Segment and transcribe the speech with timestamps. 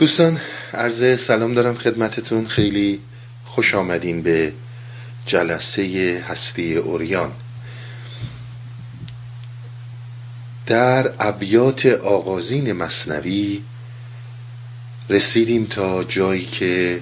[0.00, 0.40] دوستان
[0.74, 2.46] عرض سلام دارم خدمتتون.
[2.46, 3.00] خیلی
[3.44, 4.52] خوش آمدین به
[5.26, 7.32] جلسه هستی اوریان.
[10.66, 13.62] در ابیات آغازین مصنوی
[15.08, 17.00] رسیدیم تا جایی که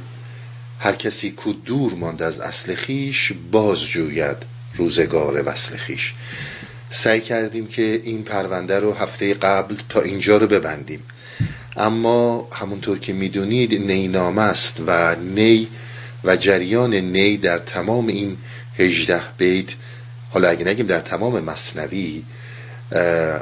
[0.81, 4.37] هر کسی کو دور ماند از اصل خیش باز جوید
[4.75, 6.15] روزگار وصل خیش.
[6.91, 11.03] سعی کردیم که این پرونده رو هفته قبل تا اینجا رو ببندیم.
[11.79, 15.69] اما همونطور که می‌دونید نینامه است و نی
[16.25, 18.37] و جریان نی در تمام این
[18.79, 19.75] هجده بیت
[20.31, 22.23] حالا اگه نگیم در تمام مصنوی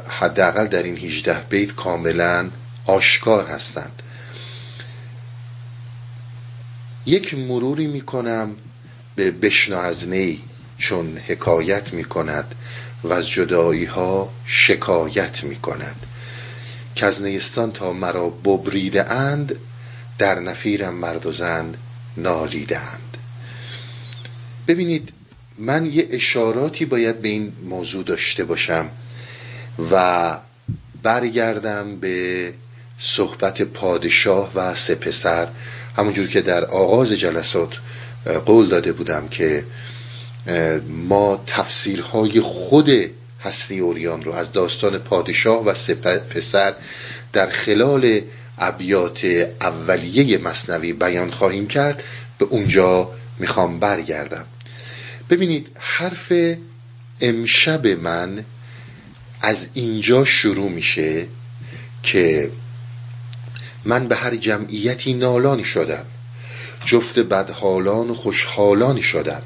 [0.08, 2.50] حداقل در این هجده بیت کاملا
[2.86, 4.02] آشکار هستند.
[7.06, 8.56] یک مروری می‌کنم
[9.16, 10.40] به بشنا از نی
[10.78, 12.54] چون حکایت می‌کند
[13.04, 16.05] و از جدایی ها شکایت می‌کند.
[16.96, 19.58] که از نیستان تا مرا ببریده اند
[20.18, 21.74] در نفیرم مرد و زن
[22.16, 23.16] نالیده اند.
[24.68, 25.12] ببینید
[25.58, 28.88] من یه اشاراتی باید به این موضوع داشته باشم
[29.90, 30.36] و
[31.02, 32.54] برگردم به
[32.98, 35.48] صحبت پادشاه و سپسر.
[35.96, 37.78] همونجور که در آغاز جلسات
[38.46, 39.64] قول داده بودم که
[40.88, 42.90] ما تفسیرهای خود
[43.44, 45.72] هستی اوریان رو از داستان پادشاه و
[46.30, 46.74] پسر
[47.32, 48.20] در خلال
[48.58, 49.24] ابیات
[49.60, 52.02] اولیه مصنوی بیان خواهیم کرد.
[52.38, 54.46] به اونجا می‌خوام برگردم.
[55.30, 56.32] ببینید حرف
[57.20, 58.44] امشب من
[59.40, 61.26] از اینجا شروع میشه
[62.02, 62.50] که
[63.84, 66.04] من به هر جمعیتی نالانی شدم.
[66.84, 69.42] جفت بدحالان و خوشحالانی شدم.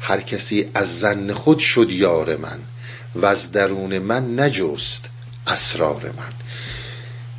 [0.00, 2.58] هر کسی از زن خود شد یار من.
[3.22, 5.04] و از درون من نجست
[5.46, 6.32] اسرار من.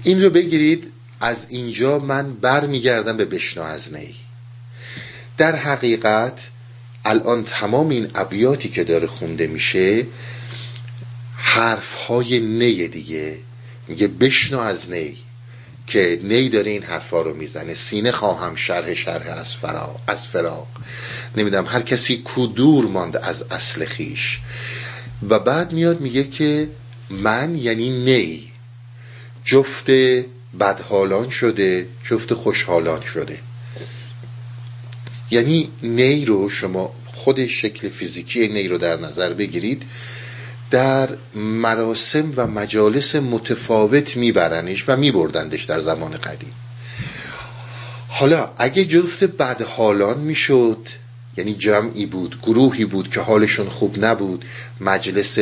[0.04, 4.16] این رو بگیرید از اینجا من برمیگردم به بشنا از نی.
[5.38, 6.50] در حقیقت
[7.06, 10.06] الان تمام این ابیاتی که داره خونده میشه
[11.38, 13.38] حرف های نی دیگه.
[13.88, 15.18] میگه بشنو از نی
[15.88, 17.74] که نی داره این حرفا رو می‌زنه.
[17.74, 20.68] سینه خواهم شرح شرح از فراق از فراق
[21.38, 24.40] نمی‌دونم هر کسی کدور ماند از اصل خیش.
[25.30, 26.70] و بعد میاد میگه که
[27.10, 28.52] من یعنی نی.
[29.46, 29.92] جفت
[30.60, 33.40] بدحالان شده جفت خوشحالان شده.
[35.32, 39.84] یعنی نی رو شما خود شکل فیزیکی نی رو در نظر بگیرید
[40.72, 46.54] در مراسم و مجالس متفاوت میبرنش و میبردندش در زمان قدیم.
[48.08, 50.88] حالا اگه جفت بدحالان می‌شد
[51.38, 54.46] یعنی جمعی بود گروهی بود که حالشون خوب نبود.
[54.82, 55.38] مجلس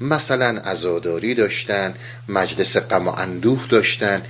[0.00, 1.94] مثلا ازاداری داشتن
[2.28, 4.22] مجلس غم و اندوه داشتن.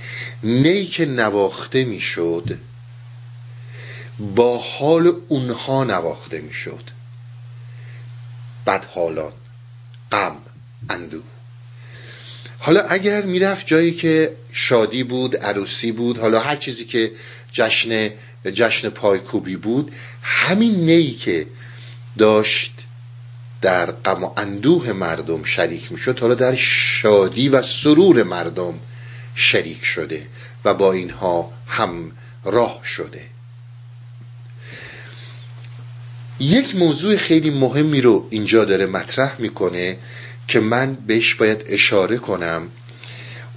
[0.43, 2.57] نی که نواخته می‌شد
[4.19, 6.83] با حال اونها نواخته می‌شد.
[8.67, 9.33] بدحالان
[10.11, 10.35] غم
[10.89, 11.23] اندوه.
[12.59, 17.11] حالا اگر می‌رفت جایی که شادی بود عروسی بود حالا هر چیزی که
[17.51, 18.09] جشن
[18.45, 19.91] جشن پایکوبی بود.
[20.21, 21.47] همین نی که
[22.17, 22.71] داشت
[23.61, 28.73] در غم و اندوه مردم شریک می‌شد حالا در شادی و سرور مردم
[29.35, 30.27] شریک شده
[30.65, 32.11] و با اینها هم
[32.43, 33.21] راه شده.
[36.39, 39.97] یک موضوع خیلی مهمی رو اینجا داره مطرح می‌کنه
[40.47, 42.67] که من بهش باید اشاره کنم.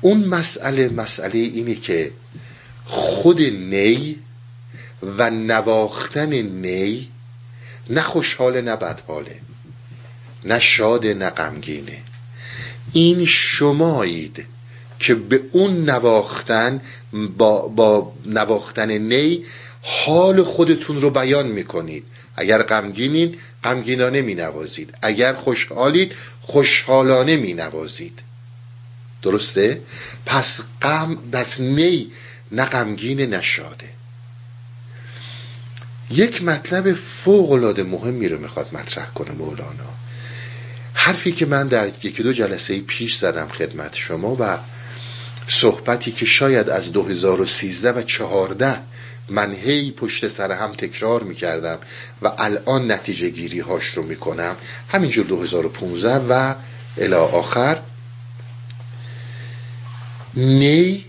[0.00, 2.10] اون مسئله مسئله اینه که
[2.84, 4.18] خود نی
[5.02, 7.08] و نواختن نی
[7.90, 9.40] نه خوشحاله نه بدحاله
[10.44, 11.98] نه شاد نه غمگینه.
[12.92, 14.46] این شمایید
[14.98, 16.80] که به اون نواختن
[17.36, 19.44] با, با نواختن نی
[19.82, 22.04] حال خودتون رو بیان می‌کنید.
[22.36, 28.20] اگر غمگینین غمگینانه می نوازید اگر خوشحالید خوشحالانه می نوازید
[29.22, 29.80] درسته؟
[30.26, 32.12] پس غم پس نی
[32.52, 33.88] نه غمگین نشاده
[36.10, 39.92] یک مطلب فوق العاده مهمی رو می‌خواد مطرح کنه مولانا.
[40.94, 44.58] حرفی که من در یکی دو جلسه پیش زدم خدمت شما و
[45.46, 48.80] صحبتی که شاید از 2013 و 14
[49.28, 51.78] من هی پشت سر هم تکرار می‌کردم
[52.22, 54.56] و الان نتیجه گیری هاش رو می‌کنم
[54.92, 56.54] همینجور 2015 و
[56.98, 57.78] الی آخر.
[60.34, 61.04] نی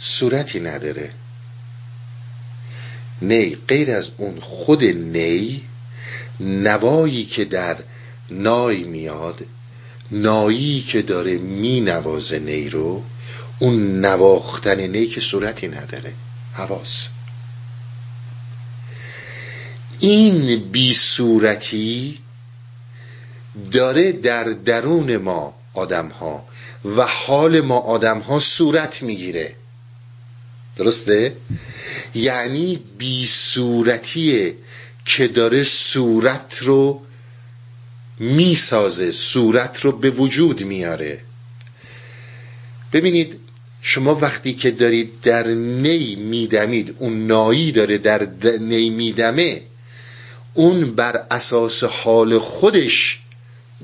[0.00, 1.10] صورتی نداره.
[3.22, 5.62] نی غیر از اون خود نی
[6.40, 7.76] نوایی که در
[8.30, 9.44] نای میاد
[10.10, 13.02] نایی که داره می نوازه نی رو
[13.58, 16.12] اون نواختن نی که صورتی نداره.
[16.54, 17.06] حواس.
[20.00, 22.18] این بی صورتی
[23.72, 26.44] داره در درون ما آدم ها
[26.84, 29.54] و حال ما آدم ها صورت می‌گیره.
[30.76, 31.36] درسته؟
[32.14, 34.54] یعنی بی صورتیه
[35.04, 37.00] که داره صورت رو
[38.18, 41.20] می‌سازه صورت رو به وجود میاره
[42.92, 43.40] ببینید
[43.82, 48.28] شما وقتی که دارید در نی میدمید اون نایی داره در
[48.60, 49.62] نی میدمه
[50.54, 53.18] اون بر اساس حال خودش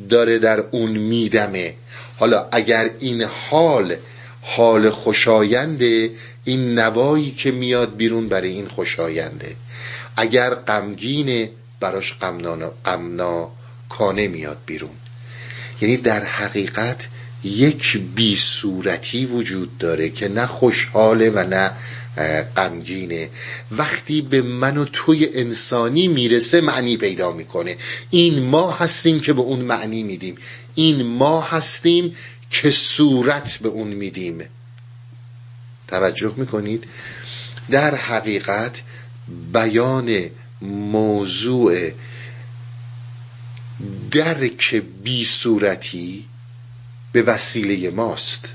[0.08, 1.74] داره در اون میدمه
[2.18, 3.96] حالا اگر این حال
[4.42, 6.10] حال خوشاینده
[6.46, 9.56] این نوایی که میاد بیرون برای این خوشاینده.
[10.16, 11.50] اگر غمگینه
[11.81, 12.14] براش
[12.84, 14.90] غمناکانه میاد بیرون.
[15.81, 17.06] یعنی در حقیقت
[17.44, 21.70] یک بی صورتی وجود داره که نه خوشحاله و نه
[22.56, 23.28] غمگینه.
[23.70, 27.76] وقتی به من و توی انسانی می‌رسه معنی پیدا می‌کنه.
[28.10, 30.34] این ما هستیم که به اون معنی میدیم.
[30.75, 32.16] این ما هستیم
[32.50, 34.42] که صورت به اون میدیم.
[35.88, 36.84] توجه می‌کنید
[37.70, 38.82] در حقیقت
[39.52, 40.16] بیان
[40.62, 41.90] موضوع
[44.10, 46.24] درک بی صورتی
[47.12, 48.48] به وسیله ماست.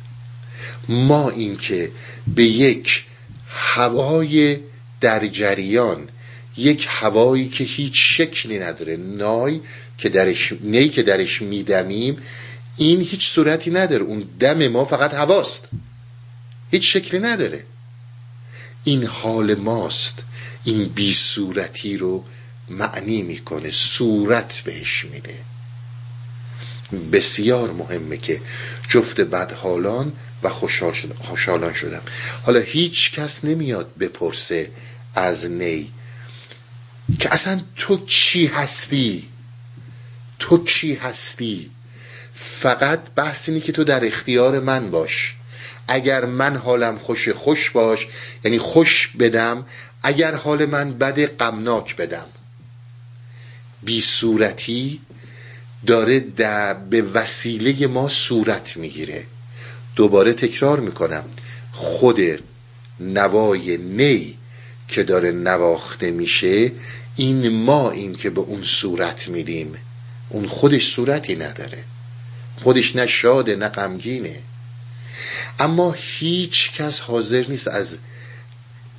[0.89, 1.91] ما این که
[2.35, 3.03] به یک
[3.49, 4.59] هوای
[5.01, 6.09] در جریان
[6.57, 9.59] یک هوایی که هیچ شکلی نداره نای
[9.97, 12.17] که درش نی که درش میدمیم
[12.77, 14.03] این هیچ صورتی نداره.
[14.03, 15.67] اون دم ما فقط هواست.
[16.71, 17.65] هیچ شکلی نداره.
[18.83, 20.19] این حال ماست.
[20.63, 22.25] این بی صورتی رو
[22.69, 25.39] معنی می‌کنه صورت بهش میده.
[27.11, 28.41] بسیار مهمه که
[28.89, 30.13] جفت بدحالان
[30.43, 30.49] و
[31.19, 32.01] خوشحالان شدم.
[32.43, 34.71] حالا هیچ کس نمیاد بپرسه
[35.15, 35.91] از نی
[37.19, 39.27] که اصلا تو چی هستی؟
[40.39, 41.71] تو چی هستی؟
[42.35, 45.35] فقط بحث اینه که تو در اختیار من باش.
[45.93, 48.07] اگر من حالم خوش خوش باش
[48.43, 49.65] یعنی خوش بدم
[50.03, 52.25] اگر حال من بد غمناک بدم.
[53.83, 54.99] بی صورتی
[55.85, 56.19] داره
[56.89, 59.23] به وسیله ما صورت می‌گیره.
[59.95, 61.23] دوباره تکرار می‌کنم.
[61.71, 62.19] خود
[62.99, 64.37] نوای نی
[64.87, 66.71] که داره نواخته میشه
[67.15, 69.73] این ما این که به اون صورت میدیم.
[70.29, 71.83] اون خودش صورتی نداره.
[72.63, 74.39] خودش نه شاده نه غمگینه.
[75.59, 77.97] اما هیچ کس حاضر نیست از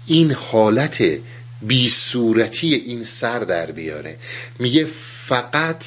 [0.06, 1.02] این حالت
[1.62, 4.19] بی صورتی این سر در بیاره.
[4.58, 4.88] میگه
[5.26, 5.84] فقط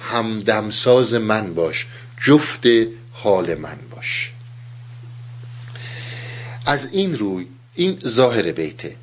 [0.00, 1.86] همدمساز من باش
[2.20, 2.66] جفت
[3.12, 4.32] حال من باش.
[6.66, 8.96] از این روی این ظاهر بیته.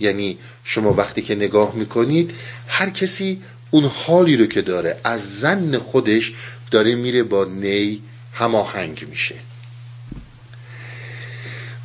[0.00, 2.34] یعنی شما وقتی که نگاه می‌کنید
[2.68, 6.32] هر کسی اون حالی رو که داره از زن خودش
[6.70, 8.02] داره میره با نی
[8.34, 9.34] هماهنگ میشه.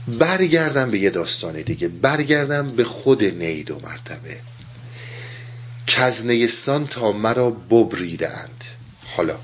[0.07, 1.87] برگردم به یه داستان دیگه.
[1.87, 4.37] برگردم به خود نی دو مرتبه.
[5.87, 8.63] کزنیستان تا مرا ببریدند
[9.17, 9.37] حالا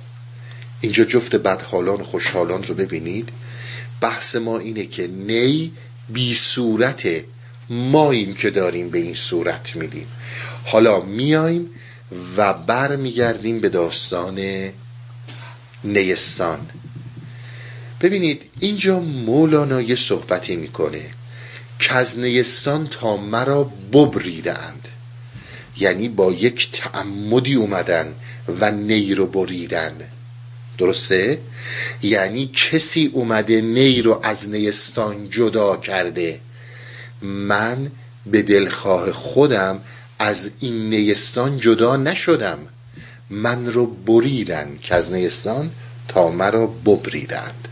[0.82, 3.30] اینجا جفت بدحالان و خوشحالان رو ببینید.
[4.02, 5.72] بحث ما اینه که نی
[6.10, 7.08] بی صورت
[7.70, 10.08] ماییم که داریم به این صورت میدیم.
[10.66, 11.70] حالا میایم
[12.38, 14.40] و بر میگردیم به داستان
[15.84, 16.60] نیستان.
[18.02, 21.02] ببینید اینجا مولانا یه صحبتی می‌کنه.
[21.80, 24.88] که از نیستان تا مرا ببریدند
[25.78, 28.14] یعنی با یک تعمدی اومدن
[28.60, 29.94] و نی رو بریدن.
[30.78, 31.40] درسته؟
[32.04, 36.40] یعنی کسی اومده نی رو از نیستان جدا کرده.
[37.22, 37.92] من
[38.26, 39.82] به دلخواه خودم
[40.20, 42.60] از این نیستان جدا نشدم.
[43.30, 45.72] من رو بریدن که از نیستان
[46.08, 47.69] تا مرا ببریدند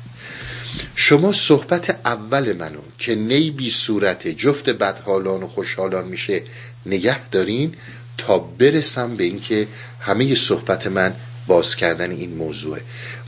[1.00, 6.44] شما صحبت اول منو که نی بی صورت جفت بدحالان و خوشحالان میشه
[6.86, 7.76] نگه دارین
[8.18, 9.68] تا برسم به اینکه
[10.00, 11.14] همه صحبت من
[11.48, 12.82] باز کردن این موضوعه.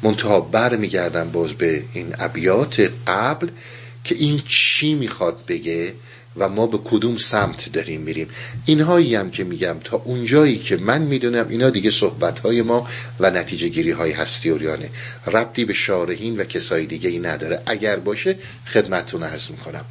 [0.04, 3.48] منتها بر میگردم باز به این ابیات قبل
[4.04, 5.94] که این چی می‌خواد بگه؟
[6.40, 8.28] و ما به کدوم سمت داریم میریم.
[8.66, 12.88] اینهایی هم که میگم تا اونجایی که من می‌دونم اینا دیگه صحبت های ما
[13.20, 14.90] و نتیجه گیری های هستیوریانه
[15.28, 17.62] ربطی به شارحین و کسای دیگه ای نداره.
[17.66, 19.86] اگر باشه خدمتتون عرض می‌کنم.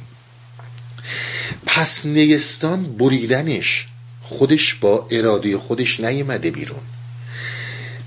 [1.65, 3.87] پس نیستان بریدنش.
[4.21, 6.79] خودش با اراده خودش نیمده بیرون.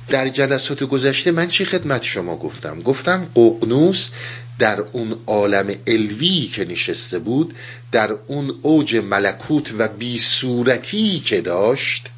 [0.08, 4.10] در جلسات گذشته من چی خدمت شما گفتم؟ گفتم ققنوس
[4.58, 7.54] در اون عالم الوی که نشسته بود
[7.92, 12.08] در اون اوج ملکوت و بی صورتی که داشت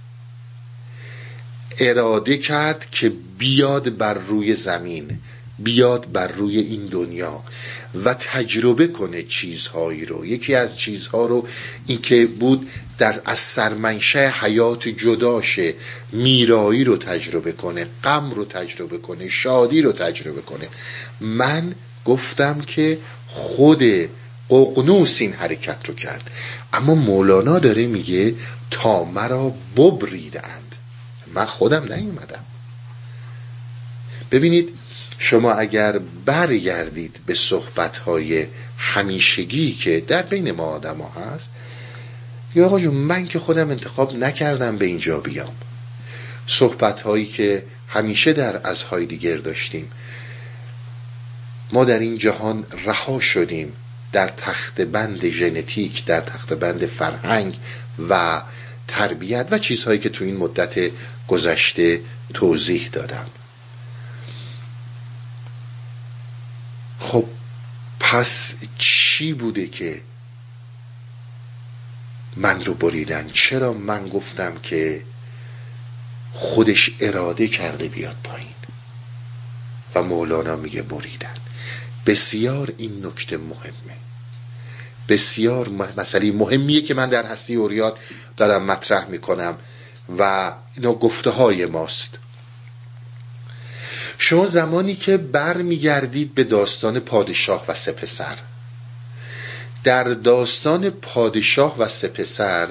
[1.78, 5.18] اراده کرد که بیاد بر روی زمین
[5.58, 7.42] بیاد بر روی این دنیا
[8.04, 10.26] و تجربه کنه چیزهایی رو.
[10.26, 11.48] یکی از چیزها رو
[11.86, 15.74] این که بود در از سرمنشه حیات جداشه
[16.12, 20.68] میرایی رو تجربه کنه غم رو تجربه کنه شادی رو تجربه کنه.
[21.20, 21.74] من
[22.04, 23.82] گفتم که خود
[24.50, 26.30] ققنوس این حرکت رو کرد.
[26.72, 28.34] اما مولانا داره میگه
[28.70, 30.74] تا مرا ببریدند.
[31.34, 32.44] من خودم نیومدم.
[34.30, 34.78] ببینید
[35.18, 38.46] شما اگر برگردید به صحبتهای
[38.78, 41.50] همیشگی که در بین ما آدم ها هست
[42.54, 45.54] یا آقا جون من که خودم انتخاب نکردم به اینجا بیام.
[46.46, 49.90] صحبت هایی که همیشه در از دیگر داشتیم.
[51.72, 53.72] ما در این جهان رها شدیم
[54.12, 57.58] در تخت بند ژنتیک در تخت بند فرهنگ
[58.08, 58.42] و
[58.88, 60.90] تربیت و چیزهایی که تو این مدت
[61.28, 62.00] گذشته
[62.34, 63.26] توضیح دادم.
[66.98, 67.24] خب
[68.00, 70.00] پس چی بوده که
[72.36, 73.30] من رو بریدن.
[73.32, 75.02] چرا من گفتم که
[76.32, 78.48] خودش اراده کرده بیاد پایین؟
[79.94, 81.34] و مولانا میگه بریدن.
[82.06, 83.96] بسیار این نکته مهمه.
[85.08, 87.96] بسیار مسئله مهمیه که من در هستی اوریات
[88.36, 89.56] دارم مطرح می‌کنم
[90.18, 92.18] و اینا گفته های ماست.
[94.18, 98.38] شما زمانی که بر میگردید به داستان پادشاه و سپسر
[99.84, 102.68] در داستان پادشاه و سپسر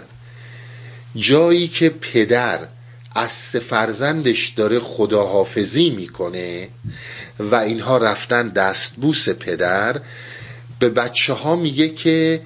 [1.15, 2.60] جایی که پدر
[3.15, 6.70] از سه فرزندش داره خداحافظی می‌کنه
[7.39, 10.01] و اینها رفتن دستبوس پدر
[10.79, 12.41] به بچه ها میگه که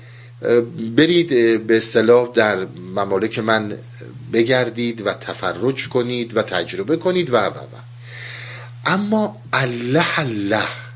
[0.96, 1.30] برید
[1.68, 3.78] به اصطلاح در ممالک من
[4.34, 7.78] بگردید و تفرج کنید و تجربه کنید و و و.
[8.86, 10.87] اما الله الله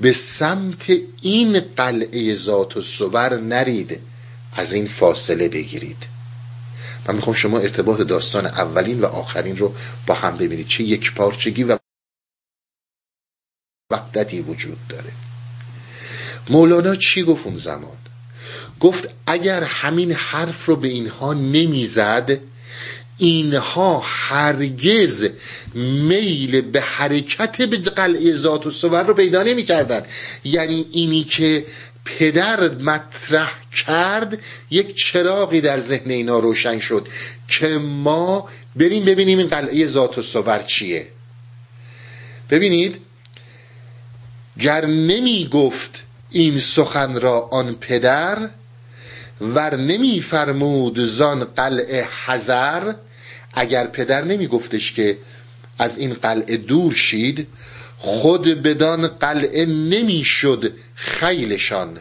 [0.00, 0.90] به سمت
[1.22, 4.00] این قلعه ذات و سور نرید
[4.52, 6.14] از این فاصله بگیرید.
[7.06, 9.74] من می‌خوام شما ارتباط داستان اولین و آخرین رو
[10.06, 10.66] با هم ببینید.
[10.66, 11.78] چه یک پارچگی و
[13.92, 15.12] وحدتی وجود داره.
[16.50, 17.96] مولانا چی گفت اون زمان؟
[18.80, 22.40] گفت اگر همین حرف رو به اینها نمی‌زد
[23.18, 25.28] اینها هرگز
[25.74, 30.02] میل به حرکت به قلعه ذات و سور رو پیدا نمی‌کردن
[30.44, 31.66] یعنی اینی که
[32.04, 33.52] پدر مطرح
[33.86, 34.38] کرد
[34.70, 37.08] یک چراغی در ذهن اینا روشن شد
[37.48, 41.08] که ما بریم ببینیم این قلعه ذات و سور چیه.
[42.50, 42.96] ببینید
[44.60, 48.50] گر نمی گفت این سخن را آن پدر
[49.44, 52.92] ور نمی فرمود زان قلعه حذر
[53.54, 55.18] اگر پدر نمی گفتش که
[55.78, 57.46] از این قلعه دور شید
[57.98, 61.98] خود بدان قلعه نمی شد خیلشان.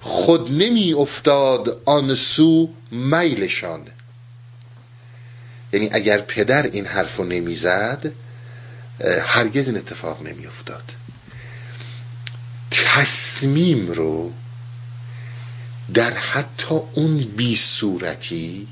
[0.00, 3.80] خود نمی افتاد آن سو میلشان.
[5.72, 8.12] یعنی اگر پدر این حرف رو نمی زد
[9.26, 10.82] هرگز این اتفاق نمی افتاد
[12.70, 14.32] تصمیم رو
[15.94, 18.68] در حتی اون بی صورتی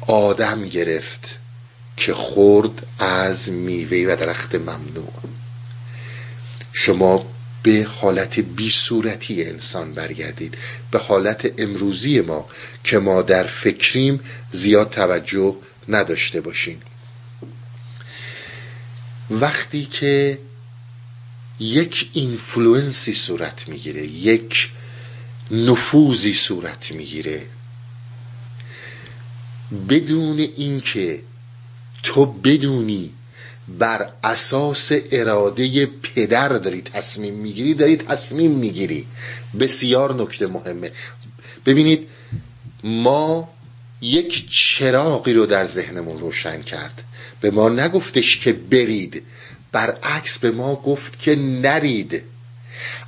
[0.00, 1.38] آدم گرفت
[1.96, 5.12] که خورد از میوه و درخت ممنوع.
[6.72, 7.26] شما
[7.62, 10.54] به حالت بی صورتی انسان برگردید.
[10.90, 12.48] به حالت امروزی ما
[12.84, 14.20] که ما در فکریم
[14.52, 15.56] زیاد توجه
[15.88, 16.80] نداشته باشیم.
[19.30, 20.38] وقتی که
[21.60, 24.70] یک influence ی صورت می‌گیره یک
[25.50, 27.46] نفوذی صورت می‌گیره.
[29.88, 31.20] بدون اینکه
[32.02, 33.10] تو بدونی
[33.78, 39.06] بر اساس اراده پدر داری تصمیم می‌گیری داری تصمیم می‌گیری.
[39.60, 40.92] بسیار نکته مهمه.
[41.66, 42.08] ببینید
[42.84, 43.48] ما
[44.00, 47.02] یک چراغی رو در ذهنمون روشن کرد.
[47.40, 49.22] به ما نگفتش که برید.
[49.72, 52.22] برعکس به ما گفت که نرید.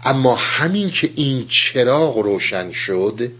[0.04, 3.32] اما همین که این چراغ روشن شد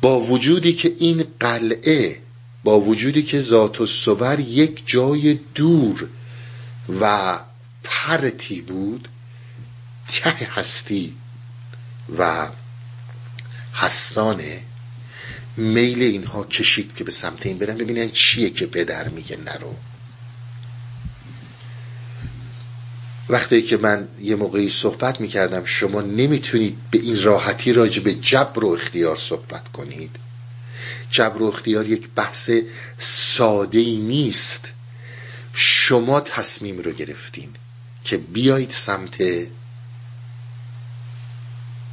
[0.00, 2.18] با وجودی که این قلعه
[2.64, 6.08] با وجودی که ذات و سور یک جای دور
[7.00, 7.38] و
[7.84, 9.08] پرتی بود
[10.08, 11.14] ته هستی
[12.18, 12.48] و
[13.74, 14.62] هستانه
[15.56, 17.76] میل اینها کشید که به سمت این برن.
[17.76, 19.74] ببینن چیه که پدر میگه نرو.
[23.28, 28.64] وقتی که من یه موقعی صحبت می‌کردم شما نمی‌تونید به این راحتی راجع به جبر
[28.64, 30.16] و اختیار صحبت کنید.
[31.10, 32.50] جبر و اختیار یک بحث
[32.98, 34.68] ساده ای نیست.
[35.54, 37.48] شما تصمیم رو گرفتین
[38.04, 39.16] که بیایید سمت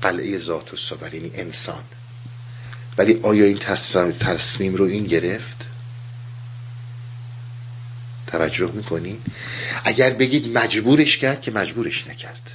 [0.02, 1.84] قلعه ذات و یعنی انسان.
[2.98, 3.58] ولی آیا این
[4.20, 5.59] تصمیم رو این گرفت؟
[8.30, 9.22] توجه می‌کنید
[9.84, 12.52] اگر بگید مجبورش کرد که مجبورش نکرد.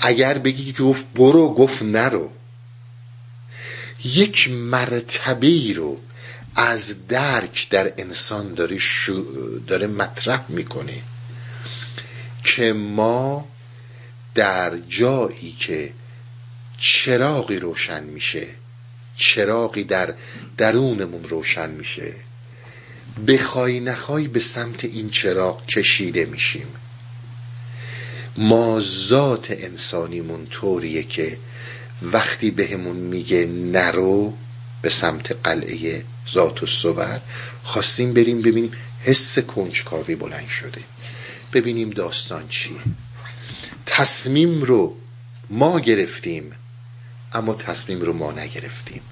[0.00, 2.30] اگر بگید که گفت برو گفت نرو.
[4.04, 6.00] یک مرتبه ای رو
[6.56, 8.78] از درک در انسان داره,
[9.66, 11.02] داره مطرح می‌کنه
[12.44, 13.48] که ما
[14.34, 15.92] در جایی که
[16.78, 18.46] چراغی روشن میشه
[19.16, 20.14] چراغی در
[20.56, 22.14] درونمون روشن میشه
[23.28, 26.66] بخوای نخوای به سمت این چراغ کشیده میشیم.
[28.36, 31.38] ما ذات انسانیمون طوریه که
[32.02, 34.32] وقتی بهمون میگه نرو
[34.82, 37.20] به سمت قلعه ذات و صور
[37.64, 38.72] خواستیم بریم ببینیم
[39.04, 40.80] حس کنجکاوی بلند شده.
[41.52, 42.76] ببینیم داستان چیه.
[43.86, 44.96] تصمیم رو
[45.50, 46.52] ما گرفتیم
[47.32, 49.02] اما تصمیم رو ما نگرفتیم.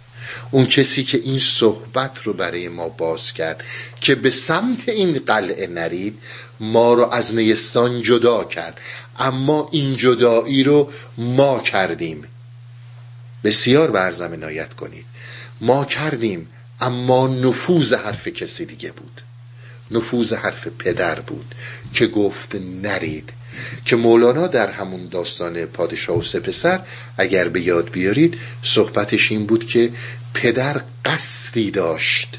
[0.50, 3.64] اون کسی که این صحبت رو برای ما باز کرد
[4.00, 6.18] که به سمت این قلعه نرید
[6.60, 8.80] ما رو از نیستان جدا کرد.
[9.18, 12.24] اما این جدایی رو ما کردیم.
[13.44, 15.06] بسیار برزم عنایت کنید.
[15.60, 16.48] ما کردیم
[16.80, 19.20] اما نفوذ حرف کسی دیگه بود.
[19.90, 21.54] نفوذ حرف پدر بود
[21.92, 23.32] که گفت نرید.
[23.84, 26.80] که مولانا در همون داستان پادشاه و سپسر
[27.18, 29.90] اگر به یاد بیارید صحبتش این بود که
[30.34, 32.38] پدر قصدی داشت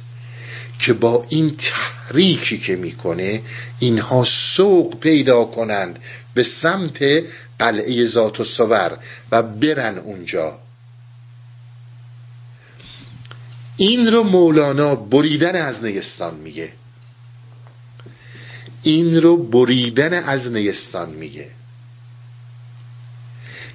[0.79, 3.41] که با این تحریکی که می‌کنه
[3.79, 5.99] اینها سوق پیدا کنند
[6.33, 7.03] به سمت
[7.59, 8.97] قلعه ذات و سور
[9.31, 10.59] و برن اونجا.
[13.77, 16.73] این رو مولانا بریدن از نیستان میگه.
[18.83, 21.51] این رو بریدن از نیستان میگه.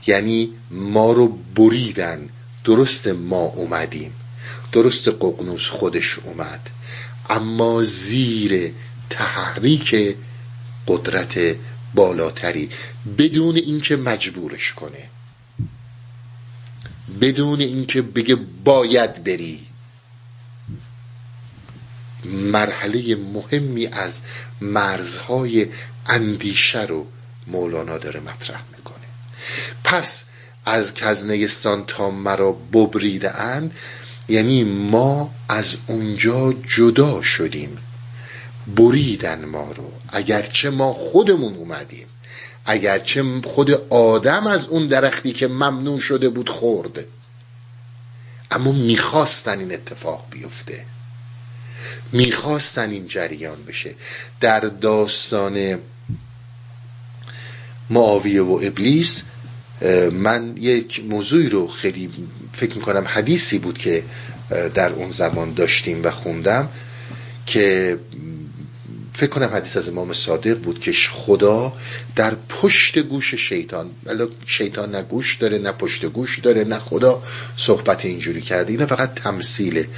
[0.07, 2.29] یعنی ما رو بریدن.
[2.65, 4.15] درست ما اومدیم.
[4.73, 6.71] درست ققنوس خودش اومد.
[7.31, 8.73] اما زیر
[9.11, 10.17] تحریک
[10.87, 11.57] قدرت
[11.95, 12.71] بالاتری
[13.19, 15.11] بدون اینکه مجبورش کنه.
[17.21, 19.68] بدون اینکه بگه باید بری.
[22.25, 24.19] مرحله مهمی از
[24.61, 25.67] مرزهای
[26.07, 27.07] اندیشه رو
[27.47, 29.05] مولانا داره مطرح می‌کنه.
[29.85, 30.25] پس
[30.65, 33.73] از کزنگستان تا مرا ببریده اند
[34.29, 37.79] یعنی ما از اونجا جدا شدیم.
[38.77, 39.93] بریدن ما رو.
[40.09, 42.07] اگرچه ما خودمون اومدیم
[42.65, 47.05] اگرچه خود آدم از اون درختی که ممنوع شده بود خورد.
[48.51, 50.85] اما می‌خواستن این اتفاق بیفته.
[52.13, 53.95] می‌خواستن این جریان بشه.
[54.41, 55.79] در داستان
[57.91, 59.23] معاویه و ابلیس
[60.13, 62.11] من یک موضوعی رو خیلی
[62.53, 64.05] فکر می‌کنم حدیثی بود که
[64.75, 66.69] در اون زمان داشتیم و خوندم
[67.47, 67.99] که
[69.19, 71.73] فکر کنم حدیث از امام صادق بود که خدا
[72.17, 77.23] در پشت گوش شیطان ولی شیطان نه گوش داره نه پشت گوش داره نه خدا
[77.57, 79.89] صحبت اینجوری کرده اینه فقط تمثیله.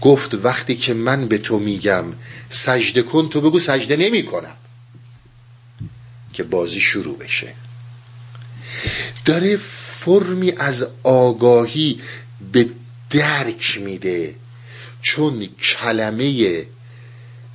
[0.00, 2.04] گفت وقتی که من به تو میگم
[2.50, 4.56] سجده کن تو بگو سجده نمی کنم.
[6.32, 7.54] که بازی شروع بشه.
[9.24, 12.00] داره فرمی از آگاهی
[12.52, 12.68] به
[13.10, 14.34] درک میده
[15.02, 16.66] چون کلمه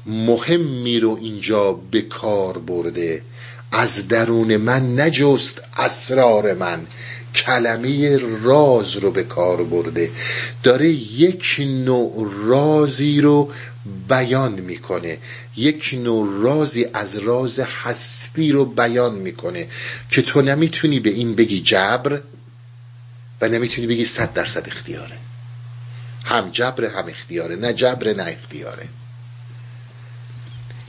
[0.06, 3.24] مهمی رو اینجا به کار برده.
[3.72, 6.88] از درون من نجست اسرار من.
[7.36, 10.12] کلمه راز رو به کار برده.
[10.64, 13.52] داره یک نوع رازی رو
[14.08, 15.18] بیان می‌کنه.
[15.58, 19.68] یک نوع رازی از راز هستی رو بیان می‌کنه.
[20.10, 22.20] که تو نمی‌تونی به این بگی جبر
[23.42, 25.18] و نمی‌تونی بگی صد درصد اختیاره.
[26.26, 27.56] هم جبر هم اختیاره.
[27.56, 28.88] نه جبر نه اختیاره.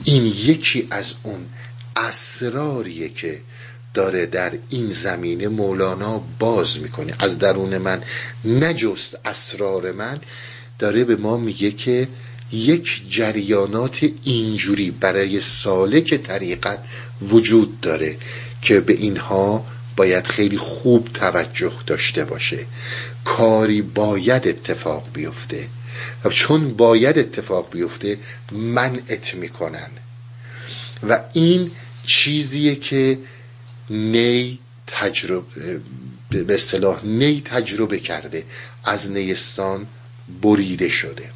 [0.03, 1.45] این یکی از اون
[1.95, 3.41] اسراریه که
[3.95, 7.13] داره در این زمینه مولانا باز می‌کنه.
[7.19, 8.03] از درون من
[8.45, 10.17] نجست اسرار من
[10.79, 12.07] داره به ما میگه که
[12.51, 16.79] یک جریانات اینجوری برای سالک طریقت
[17.21, 18.17] وجود داره
[18.61, 22.65] که به اینها باید خیلی خوب توجه داشته باشه.
[23.25, 25.67] کاری باید اتفاق بیفته.
[26.25, 28.17] و چون باید اتفاق بیفته
[28.51, 29.89] منعت می‌کنن.
[31.09, 31.71] و این
[32.05, 33.17] چیزیه که
[33.89, 35.81] نی تجربه
[36.29, 38.43] به اصطلاح نی تجربه کرده.
[38.83, 39.87] از نیستان
[40.41, 41.31] بریده شده.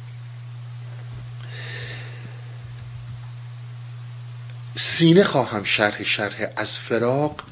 [4.74, 7.42] سینه خواهم شرح شرح از فراق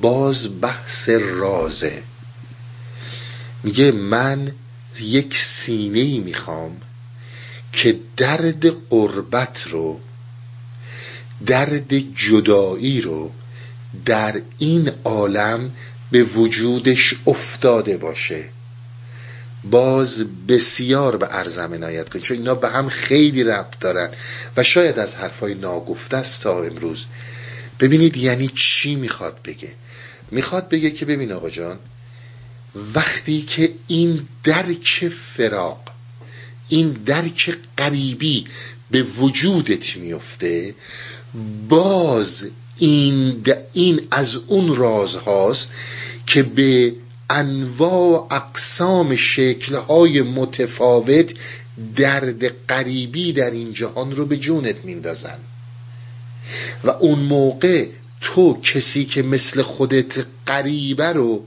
[0.00, 2.02] باز بحث رازه.
[3.62, 4.52] میگه من
[5.00, 6.80] یک سینه ای می‌خوام
[7.72, 10.00] که درد قربت رو
[11.46, 13.32] درد جدایی رو
[14.04, 15.70] در این عالم
[16.10, 18.44] به وجودش افتاده باشه.
[19.70, 24.10] باز بسیار به ارزم عنایت کنید چون اینا به هم خیلی ربط دارن
[24.56, 27.04] و شاید از حرفای ناگفته است تا امروز.
[27.80, 29.72] ببینید یعنی چی می‌خواد بگه؟
[30.30, 31.78] می‌خواد بگه که ببین آقا جان
[32.94, 35.80] وقتی که این درک فراق
[36.68, 38.44] این درک قریبی
[38.90, 40.74] به وجودت میفته
[41.68, 42.46] باز
[42.78, 45.70] این, این از اون راز هاست
[46.26, 46.94] که به
[47.30, 51.30] انواع اقسام شکلهای متفاوت
[51.96, 55.38] درد قریبی در این جهان رو به جونت میندازن.
[56.84, 57.86] و اون موقع
[58.20, 61.44] تو کسی که مثل خودت قریبه رو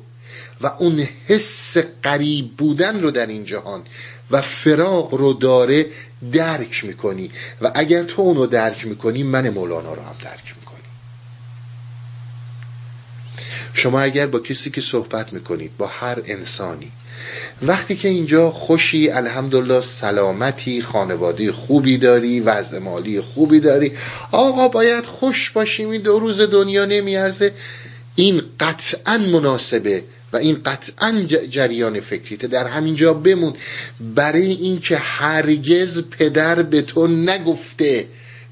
[0.61, 3.81] و اون حس قریب بودن رو در این جهان
[4.31, 5.85] و فراغ رو داره
[6.31, 7.31] درک می‌کنی.
[7.61, 10.58] و اگر تو اونو درک می‌کنی من مولانا رو هم درک می‌کنی
[13.73, 16.91] شما اگر با کسی که صحبت می‌کنید با هر انسانی
[17.61, 23.91] وقتی که اینجا خوشی الحمدلله سلامتی خانواده خوبی داری وضع مالی خوبی داری
[24.31, 27.51] آقا باید خوش باشیم این دو روز دنیا نمیارزه.
[28.15, 30.03] این قطعا مناسبه
[30.33, 32.47] و این قطعا جریان فکریته.
[32.47, 33.53] در همینجا بمون.
[34.15, 38.07] برای اینکه هرگز پدر به تو نگفته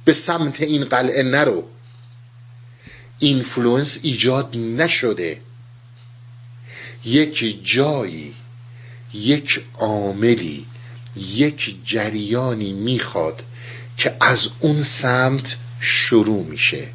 [0.05, 1.63] به سمت این قلعه نرو.
[3.19, 5.41] influence ایجاد نشده.
[7.05, 8.33] یک جایی
[9.13, 10.65] یک عاملی
[11.15, 13.43] یک جریانی می‌خواد
[13.97, 16.87] که از اون سمت شروع میشه.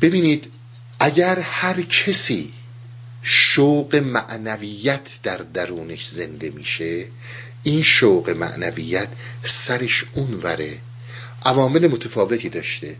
[0.00, 0.52] ببینید
[1.00, 2.52] اگر هر کسی
[3.22, 7.06] شوق معنویت در درونش زنده میشه
[7.62, 9.08] این شوق معنویت
[9.42, 10.78] سرش اونوره
[11.44, 12.96] عوامل متفاوتی داشته.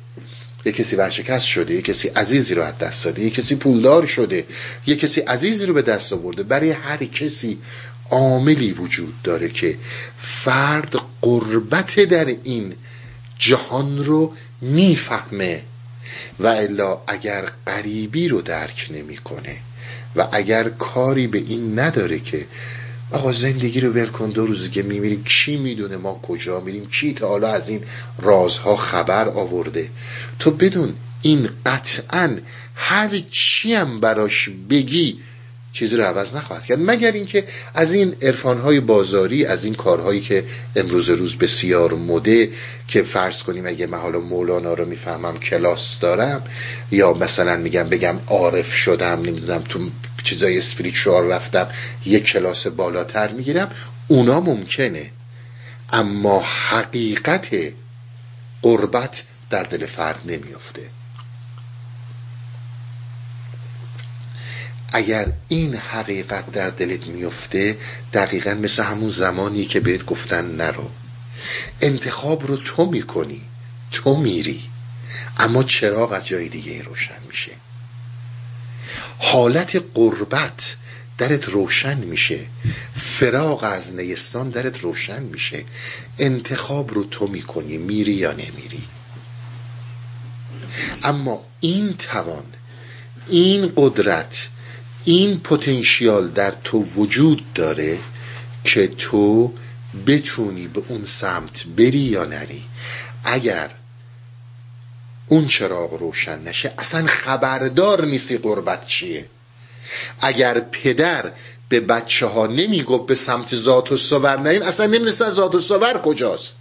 [0.66, 4.44] یه کسی ورشکست شده یه کسی عزیزی رو از دست داده یه کسی پولدار شده
[4.86, 6.42] یه کسی عزیزی رو به دست آورده.
[6.42, 7.58] برای هر کسی
[8.10, 9.76] عاملی وجود داره که
[10.18, 12.74] فرد قربت در این
[13.38, 15.62] جهان رو می‌فهمه
[16.38, 19.56] و الا اگر غریبی رو درک نمی‌کنه
[20.16, 22.46] و اگر کاری به این نداره که
[23.10, 27.14] آقا زندگی رو ول کن دو روزی که میمیریم کی می‌دونه ما کجا میریم؟ کی
[27.14, 27.80] تا حالا از این
[28.22, 29.88] رازها خبر آورده؟
[30.38, 32.36] تو بدون این قطعا
[32.74, 35.18] هر چی هم براش بگی
[35.72, 36.78] چیزی رو عوض نخواهد کرد.
[36.80, 40.44] مگر اینکه از این عرفانهای بازاری از این کارهایی که
[40.76, 42.50] امروز روز بسیار مده
[42.88, 46.42] که فرض کنیم اگه من حالا مولانا رو می‌فهمم کلاس دارم
[46.90, 49.80] یا مثلا میگم بگم عارف شدم نمی‌دونم تو
[50.26, 51.68] چیزای اسپریچوال رفتم
[52.04, 53.70] یک کلاس بالاتر می‌گیرم
[54.08, 55.10] اونا ممکنه.
[55.92, 57.48] اما حقیقت
[58.62, 60.82] قربت در دل فرد نمیفته
[64.92, 67.76] اگر این حقیقت در دلت میفته
[68.12, 70.90] دقیقا مثل همون زمانی که بهت گفتن نرو.
[71.80, 73.42] انتخاب رو تو می‌کنی
[73.92, 74.62] تو میری.
[75.38, 77.50] اما چراغ از جای دیگه روشن میشه.
[79.18, 80.76] حالت قربت
[81.18, 82.40] درت روشن میشه.
[82.96, 85.64] فراغ از نیستان درت روشن میشه.
[86.18, 88.84] انتخاب رو تو می‌کنی میری یا نمیری.
[91.02, 92.44] اما این توان
[93.28, 94.48] این قدرت
[95.04, 97.98] این پتانسیال در تو وجود داره
[98.64, 99.52] که تو
[100.06, 102.62] بتونی به اون سمت بری یا نری.
[103.24, 103.70] اگر
[105.28, 106.74] اون چراغ روشن نشه.
[106.78, 109.26] اصلا خبردار نیستی قربت چیه.
[110.20, 111.32] اگر پدر
[111.68, 116.00] به بچه ها نمی‌گفت به سمت ذات و سور نرین اصلا نمی‌دونستن ذات و سور
[116.04, 116.56] کجاست.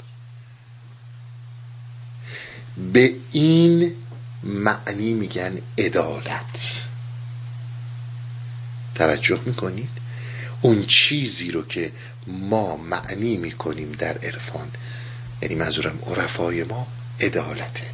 [2.93, 3.95] به این
[4.43, 6.81] معنی میگن عدالت.
[8.95, 9.89] توجه می‌کنید؟
[10.61, 11.91] اون چیزی رو که
[12.27, 14.71] ما معنی می‌کنیم در عرفان
[15.41, 16.87] یعنی منظورم عرفای ما
[17.21, 17.85] عدالته.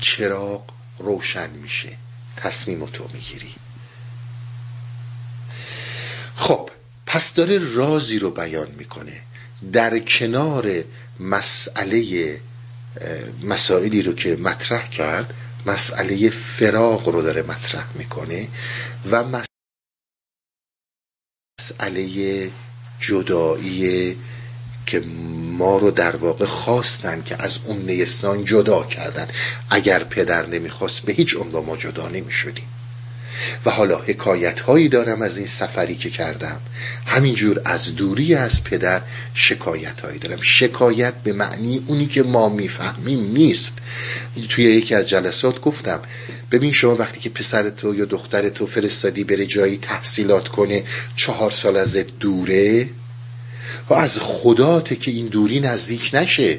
[0.00, 0.64] چراغ
[0.98, 1.96] روشن میشه.
[2.36, 3.54] تصمیم تو می‌گیری.
[6.36, 6.70] خب
[7.06, 9.22] پس داره رازی رو بیان می‌کنه.
[9.72, 10.84] در کنار
[11.20, 12.40] مسئله
[13.42, 15.34] مسائلی رو که مطرح کرد
[15.66, 18.48] مسئله فراغ رو داره مطرح می‌کنه
[19.10, 19.42] و
[21.60, 22.50] مسئله
[23.00, 24.18] جدایی
[24.86, 25.02] که
[25.58, 29.28] ما رو در واقع خواستن که از اون نیستان جدا کردن.
[29.70, 32.64] اگر پدر نمی‌خواست به هیچ عنوان ما جدا نمی‌شدیم.
[33.66, 36.60] و حالا حکایت هایی دارم از این سفری که کردم.
[37.06, 39.02] همینجور از دوری از پدر
[39.34, 40.40] شکایت هایی دارم.
[40.40, 43.72] شکایت به معنی اونی که ما می‌فهمیم نیست.
[44.48, 46.00] توی یکی از جلسات گفتم
[46.50, 50.82] ببین شما وقتی که پسر تو یا دختر تو فرستادی بره جایی تحصیلات کنه
[51.16, 52.88] چهار سال از دوره
[53.88, 56.58] و از خداته که این دوری نزدیک نشه.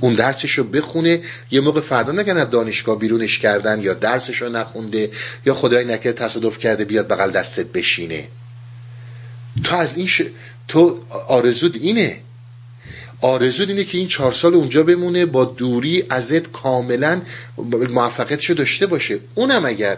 [0.00, 4.48] اون درسش رو بخونه یه موقع فردا نگن از دانشگاه بیرونش کردن یا درسش رو
[4.48, 5.10] نخونده
[5.46, 8.28] یا خدای نکرده تصادف کرده بیاد بغل دستت بشینه.
[9.64, 10.22] تو از این ش...
[10.68, 12.20] تو آرزود اینه.
[13.20, 17.20] آرزود اینه که این چهار سال اونجا بمونه با دوری ازت کاملا
[17.90, 19.18] موفقیتش داشته باشه.
[19.34, 19.96] اونم اگر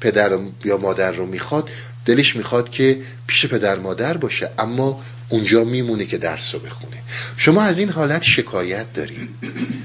[0.00, 1.70] پدر یا مادر رو می‌خواد
[2.06, 4.50] دلش می‌خواد که پیش پدر مادر باشه.
[4.58, 5.02] اما
[5.34, 6.96] اونجا میمونه که درس رو بخونه.
[7.36, 9.38] شما از این حالت شکایت داریم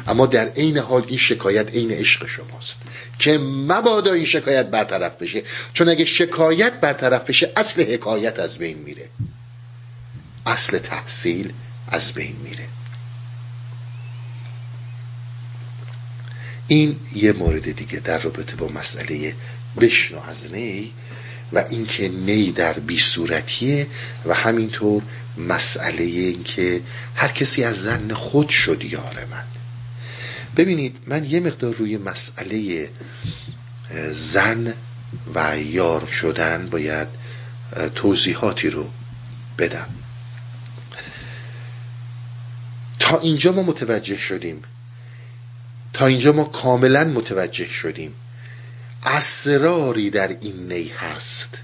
[0.07, 2.77] اما در عین حال این شکایت عین عشق شماست.
[3.19, 5.43] که مبادا این شکایت برطرف بشه.
[5.73, 9.09] چون اگه شکایت برطرف بشه اصل حکایت از بین میره.
[10.45, 11.53] اصل تحصیل
[11.88, 12.65] از بین میره.
[16.67, 19.33] این یه مورد دیگه در رابطه با مسئله
[19.81, 20.93] بشنو از نی
[21.53, 23.88] و اینکه نی در بی صورتیه
[24.25, 25.03] و همینطور
[25.38, 26.82] مسئله این که
[27.15, 29.44] هر کسی از زن خود شد یار من.
[30.58, 32.89] ببینید من یه مقدار روی مسئله
[34.12, 34.74] زن
[35.36, 37.08] و یار شدن باید
[37.96, 38.89] توضیحاتی رو
[39.58, 39.89] بدم.
[43.00, 44.63] تا اینجا ما متوجه شدیم.
[45.94, 48.13] تا اینجا ما کاملا متوجه شدیم.
[49.04, 51.58] اسراری در این نی هست.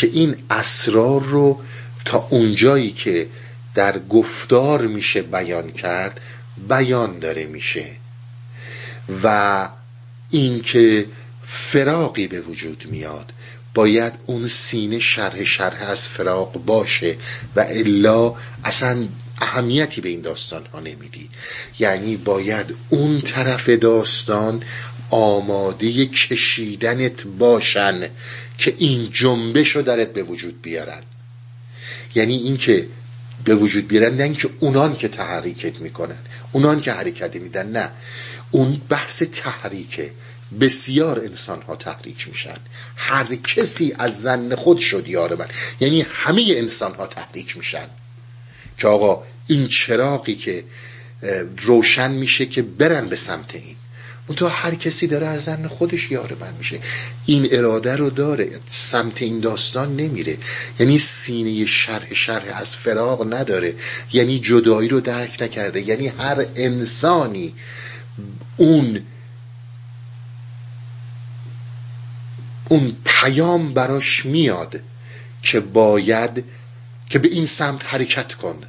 [0.00, 1.60] که این اسرار رو
[2.04, 3.26] تا اونجایی که
[3.74, 6.20] در گفتار میشه بیان کرد
[6.68, 7.86] بیان داره میشه.
[9.24, 9.68] و
[10.30, 11.06] اینکه
[11.46, 13.32] فراقی به وجود میاد
[13.74, 17.16] باید اون سینه شرح شرح از فراق باشه
[17.56, 18.34] و الا
[18.64, 19.08] اصلا
[19.40, 21.28] اهمیتی به این داستان ها نمیدی.
[21.78, 24.62] یعنی باید اون طرف داستان
[25.10, 28.08] آماده کشیدنت باشن.
[28.60, 31.02] که این جنبش رو درت به وجود بیارن.
[32.14, 32.88] یعنی اینکه
[33.44, 36.18] به وجود بیارن نه اینکه اونان که تحریکت می‌کنن
[36.52, 37.90] اونان که حرکت میدن نه.
[38.50, 40.12] اون بحث تحریکه.
[40.60, 42.56] بسیار انسان ها تحریک میشن.
[42.96, 45.48] هر کسی از زن خود شد یار من.
[45.80, 47.88] یعنی همه انسان ها تحریک میشن.
[48.78, 50.64] که آقا این چراقی که
[51.60, 53.76] روشن میشه که برن به سمت این.
[54.34, 56.78] تو هر کسی داره از زن خودش یار من میشه.
[57.26, 60.36] این اراده رو داره سمت این داستان نمیره.
[60.78, 63.74] یعنی سینه شرح شرح از فراغ نداره.
[64.12, 65.80] یعنی جدایی رو درک نکرده.
[65.80, 67.54] یعنی هر انسانی
[68.56, 69.02] اون
[72.68, 74.80] اون پیام براش میاد
[75.42, 76.44] که باید
[77.10, 78.62] که به این سمت حرکت کن.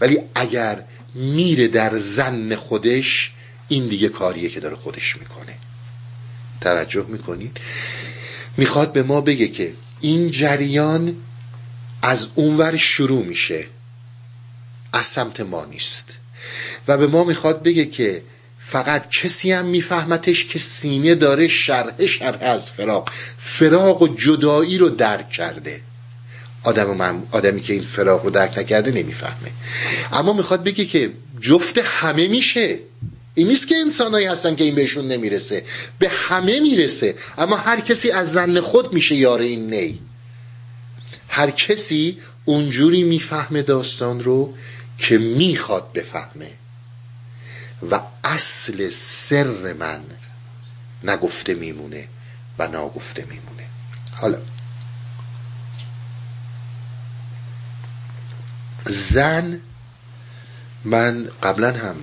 [0.00, 0.84] ولی اگر
[1.14, 3.32] میره در زن خودش
[3.68, 5.54] این دیگه کاریه که داره خودش می‌کنه.
[6.60, 7.60] توجه می‌کنید؟
[8.56, 11.16] می‌خواد به ما بگه که این جریان
[12.02, 13.66] از اونور شروع میشه
[14.92, 16.08] از سمت ما نیست.
[16.88, 18.22] و به ما می‌خواد بگه که
[18.58, 24.88] فقط کسی هم میفهمتش که سینه داره شرح شرح از فراق فراق و جدایی رو
[24.88, 25.80] درک کرده.
[26.62, 29.50] آدم آدمی که این فراق رو درک نکرده نمی‌فهمه.
[30.12, 32.78] اما می‌خواد بگه که جفت همه میشه.
[33.34, 35.64] این نیست که انسانهایی هستن که این بهشون نمی‌رسه.
[35.98, 37.14] به همه می‌رسه.
[37.38, 40.00] اما هر کسی از زن خود میشه یار این نی.
[41.28, 44.54] هر کسی اونجوری می‌فهمه داستان رو
[44.98, 46.50] که می‌خواد بفهمه.
[47.90, 50.00] و اصل سر من
[51.04, 52.08] نگفته میمونه
[52.58, 53.64] و ناگفته میمونه.
[54.12, 54.38] حالا
[58.86, 59.60] زن
[60.84, 61.96] من قبلا هم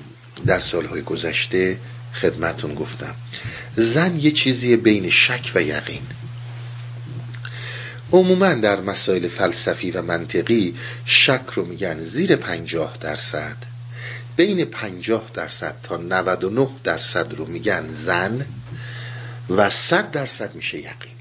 [0.46, 1.78] در سالهای گذشته
[2.14, 3.16] خدمتون گفتم.
[3.76, 6.02] زن یه چیزی بین شک و یقین.
[8.12, 10.76] عموما در مسائل فلسفی و منطقی
[11.06, 13.58] شک رو میگن زیر پنجاه درصد.
[14.36, 18.46] بین پنجاه درصد تا 99 درصد رو میگن زن
[19.50, 21.12] و صد درصد میشه یقین.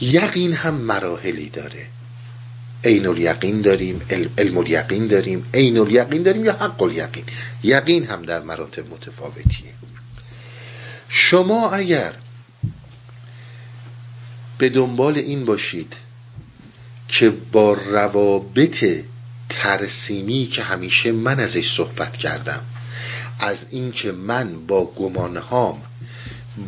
[0.00, 1.86] یقین هم مراحلی داره.
[2.84, 4.00] عین الیقین داریم
[4.38, 5.46] علم الیقین داریم.
[5.54, 7.24] عین الیقین داریم یا حق الیقین؟
[7.62, 9.72] یقین هم در مراتب متفاوتیه.
[11.08, 12.12] شما اگر
[14.58, 15.92] به دنبال این باشید
[17.08, 18.84] که با روابط
[19.48, 22.60] ترسیمی که همیشه من ازش صحبت کردم
[23.38, 25.82] از اینکه من با گمانهام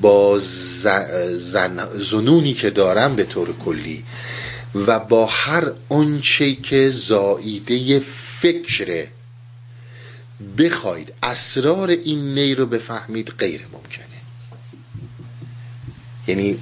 [0.00, 0.38] با
[1.38, 4.04] زن زنونی که دارم به طور کلی
[4.74, 8.00] و با هر آنچه که زاییده
[8.40, 9.08] فکره
[10.58, 14.06] بخواید اسرار این نی رو بفهمید غیر ممکنه.
[16.26, 16.58] یعنی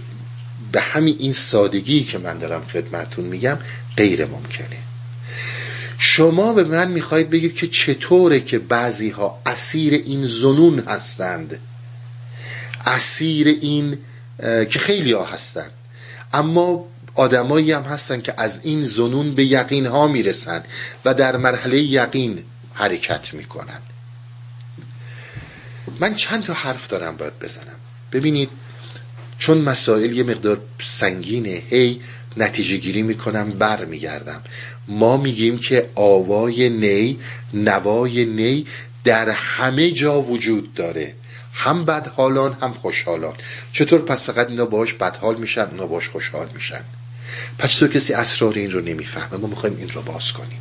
[0.72, 3.58] به همین این سادگی که من دارم خدمتون میگم
[3.96, 4.76] غیر ممکنه.
[5.98, 11.58] شما به من می‌خواید بگید که چطوره که بعضی ها اسیر این زنون هستند.
[12.86, 13.98] اسیر این
[14.70, 15.70] که خیلی ها هستند.
[16.32, 20.64] اما آدمایی هم هستن که از این زنون به یقین ها می‌رسن
[21.04, 22.44] و در مرحله یقین
[22.74, 23.80] حرکت می‌کنن.
[26.00, 27.80] من چند تا حرف دارم باید بزنم.
[28.12, 28.48] ببینید
[29.38, 32.00] چون مسائل یه مقدار سنگینه هی
[32.36, 34.42] نتیجه گیری می‌کنم بر میگردم
[34.88, 37.18] ما میگیم که آوای نی
[37.54, 38.66] نوای نی
[39.04, 41.14] در همه جا وجود داره.
[41.52, 43.34] هم بدحالان هم خوشحالان.
[43.72, 46.84] چطور؟ پس فقط اینا باش بدحال میشن اونا باش خوشحال میشن.
[47.60, 49.40] پس تو کسی اسرار این رو نمی‌فهمه.
[49.40, 50.58] ما می‌خوایم این رو باز کنیم.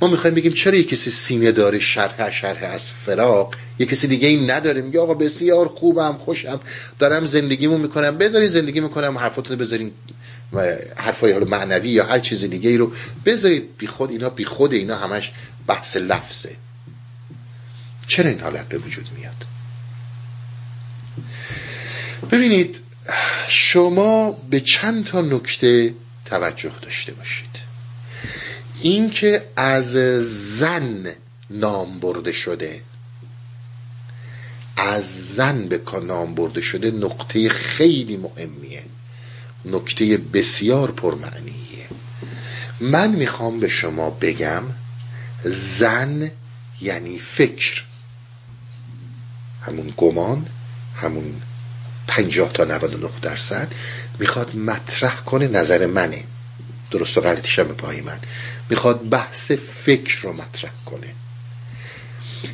[0.00, 4.28] ما می‌خوایم بگیم چرا یه کسی سینه داره شرح شرح از فراق یه کسی دیگه
[4.28, 4.82] این نداره.
[4.82, 6.60] میگه آقا بسیار خوبم خوشم.
[6.98, 8.18] دارم زندگیمو می‌کنم.
[8.18, 9.92] بذارین زندگی می‌کنم حرفاتونو بذارین.
[10.96, 12.92] حرفای حالا معنوی یا هر چیز دیگه ای رو
[13.26, 13.76] بذارید.
[13.78, 15.32] بی خود اینا بی خود اینا همش
[15.66, 16.56] بحث لفظه.
[18.06, 19.44] چرا این حالت به وجود میاد؟
[22.32, 22.76] ببینید
[23.48, 27.50] شما به چند تا نکته توجه داشته باشید.
[28.82, 29.92] اینکه از
[30.58, 31.14] زن
[31.50, 32.80] نام برده شده.
[34.76, 38.84] از زن به نام برده شده نقطه خیلی مهمیه.
[39.64, 41.86] نکته بسیار پرمعنیه.
[42.80, 44.62] من می‌خوام به شما بگم
[45.44, 46.30] زن
[46.80, 47.82] یعنی فکر.
[49.62, 50.46] همون گمان
[50.96, 51.42] همون
[52.10, 53.68] پنجاه تا 99 درصد
[54.18, 56.24] می‌خواد مطرح کنه نظر منه.
[56.90, 58.18] درست و غلطیش هم پای من.
[58.70, 59.52] می‌خواد بحث
[59.84, 61.06] فکر رو مطرح کنه.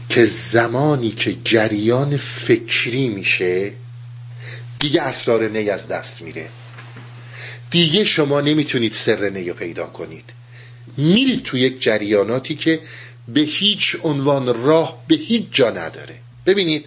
[0.08, 3.72] که زمانی که جریان فکری میشه
[4.78, 6.48] دیگه اسرار نی از دست میره.
[7.70, 10.32] دیگه شما نمی‌تونید سر نی پیدا کنید.
[10.96, 12.80] میرید تو یک جریاناتی که
[13.28, 16.18] به هیچ عنوان راه به هیچ جا نداره.
[16.46, 16.84] ببینید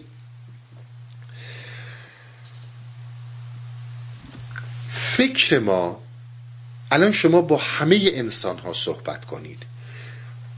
[5.19, 5.99] فکر ما
[6.91, 9.63] الان شما با همه انسان ها صحبت کنید.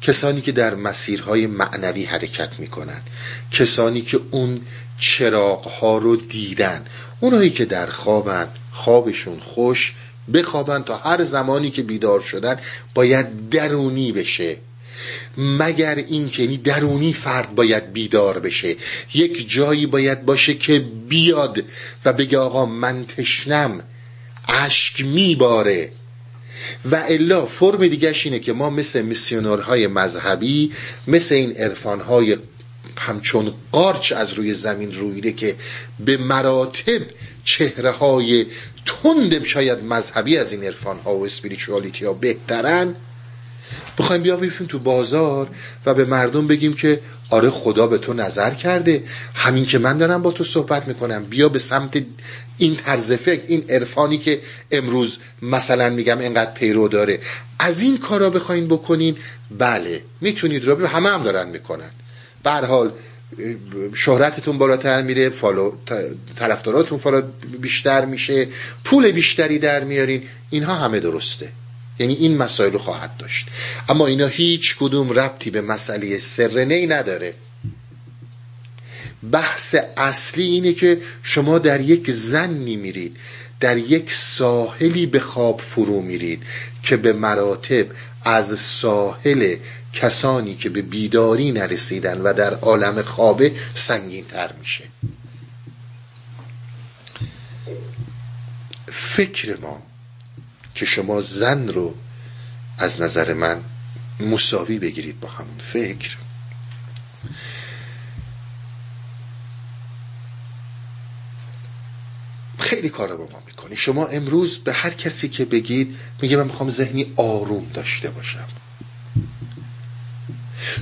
[0.01, 3.01] کسانی که در مسیرهای معنوی حرکت می‌کنن
[3.51, 4.61] کسانی که اون
[4.99, 6.85] چراغ ها رو دیدن
[7.19, 9.93] اونایی که در خوابن خوابشون خوش
[10.33, 12.59] بخوابن تا هر زمانی که بیدار شدن
[12.93, 14.57] باید درونی بشه.
[15.37, 18.75] مگر این که یعنی درونی فرد باید بیدار بشه.
[19.13, 21.63] یک جایی باید باشه که بیاد
[22.05, 23.83] و بگه آقا من تشنم.
[24.47, 25.91] اشک میباره.
[26.91, 30.71] و الا فرم دیگهش اینه که ما مثل میسیونرهای مذهبی
[31.07, 32.37] مثل این عرفانهای
[32.97, 35.55] همچون قارچ از روی زمین رویده که
[35.99, 37.01] به مراتب
[37.43, 38.45] چهره های
[38.85, 42.95] تند شاید مذهبی از این عرفان ها و اسپریچوالیتی ها بهترن
[44.01, 45.47] بخوایم بیا بیفیم تو بازار
[45.85, 49.03] و به مردم بگیم که آره خدا به تو نظر کرده.
[49.33, 51.23] همین که من دارم با تو صحبت می‌کنم.
[51.23, 52.03] بیا به سمت
[52.57, 54.39] این طرز فکر این عرفانی که
[54.71, 57.19] امروز مثلا میگم انقدر پیرو داره.
[57.59, 59.15] از این کارا بخواین بکنین
[59.57, 61.89] بله می‌تونید رو همه هم دارن می‌کنن.
[62.43, 62.91] به حال
[63.93, 65.71] شهرتتون بالاتر میره follow
[66.35, 67.21] طرفداراتون follow
[67.59, 68.47] بیشتر میشه
[68.83, 70.23] پول بیشتری در میارین.
[70.49, 71.49] اینها همه درسته.
[72.01, 73.47] یعنی این مسائل رو خواهد داشت.
[73.89, 77.33] اما اینا هیچ کدوم ربطی به مسئله سرنه ای نداره.
[79.31, 83.17] بحث اصلی اینه که شما در یک zone ی میرید
[83.59, 86.43] در یک ساحلی به خواب فرو میرید
[86.83, 87.85] که به مراتب
[88.23, 89.55] از ساحل
[89.93, 94.83] کسانی که به بیداری نرسیدن و در عالم خوابه سنگین تر میشه.
[98.91, 99.90] فکر ما
[100.81, 101.95] که شما زن رو
[102.77, 103.61] از نظر من
[104.19, 106.17] مساوی بگیرید با همون فکر.
[112.59, 116.69] خیلی کارا با ما می‌کنه شما امروز به هر کسی که بگید میگه من می‌خوام
[116.69, 118.47] ذهنی آروم داشته باشم.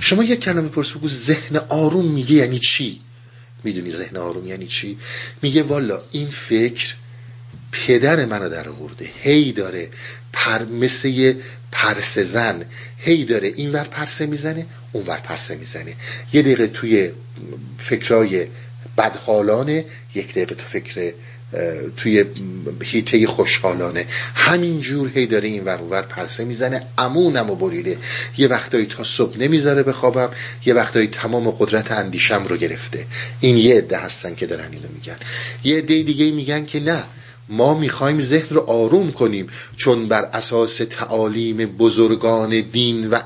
[0.01, 3.01] شما یک کلمه پرس بگو ذهن آروم میگه یعنی چی؟
[3.63, 4.97] می‌دونی ذهن آروم یعنی چی؟
[5.41, 6.95] میگه والا این فکر
[7.71, 9.09] پدر منو در آورده.
[9.21, 9.89] هی داره
[10.33, 11.33] پر مثل
[11.71, 12.65] پرسه زن.
[12.97, 15.93] هی داره این ور پرسه می‌زنه اون ور پرسه می‌زنه.
[16.33, 17.11] یه دقیقه توی
[17.77, 18.47] فکرای
[18.97, 21.13] بدحالانه یک دقیقه تو فکر
[21.97, 22.25] توی
[22.83, 24.05] هیته خوشحالانه.
[24.35, 26.87] همینجور هی داره این ور ور پرسه می‌زنه.
[26.97, 27.97] امونم و بریده.
[28.37, 30.29] یه وقتایی تا صبح نمی‌ذاره بخوابم
[30.65, 33.05] یه وقتایی تمام قدرت اندیشم رو گرفته.
[33.39, 35.17] این یه عده هستن که دارن اینو میگن.
[35.63, 37.03] یه عده دیگه میگن که نه.
[37.49, 39.47] ما می‌خوایم ذهن رو آروم کنیم
[39.77, 43.19] چون بر اساس تعالیم بزرگان دین و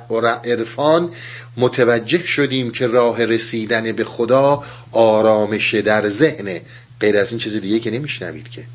[0.46, 1.10] عرفان
[1.58, 6.62] متوجه شدیم که راه رسیدن به خدا آرامش در ذهنه
[7.00, 8.66] غیر از این چیز دیگه که نمیشنوید که.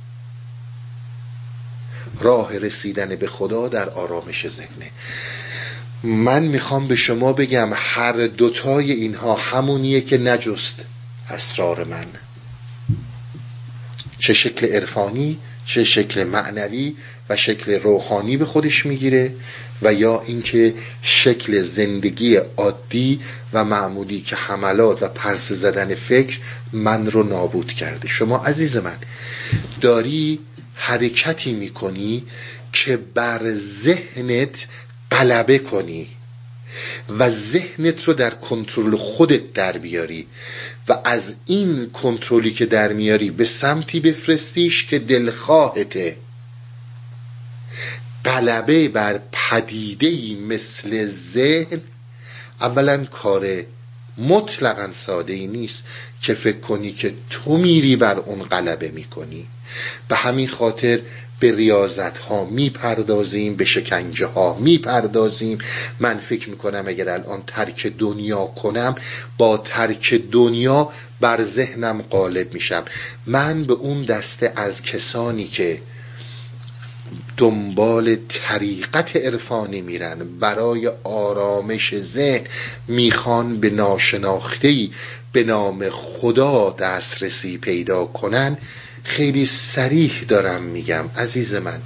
[2.20, 4.90] راه رسیدن به خدا در آرامش ذهنه
[6.02, 10.84] من می‌خوام به شما بگم هر دوتای اینها همونیه که نجست
[11.30, 12.06] اسرار من.
[14.18, 16.94] چه شکل عرفانی چه شکل معنوی
[17.28, 19.32] و شکل روحانی به خودش می‌گیره
[19.82, 23.20] و یا اینکه شکل زندگی عادی
[23.52, 26.38] و معمولی که حملات و پرس زدن فکر
[26.72, 28.08] من رو نابود کرده.
[28.08, 28.96] شما عزیز من
[29.80, 30.38] داری
[30.74, 32.22] حرکتی می‌کنی
[32.72, 34.66] که بر ذهنت
[35.10, 36.08] غلبه کنی
[37.18, 40.26] و ذهنت رو در کنترل خودت در بیاری
[40.88, 46.16] و از این کنترلی که در میاری به سمتی بفرستیش که دلخواهته
[48.24, 51.80] غلبه بر پدیده مثل ذهن
[52.60, 53.46] اولا کار
[54.18, 55.84] مطلقا ساده ای نیست
[56.22, 59.46] که فکر کنی که تو میری بر اون غلبه می‌کنی.
[60.08, 61.00] به همین خاطر
[61.40, 65.58] به ریاضت ها می‌پردازیم به شکنجه ها می‌پردازیم.
[66.00, 68.94] من فکر می‌کنم اگر الان ترک دنیا کنم
[69.38, 72.84] با ترک دنیا بر ذهنم غالب میشم.
[73.26, 75.82] من به اون دسته از کسانی که
[77.36, 82.46] دنبال طریقت عرفانی میرن برای آرامش ذهن
[82.88, 84.90] می‌خوان به ناشناختهی
[85.32, 88.56] به نام خدا دسترسی پیدا کنن
[89.08, 91.82] خیلی سریح دارم میگم عزیز من.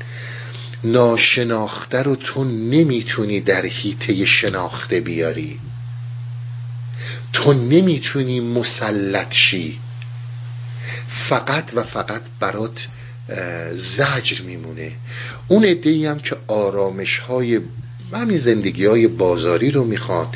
[0.85, 5.61] ناشناخته رو تو نمی‌تونی در حیطه شناخته بیاری.
[7.33, 9.81] تو نمی‌تونی مسلط شی.
[11.09, 12.89] فقط و فقط برات
[13.73, 14.93] زجر میمونه.
[15.49, 17.61] اون عده هم که آرامش های
[18.13, 20.29] همین زندگی های بازاری رو می‌خوان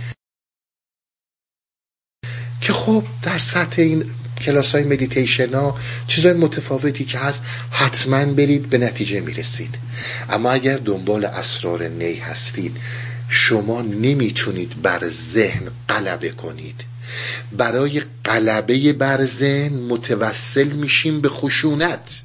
[2.60, 4.10] که خب در سطح این
[4.40, 5.76] کلاس های مدیتیشن ها
[6.06, 9.74] چیزهای متفاوتی که هست حتما برید به نتیجه می‌رسید.
[10.30, 12.76] اما اگر دنبال اسرار نی هستید
[13.28, 16.80] شما نمی‌تونید بر ذهن غلبه کنید.
[17.52, 22.22] برای غلبه بر ذهن متوسل میشیم به خشونت.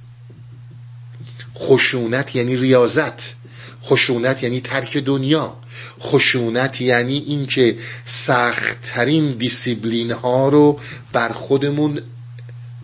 [1.57, 3.33] خشونت یعنی ریاضت.
[3.83, 5.57] خشونت یعنی ترک دنیا.
[6.01, 10.79] خشونت یعنی اینکه سختترین دیسیبلین ها رو
[11.13, 12.01] بر خودمون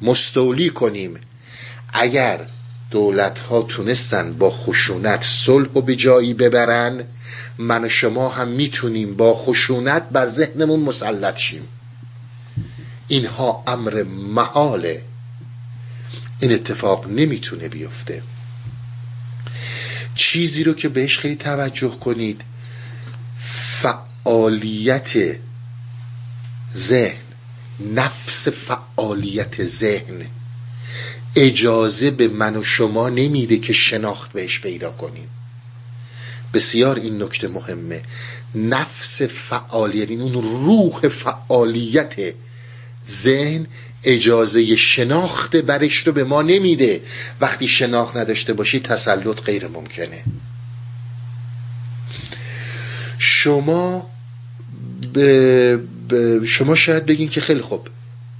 [0.01, 1.19] مستولی کنیم.
[1.93, 2.45] اگر
[2.91, 7.03] دولت ها تونستن با خشونت صلح و به جایی ببرن
[7.57, 11.67] من و شما هم می‌تونیم با خشونت بر ذهنمون مسلط شیم.
[13.07, 15.03] اینها امر محاله.
[16.39, 18.21] این اتفاق نمی‌تونه بیفته.
[20.15, 22.41] چیزی رو که بهش خیلی توجه کنید
[23.81, 25.37] فعالیت
[26.75, 27.27] ذهن
[27.79, 30.25] نفس فعالیت ذهن.
[31.35, 35.27] اجازه به من و شما نمیده که شناخت بهش پیدا کنیم.
[36.53, 38.01] بسیار این نکته مهمه.
[38.55, 42.33] نفس فعالیت این اون روح فعالیت
[43.09, 43.67] ذهن
[44.03, 47.01] اجازه شناخت برش رو به ما نمیده.
[47.39, 50.23] وقتی شناخت نداشته باشی تسلط غیر ممکنه.
[53.27, 54.09] شما
[55.13, 55.79] به
[56.45, 57.87] شما شاید بگین که خیلی خوب.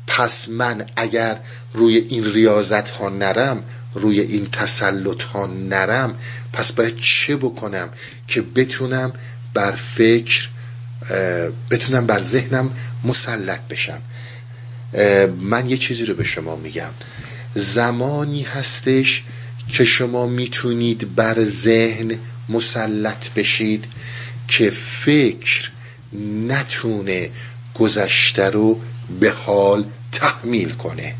[0.07, 1.39] پس من اگر
[1.73, 3.63] روی این ریاضت ها نرم
[3.93, 6.15] روی این تسلط ها نرم
[6.53, 7.89] پس باید چه بکنم
[8.27, 9.13] که بتونم
[9.53, 10.49] بر فکر
[11.71, 12.71] بتونم بر ذهنم
[13.03, 14.01] مسلط بشم؟
[15.41, 16.91] من یه چیزی رو به شما میگم.
[17.55, 19.23] زمانی هستش
[19.67, 22.17] که شما می‌تونید بر ذهن
[22.49, 23.85] مسلط بشید.
[24.48, 25.70] که فکر
[26.48, 27.30] نتونه
[27.76, 28.82] گذشته رو
[29.20, 31.16] به حال تحمیل کنه.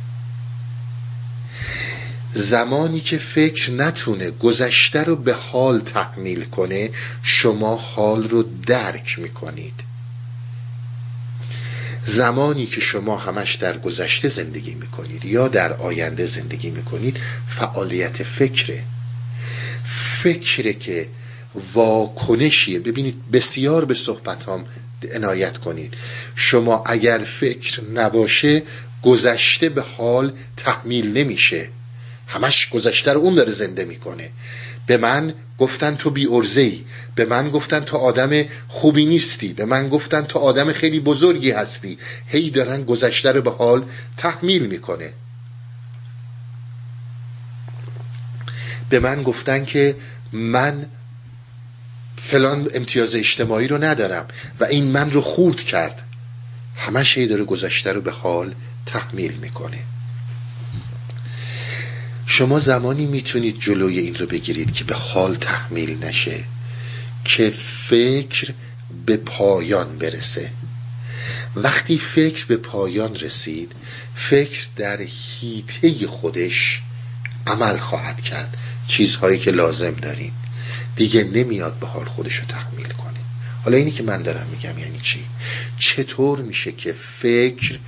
[2.34, 6.90] زمانی که فکر نتونه گذشته رو به حال تحمیل کنه
[7.24, 9.74] شما حال رو درک می‌کنید.
[12.04, 17.18] زمانی که شما همش در گذشته زندگی می‌کنید یا در آینده زندگی می‌کنید
[17.48, 18.84] فعالیت فکره.
[20.24, 21.08] فکره که
[21.74, 22.80] واکنشیه.
[22.80, 24.66] ببینید بسیار به صحبت هم
[25.14, 25.94] عنایت کنید.
[26.36, 28.64] شما اگر فکر نباشه
[29.04, 31.70] گذشته به حال تحمیل نمیشه.
[32.28, 34.30] همش گذشته رو اون داره زنده می‌کنه.
[34.86, 36.84] به من گفتن تو بی ای
[37.16, 39.54] به من گفتن تو آدم خوبی نیستی.
[39.54, 41.98] به من گفتن تو آدم خیلی بزرگی هستی.
[42.28, 43.86] هی دارن گذشته رو به حال
[44.18, 45.14] تحمیل می‌کنه.
[48.90, 49.96] به من گفتن که
[50.32, 50.86] من
[52.28, 54.28] فلان امتیاز اجتماعی رو ندارم
[54.60, 56.02] و این من رو خورد کرد.
[56.76, 58.54] همش هی داره گذشته رو به حال
[58.86, 59.80] تحمیل می‌کنه.
[62.26, 66.44] شما زمانی می‌تونید جلوی این رو بگیرید که به حال تحمیل نشه
[67.26, 67.54] که
[67.88, 68.54] فکر
[69.06, 70.52] به پایان برسه.
[71.56, 73.72] وقتی فکر به پایان رسید
[74.16, 76.82] فکر در هیته خودش
[77.48, 78.58] عمل خواهد کرد.
[78.88, 80.32] چیزهایی که لازم دارین.
[80.98, 83.20] دیگه نمیاد به حال خودش رو تحمیل کنه.
[83.64, 85.26] حالا اینی که من دارم میگم یعنی چی؟
[85.80, 87.80] چطور میشه که فکر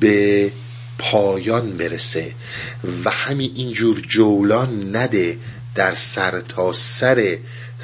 [0.00, 0.52] به
[0.98, 2.34] پایان برسه
[3.04, 5.38] و همین اینجور جولان نده
[5.74, 7.38] در سر تا سر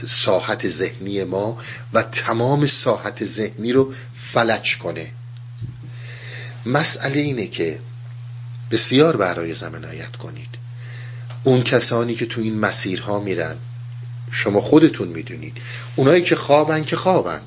[0.07, 1.59] ساحت ذهنی ما
[1.93, 3.95] و تمام ساحت ذهنی رو
[4.33, 5.11] فلج کنه؟
[6.67, 7.79] مسئله اینه که
[8.71, 10.49] بسیار برای زمنایت کنید.
[11.45, 13.57] اون کسانی که تو این مسیرها میرن
[14.33, 15.57] شما خودتون می‌دونید.
[15.97, 17.41] اونایی که خوابن که خوابن.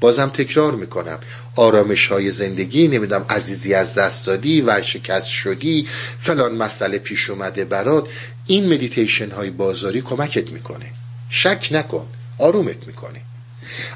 [0.00, 1.18] بازم تکرار می‌کنم.
[1.56, 5.88] آرامش های زندگی نمی‌دونم عزیزی از دست دادی ورشکست شدی
[6.20, 8.08] فلان مسئله پیش اومده برات.
[8.46, 10.86] این مدیتیشن های بازاری کمکت می‌کنه.
[11.30, 12.06] شک نکن.
[12.38, 13.20] آرومت می‌کنه.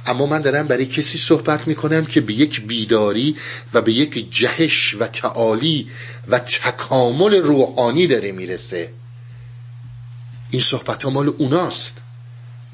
[0.07, 3.37] اما من دارم برای کسی صحبت می‌کنم که به یک بیداری
[3.75, 5.87] و به یک جهش و تعالی
[6.29, 8.93] و تکامل روحانی داره می‌رسه.
[10.51, 11.97] این صحبت ها مال اوناست.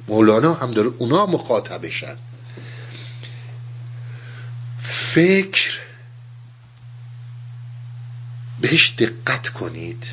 [0.08, 2.16] مولانا هم داره اونا مخاطبشن.
[4.82, 5.78] فکر
[8.60, 10.04] بهش دقت کنید.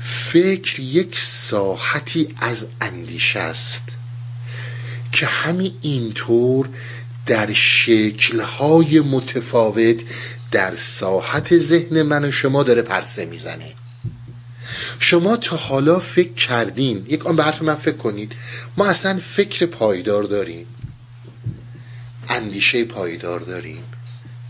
[0.00, 3.82] فکر یک ساحتی از اندیشه است
[5.12, 6.68] که همین اینطور
[7.26, 9.96] در شکلهای متفاوت
[10.50, 13.74] در ساحت ذهن من و شما داره پرسه می‌زنه.
[14.98, 17.06] شما تا حالا فکر کردین.
[17.08, 18.32] یک آن به حرف من فکر کنید.
[18.76, 20.66] ما اصلا فکر پایدار داریم.
[22.28, 23.84] اندیشه پایدار داریم.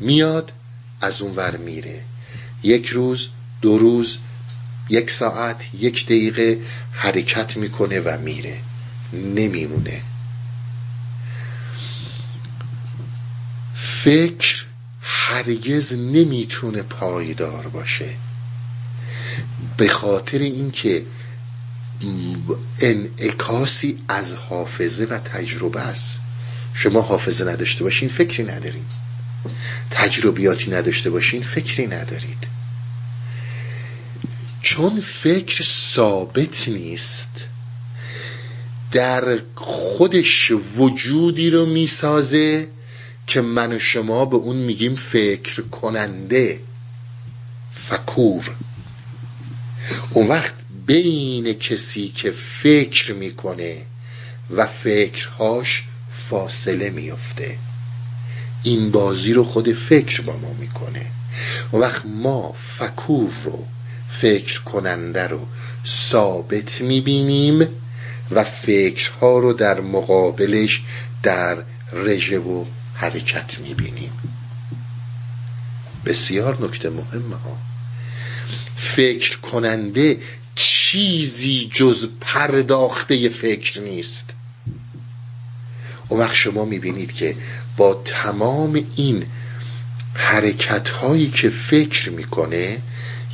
[0.01, 0.53] میاد
[1.01, 2.05] از اون ور میره.
[2.63, 3.29] یک روز
[3.63, 4.19] دو روز
[4.89, 6.59] یک ساعت یک دقیقه
[6.93, 8.59] حرکت می‌کنه و میره.
[9.13, 10.03] نمیمونه.
[13.75, 14.65] فکر
[15.03, 18.15] هرگز نمی‌تونه پایدار باشه.
[19.79, 21.07] به خاطر اینکه
[22.81, 26.21] انعکاسی از حافظه و تجربه است.
[26.75, 28.85] شما حافظه نداشته باشین فکری ندارین.
[29.91, 32.47] تجربیاتی نداشته باشین فکری ندارید.
[34.63, 37.31] چون فکر ثابت نیست
[38.93, 42.69] در خودش وجودی رو می‌سازه
[43.27, 46.61] که من و شما به اون میگیم فکر کننده
[47.73, 48.51] فکور.
[50.11, 50.55] اون وقت
[50.87, 53.77] بین کسی که فکر می‌کنه
[54.51, 57.59] و فکرهاش فاصله میفته
[58.63, 61.07] این بازی رو خود فکر با ما می‌کنه.
[61.71, 63.67] اون وقت ما فکور رو
[64.11, 65.47] فکر کننده رو
[65.87, 67.69] ثابت می‌بینیم
[68.31, 70.83] و فکرها رو در مقابلش
[71.23, 71.57] در
[71.93, 72.65] رژه و
[72.95, 74.13] حرکت می‌بینیم.
[76.07, 77.68] بسیار نکته مهمه ها.
[78.79, 80.19] فکر کننده
[80.55, 84.31] چیزی جز پرداخته فکر نیست.
[86.09, 87.37] اون وقت شما می‌بینید که
[87.77, 89.27] با تمام این
[90.15, 92.79] حرکت هایی که فکر می‌کنه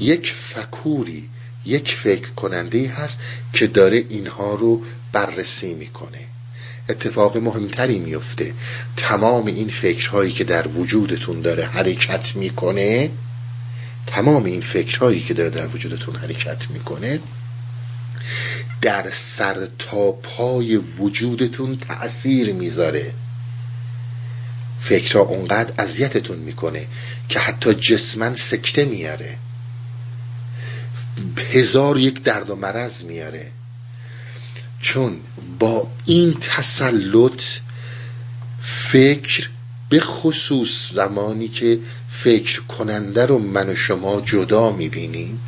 [0.00, 1.28] یک فکوری
[1.66, 3.18] یک فکر کننده هست
[3.52, 4.82] که داره اینها رو
[5.12, 6.18] بررسی می‌کنه.
[6.88, 8.54] اتفاق مهمتری میفته
[8.96, 13.10] تمام این فکرهایی که در وجودتون داره حرکت می‌کنه
[14.06, 17.20] تمام این فکرهایی که داره در وجودتون حرکت می‌کنه
[18.80, 23.12] در سر تا پای وجودتون تأثیر می‌ذاره.
[24.80, 26.86] فکرها اونقدر اذیتتون می‌کنه
[27.28, 29.38] که حتی جسمن سکته میاره
[31.52, 33.50] هزار یک درد و مرض میاره
[34.80, 35.20] چون
[35.58, 37.42] با این تسلط
[38.62, 39.48] فکر
[39.88, 41.78] به خصوص زمانی که
[42.24, 45.40] فکر کننده رو من و شما جدا می‌بینیم.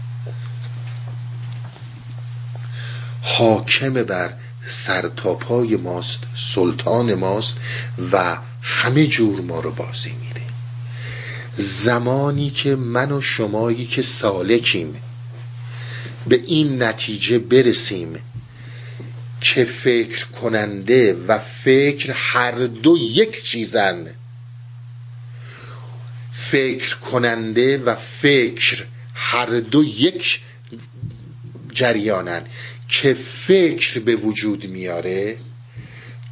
[3.22, 4.34] حاکم بر
[4.66, 6.18] سرتاپای ماست
[6.54, 7.56] سلطان ماست
[8.12, 10.40] و همه جور ما رو بازی میده.
[11.56, 15.00] زمانی که من و شمایی که سالکیم
[16.26, 18.16] به این نتیجه برسیم
[19.40, 24.06] که فکر کننده و فکر هر دو یک چیزن.
[26.50, 28.84] فکر کننده و فکر
[29.14, 30.40] هر دو یک
[31.72, 32.42] جریانن
[32.88, 35.36] که فکر به وجود میاره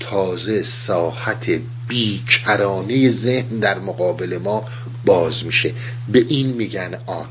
[0.00, 4.64] تازه ساحت بیکرانه ذهن در مقابل ما
[5.04, 5.72] باز میشه.
[6.08, 7.28] به این میگن آن.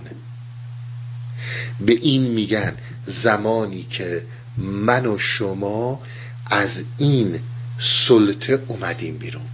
[1.79, 4.25] به این میگن زمانی که
[4.57, 6.01] من و شما
[6.45, 7.39] از این
[7.79, 9.45] سلطه اومدیم بیرون.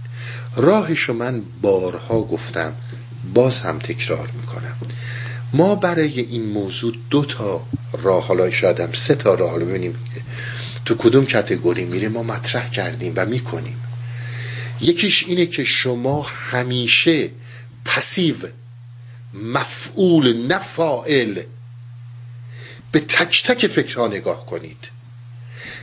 [0.56, 2.74] راهشو من بارها گفتم.
[3.34, 4.76] باز هم تکرار می‌کنم.
[5.52, 7.66] ما برای این موضوع دو تا
[8.02, 9.98] راه حالا شاید هم سه تا راه حالا ببینیم
[10.84, 13.76] تو کدوم کتگوری میره ما مطرح کردیم و می‌کنیم.
[14.80, 17.30] یکیش اینه که شما همیشه
[17.84, 18.34] پسیو
[19.34, 21.42] مفعول نفائل
[22.92, 24.88] به تک تک فکرها نگاه کنید.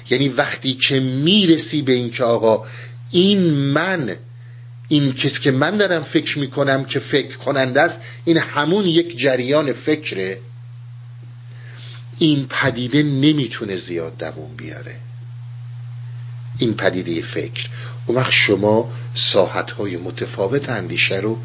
[0.10, 2.66] یعنی وقتی که می‌رسی به اینکه آقا
[3.12, 4.16] این من
[4.90, 9.74] این کسی که من دارم فکر می‌کنم که فکر کننده است این همون یک جریان
[9.74, 10.40] فکره.
[12.20, 14.96] این پدیده نمی‌تونه زیاد دووم بیاره.
[16.58, 17.70] این پدیده فکر.
[18.08, 21.40] و وقت شما ساحت های متفاوت اندیشه رو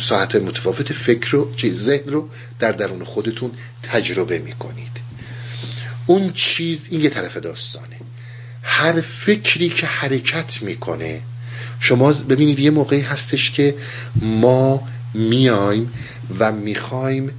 [0.00, 3.50] ساحت متفاوت فکر رو ذهن رو در درون خودتون
[3.82, 5.00] تجربه می‌کنید.
[6.06, 7.96] اون چیز این یه طرف داستانه.
[8.62, 11.22] هر فکری که حرکت می‌کنه
[11.80, 13.74] شما ببینید یه موقعی هستش که
[14.22, 14.82] ما
[15.14, 15.92] میایم
[16.38, 17.30] و می‌خوایم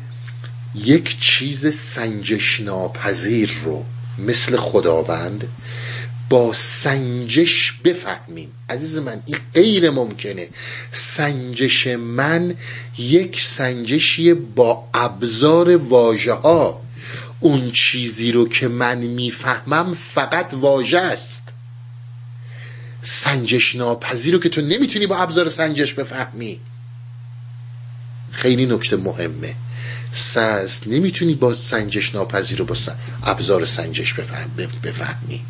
[0.76, 3.86] یک چیز سنجش ناپذیر رو
[4.18, 5.48] مثل خداوند
[6.30, 8.52] با سنجش بفهمیم.
[8.70, 10.48] عزیز من این غیر ممکنه.
[10.92, 12.56] سنجش من
[12.98, 16.82] یک سنجشی با ابزار واژه ها.
[17.40, 21.44] اون چیزی رو که من می‌فهمم فقط واژه است.
[23.02, 26.60] سنجش ناپذیر رو که تو نمی‌تونی با ابزار سنجش بفهمی.
[28.32, 29.56] خیلی نکته مهمه.
[30.14, 32.76] سست نمی‌تونی با سنجش ناپذیر رو با
[33.24, 34.14] ابزار سنجش
[34.84, 35.42] بفهمی.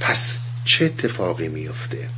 [0.00, 2.08] پس چه اتفاقی میفته؟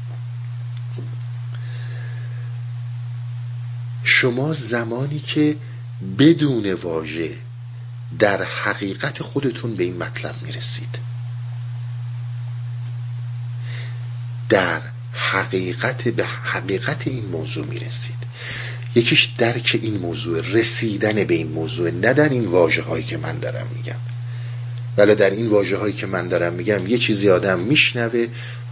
[4.04, 5.56] شما زمانی که
[6.18, 7.30] بدون واژه
[8.18, 11.09] در حقیقت خودتون به این مطلب می‌رسید.
[14.50, 14.80] در
[15.12, 18.20] حقیقت به حقیقت این موضوع می‌رسید.
[18.94, 23.38] یکیش درک این موضوع رسیدن به این موضوع نه در این واجه هایی که من
[23.38, 23.96] دارم میگم.
[24.96, 28.26] ولی در این واجه هایی که من دارم میگم یه چیزی آدم میشنوه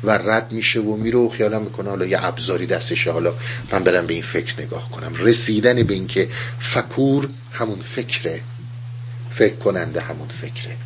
[0.05, 3.35] و رد میشه و میره و خیالم می‌کنه حالا یه ابزاری دستشه حالا
[3.73, 5.15] من برم به این فکر نگاه کنم.
[5.15, 8.41] رسیدن به اینکه فکور همون فکره
[9.31, 10.77] فکر کننده همون فکره.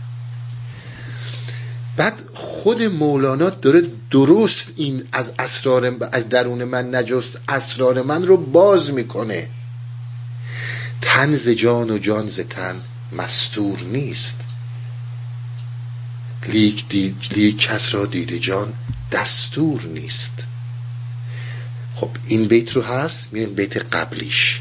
[1.97, 8.37] بعد خود مولانا داره درست این از اسرار از درون من نجست اسرار من رو
[8.37, 9.49] باز می‌کنه.
[11.03, 12.81] تن ز جان و جان ز تن
[13.13, 14.37] مستور نیست.
[16.49, 18.73] لیک, دید، لیک کس را دیده جان
[19.13, 20.33] دستور نیست.
[21.95, 24.61] خب این بیت رو هست؟ میریم بیت قبلیش.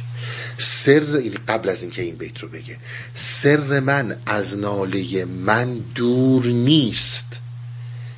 [0.58, 2.78] سر قبل از اینکه این بیت رو بگه.
[3.14, 7.40] سر من از ناله من دور نیست.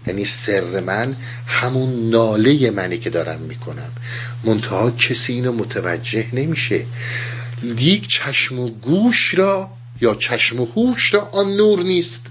[0.08, 1.16] یعنی سر من
[1.48, 3.92] همون ناله منی که دارم می‌کنم.
[4.44, 6.86] منتها کسی اینو متوجه نمیشه.
[7.64, 9.70] لیک چشم و گوش را
[10.02, 12.26] یا چشم و هوش را آن نور نیست.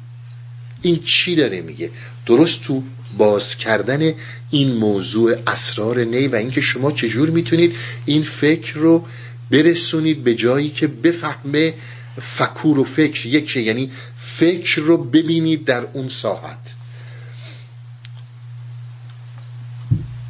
[0.83, 1.91] این چی داره میگه؟
[2.27, 2.83] درست تو
[3.19, 4.13] باز کردن
[4.51, 7.77] این موضوع اسرار نی و اینکه شما چجور می‌تونید
[8.07, 9.05] این فکر رو
[9.53, 11.75] برسونید به جایی که بفهمه
[12.23, 16.75] فکور و فکر یکی یعنی فکر رو ببینید در اون ساحت.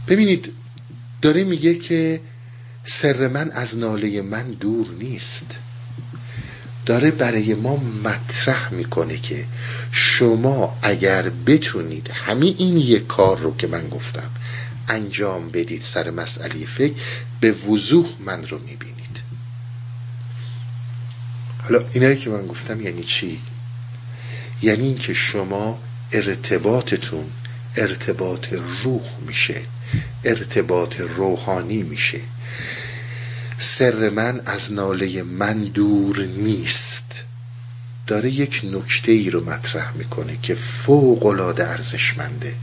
[0.08, 0.52] ببینید
[1.22, 2.20] داره میگه که
[2.84, 5.46] سر من از ناله من دور نیست.
[6.86, 9.44] داره برای ما مطرح می‌کنه که
[9.92, 14.30] شما اگر بتونید همین این یک کار رو که من گفتم
[14.88, 16.94] انجام بدید سر مسئله فکر
[17.40, 18.91] به وضوح من رو می‌بینید.
[21.62, 23.40] حالا اینایی که من گفتم یعنی چی؟
[24.62, 25.78] یعنی اینکه شما
[26.12, 27.24] ارتباطتون
[27.76, 29.62] ارتباط روح میشه
[30.24, 32.20] ارتباط روحانی میشه.
[33.58, 37.24] سر من از ناله من دور نیست.
[38.06, 42.54] داره یک نکته ای رو مطرح می‌کنه که فوق العاده ارزشمنده.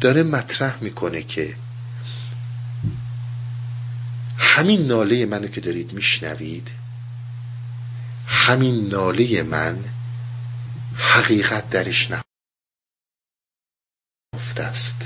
[0.00, 1.54] داره مطرح می‌کنه که
[4.38, 6.68] همین ناله منو که دارید میشنوید
[8.26, 9.84] همین ناله من
[10.96, 12.10] حقیقت درش
[14.34, 14.96] نهفته است.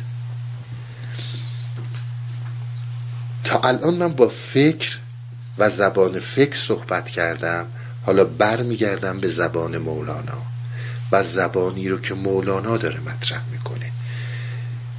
[3.44, 4.98] تا الان من با فکر
[5.58, 7.66] و زبان فکر صحبت کردم
[8.06, 10.42] حالا برمیگردم به زبان مولانا
[11.12, 13.92] و زبانی رو که مولانا داره مطرح می‌کنه.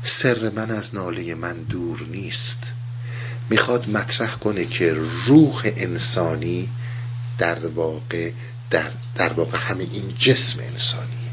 [0.03, 2.59] سر من از ناله من دور نیست.
[3.49, 4.93] می‌خواد مطرح کنه که
[5.25, 6.69] روح انسانی
[7.39, 8.31] در واقع
[8.71, 11.29] در, در واقع همه این جسم انسانی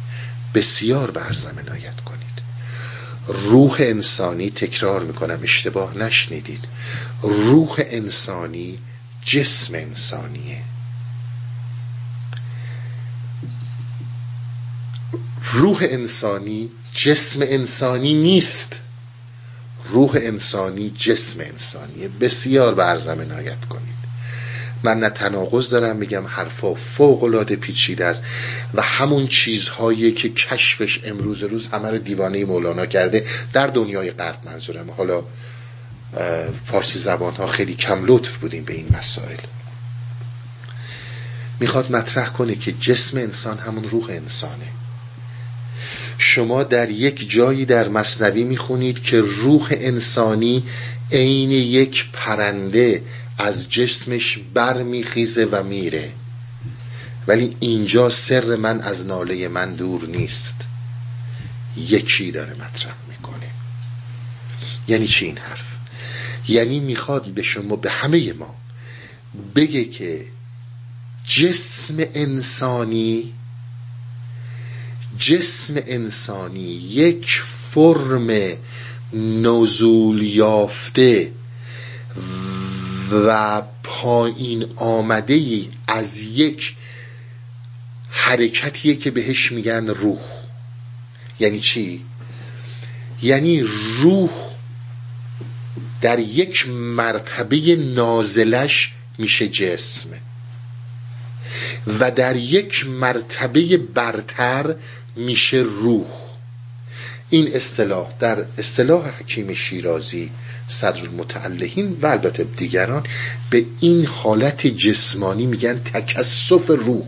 [0.54, 1.20] بسیار به
[1.58, 2.26] عنایت کنید.
[3.26, 6.64] روح انسانی تکرار می‌کنم اشتباه نشنیدید.
[7.22, 8.78] روح انسانی
[9.24, 10.62] جسم انسانیه.
[15.52, 18.72] روح انسانی جسم انسانی نیست.
[19.90, 22.08] روح انسانی جسم انسانیه.
[22.08, 23.95] بسیار به عرضم عنایت کنید.
[24.82, 28.22] من نه تناقض دارم میگم حرفا فوق العاده پیچیده است.
[28.74, 34.90] و همون چیزهایی که کشفش امروز روز رو دیوانه مولانا کرده در دنیای غرب منظورم.
[34.90, 35.24] حالا
[36.64, 39.36] فارسی زبان ها خیلی کم لطف بودیم به این مسائل.
[41.60, 44.66] می‌خواد مطرح کنه که جسم انسان همون روح انسانه.
[46.18, 50.64] شما در یک جایی در مصنوی می‌خونید که روح انسانی
[51.12, 53.02] عین یک پرنده
[53.38, 56.12] از جسمش برمیخیزه و میره.
[57.26, 60.54] ولی اینجا سر من از ناله من دور نیست.
[61.76, 63.50] یکی داره مطرح می‌کنه.
[64.88, 65.64] یعنی چی این حرف؟
[66.48, 68.54] یعنی می‌خواد به شما به همه ما
[69.54, 70.24] بگه که
[71.24, 73.32] جسم انسانی
[75.18, 78.56] جسم انسانی یک فرم
[79.12, 81.32] نزول یافته
[83.12, 86.74] و پایین آمده از یک
[88.10, 90.20] حرکتیه که بهش میگن روح
[91.40, 92.04] یعنی چی؟
[93.22, 93.60] یعنی
[94.00, 94.30] روح
[96.00, 100.08] در یک مرتبه نازلش میشه جسم
[102.00, 104.74] و در یک مرتبه برتر
[105.16, 106.06] میشه روح
[107.30, 110.30] این اصطلاح در اصطلاح حکیم شیرازی
[110.68, 113.06] صدر المتعلهین و البته دیگران
[113.50, 117.06] به این حالت جسمانی میگن تکسف روح.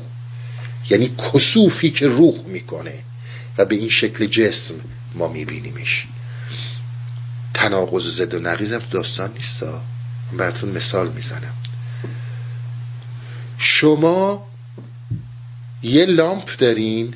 [0.91, 2.95] یعنی کسوفی که روح می‌کنه
[3.59, 4.75] و به این شکل جسم
[5.15, 6.07] ما میبینیمش.
[7.55, 9.83] تناقض و زد و نقیزم داستان نیستا
[10.33, 11.55] براتون مثال می‌زنم.
[13.59, 14.47] شما
[15.83, 17.15] یه لامپ دارین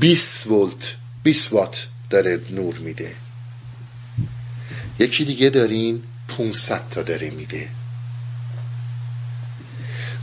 [0.00, 3.23] 20 ولت 20 وات داره نور میده.
[4.98, 7.68] یکی دیگه دارین 500 تا داره میده.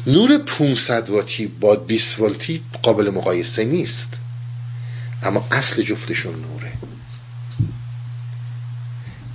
[0.07, 4.13] نور 500 واتی با 20 ولتی قابل مقایسه نیست
[5.23, 6.71] اما اصل جفتشون نوره.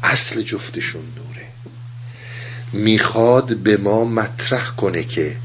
[0.03, 1.47] اصل جفتشون نوره.
[2.73, 5.37] می‌خواد به ما مطرح کنه که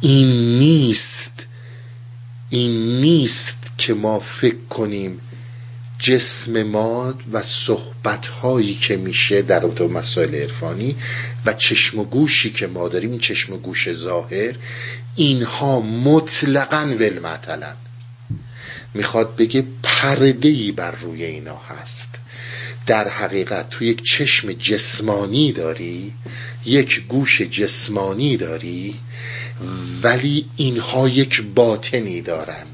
[0.00, 1.32] این نیست
[2.50, 5.20] این نیست که ما فکر کنیم
[6.06, 10.96] جسم ما و صحبت هایی که میشه در رابطه مسائل عرفانی
[11.46, 14.54] و چشم و گوشی که ما داریم این چشم و گوش ظاهر
[15.16, 17.76] اینها مطلقا ولمعتلن.
[18.94, 22.08] می‌خواد بگه پرده بر روی اینا هست.
[22.86, 26.12] در حقیقت تو یک چشم جسمانی داری
[26.64, 28.94] یک گوش جسمانی داری
[30.02, 32.66] ولی اینها یک باطنی دارن.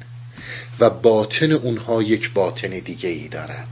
[0.81, 3.65] و باطن اونها یک باطن دیگه ای دارن.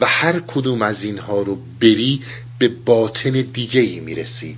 [0.00, 2.22] و هر کدوم از اینها رو بری
[2.58, 4.56] به باطن دیگه ای می‌رسی.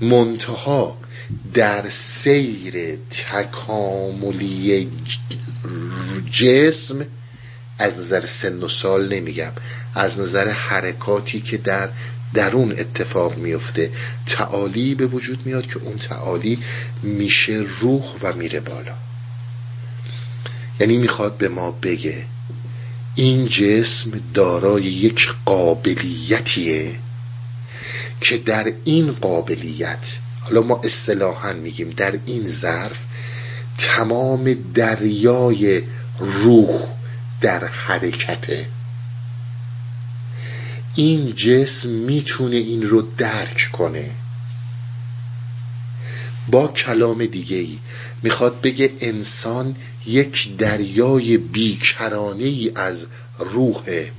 [0.00, 0.98] منتها
[1.54, 2.98] در سیر
[3.32, 4.88] تکاملی
[6.30, 7.06] جسم
[7.78, 9.52] از نظر سن و سال نمیگم
[9.94, 11.88] از نظر حرکاتی که در
[12.34, 13.90] درون اتفاق میفته
[14.26, 16.58] تعالی به وجود میاد که اون تعالی
[17.02, 18.94] میشه روح و میره بالا.
[20.80, 22.24] یعنی می‌خواد به ما بگه
[23.14, 26.98] این جسم دارای یک قابلیتیه
[28.20, 33.04] که در این قابلیت حالا ما اصطلاحا میگیم در این ظرف
[33.78, 35.82] تمام دریای
[36.18, 36.80] روح
[37.40, 38.66] در حرکته.
[40.94, 44.10] این جسم می‌تونه این رو درک کنه.
[46.48, 47.78] با کلام دیگه ای
[48.22, 53.06] می‌خواد بگه انسان یک دریای بیکرانه از
[53.38, 54.12] روحه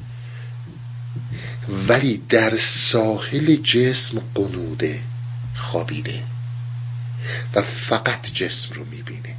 [1.87, 4.99] ولی در ساحل جسم قنوده
[5.55, 6.23] خوابیده.
[7.55, 9.35] و فقط جسم رو می‌بینه.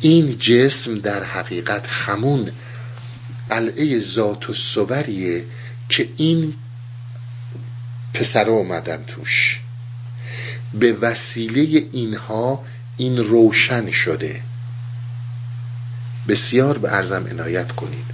[0.00, 2.50] این جسم در حقیقت همون
[3.50, 5.44] قلعه ذات و صوریه
[5.88, 6.54] که این
[8.14, 9.60] پسر اومدن توش.
[10.74, 12.64] به وسیله اینها
[12.96, 14.40] این روشن شده.
[16.28, 18.04] بسیار به ارزم عنایت کنید.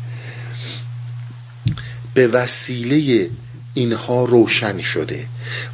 [2.14, 3.30] به وسیله
[3.74, 5.26] اینها روشن شده.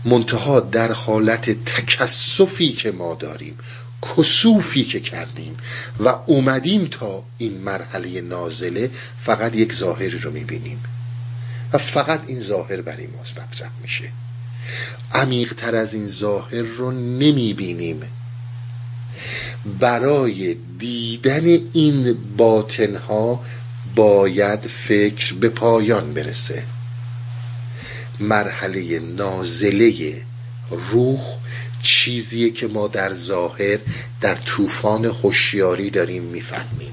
[0.05, 3.59] منتها در حالت تکسفی که ما داریم
[4.17, 5.57] کسوفی که کردیم
[6.01, 10.81] و اومدیم تا این مرحله نازله فقط یک ظاهری رو می‌بینیم.
[11.73, 14.05] و فقط این ظاهر برای ما مطرح میشه.
[15.13, 18.03] عمیقتر از این ظاهر رو نمی‌بینیم.
[19.81, 23.41] برای دیدن این باطنها
[23.95, 26.63] باید فکر به پایان برسه.
[28.21, 30.23] مرحله نازله
[30.71, 31.21] روح
[31.83, 33.79] چیزیه که ما در ظاهر
[34.21, 36.93] در طوفان هوشیاری داریم می‌فهمیم.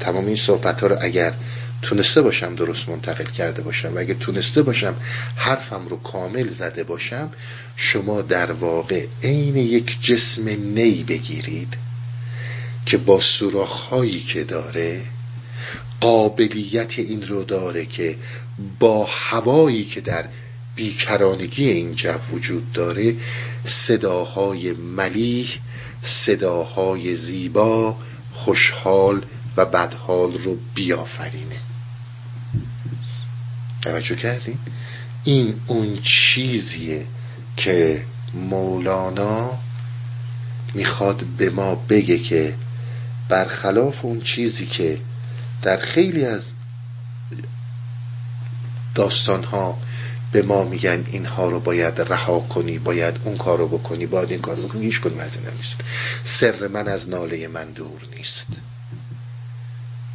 [0.00, 1.34] تمام این صحبت ها رو اگر
[1.82, 3.94] تونسته باشم درست منتقل کرده باشم.
[3.94, 4.94] و اگه تونسته باشم
[5.36, 7.30] حرفم رو کامل زده باشم
[7.76, 11.74] شما در واقع عین یک جسم نی بگیرید
[12.86, 15.00] که با سوراخهایی که داره
[16.00, 18.16] قابلیت این رو داره که
[18.78, 20.24] با هوایی که در
[20.76, 23.16] بیکرانگی این جو وجود داره
[23.64, 25.58] صداهای ملیح
[26.02, 27.96] صداهای زیبا
[28.32, 29.24] خوشحال
[29.56, 31.71] و بدحال رو بیافرینه.
[33.82, 34.58] توجه کردین
[35.24, 37.06] این اون چیزیه
[37.56, 38.04] که
[38.34, 39.50] مولانا
[40.74, 42.54] می‌خواد به ما بگه که
[43.28, 44.98] برخلاف اون چیزی که
[45.62, 46.50] در خیلی از
[48.94, 49.78] داستان ها
[50.32, 54.40] به ما میگن اینها رو باید رها کنی باید اون کار رو بکنی باید این
[54.40, 55.80] کار رو بکنی هیچ کنیم از نیست.
[56.24, 58.46] سر من از ناله من دور نیست.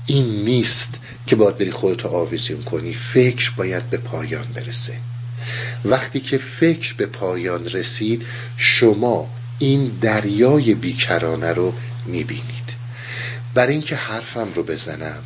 [0.07, 0.89] این نیست
[1.27, 2.93] که باید بری خودتو آویزون کنی.
[2.93, 4.93] فکر باید به پایان برسه.
[5.85, 8.25] وقتی که فکر به پایان رسید
[8.57, 9.29] شما
[9.59, 11.73] این دریای بیکرانه رو
[12.05, 12.67] می‌بینید.
[13.53, 15.23] برای اینکه حرفم رو بزنم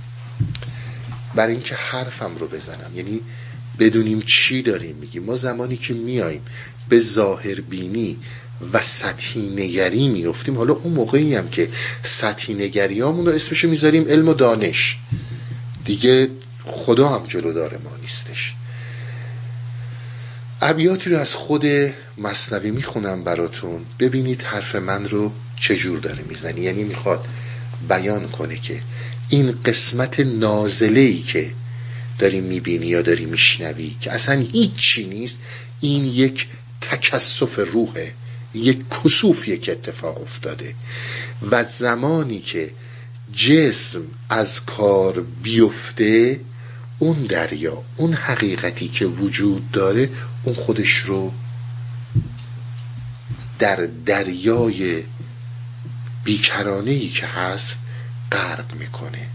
[1.35, 3.21] برای اینکه حرفم رو بزنم یعنی
[3.79, 5.23] بدونیم چی داریم میگیم.
[5.23, 6.41] ما زمانی که میایم
[6.89, 8.17] به ظاهر بینی
[8.73, 11.69] و سطحی نگری میفتیم حالا اون موقعی هم که
[12.03, 14.97] سطحی نگری رو اسمشو می‌ذاریم علم و دانش.
[15.85, 16.27] دیگه
[16.65, 18.53] خدا هم جلو داره ما نیستش.
[20.61, 21.65] ابیاتی رو از خود
[22.17, 23.85] مصنوی می‌خونم براتون.
[23.99, 26.61] ببینید حرف من رو چجور داره می‌زنی.
[26.61, 27.27] یعنی می‌خواد
[27.89, 28.81] بیان کنه که
[29.29, 31.51] این قسمت نازله ای که
[32.19, 35.39] داری می‌بینی یا داری میشنوی که اصلا هیچی نیست
[35.79, 36.47] این یک
[36.81, 38.13] تکسف روحه.
[38.53, 40.75] یک کسوفیه که اتفاق افتاده
[41.51, 42.71] و زمانی که
[43.33, 46.39] جسم از کار بیفته
[46.99, 50.09] اون دریا اون حقیقتی که وجود داره
[50.43, 51.31] اون خودش رو
[53.59, 55.03] در دریای
[56.23, 57.79] بیکرانه ای که هست
[58.31, 59.27] غرق می‌کنه.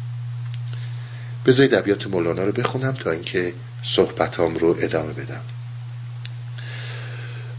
[1.47, 5.41] بذارید ابیات مولانا رو بخونم تا اینکه صحبتام رو ادامه بدم.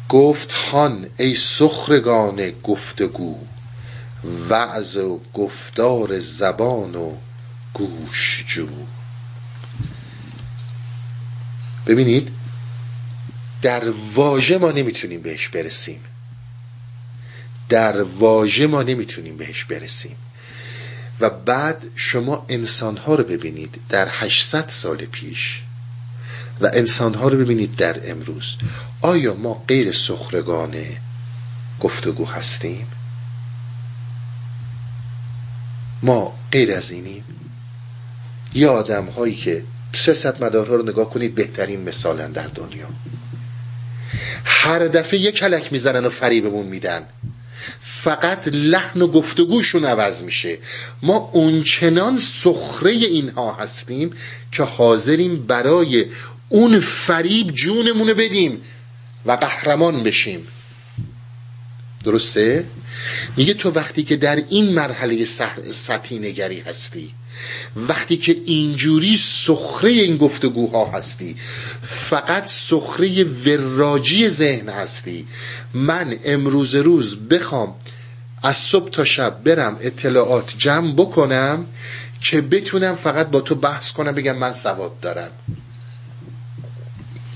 [0.10, 3.38] گفت هان ای سخرگان گفتگو
[4.50, 7.16] وعظ و گفتار زبان و
[7.74, 8.68] گوش جو.
[11.88, 12.32] ببینید
[13.62, 16.00] در واژه ما نمی‌تونیم بهش برسیم.
[17.70, 20.16] در واژه ما نمی‌تونیم بهش برسیم.
[21.20, 25.62] و بعد شما انسانها رو ببینید در 800 سال پیش
[26.62, 28.56] و انسانها رو ببینید در امروز.
[29.02, 30.76] آیا ما غیر سخرگان
[31.80, 32.88] گفتگو هستیم؟
[36.04, 37.24] ما غیر از اینیم؟
[38.54, 42.88] یا آدم هایی که سیاست مدارها رو نگاه کنید بهترین مثالن در دنیا.
[44.44, 47.06] هر دفعه یک کلک می‌زنن و فریبمون میدن.
[47.82, 50.58] فقط لحن و گفتگوشون عوض میشه.
[51.04, 54.14] ما اونچنان سخره اینها هستیم
[54.52, 56.06] که حاضریم برای
[56.50, 58.62] اون فریب جونمونو بدیم
[59.26, 60.48] و قهرمان بشیم.
[62.04, 62.66] درسته؟
[63.38, 65.26] میگه تو وقتی که در این مرحله
[65.72, 67.14] سطحی نگری هستی
[67.76, 71.36] وقتی که اینجوری سخره این گفتگوها هستی
[71.84, 75.28] فقط سخره وراجی ذهن هستی.
[75.74, 77.76] من امروز روز بخوام
[78.44, 81.66] از صبح تا شب برم اطلاعات جمع بکنم
[82.22, 85.32] که بتونم فقط با تو بحث کنم بگم من سواد دارم.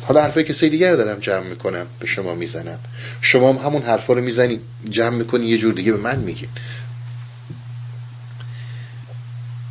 [0.01, 2.79] حالا حرفای کسی دیگر دارم جمع می‌کنم به شما می‌زنم.
[3.21, 6.49] شما هم همون حرفا رو می‌زنی جمع می‌کنی یه جور دیگه به من میگید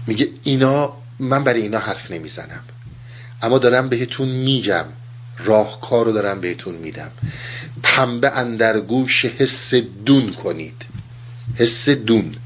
[0.07, 2.61] میگه اینا من برای اینا حرف نمی‌زنم.
[3.43, 4.85] اما دارم بهتون میگم.
[5.39, 7.11] راهکار رو دارم بهتون میدم.
[7.83, 9.75] پنبه اندر گوش حس
[10.07, 10.83] دون کنید.
[11.57, 12.37] حس دون.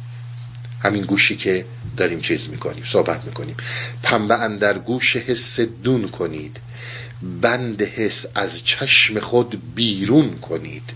[0.83, 1.65] همین گوشی که
[1.97, 3.57] داریم چیز می‌کنیم صحبت می‌کنیم.
[4.03, 6.57] پنبه اندر گوش حس دون کنید.
[7.23, 10.91] بند حس از چشم خود بیرون کنید.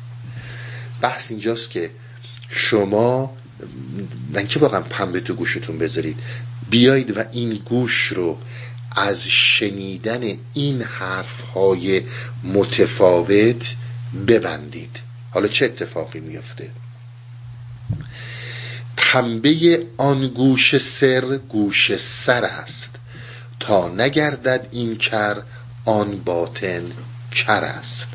[1.00, 1.90] بحث اینجاست که
[2.48, 3.36] شما
[4.30, 6.18] من که واقعا پنبه تو گوشتون بذارید
[6.70, 8.38] بیایید و این گوش رو
[8.90, 12.02] از شنیدن این حرف های
[12.44, 13.76] متفاوت
[14.28, 14.96] ببندید.
[15.30, 16.70] حالا چه اتفاقی میفته
[18.96, 22.94] پنبه آن گوش سر گوش سر است.
[23.60, 25.42] تا نگردد این کر
[25.88, 26.82] آن باطن
[27.32, 28.08] کر است.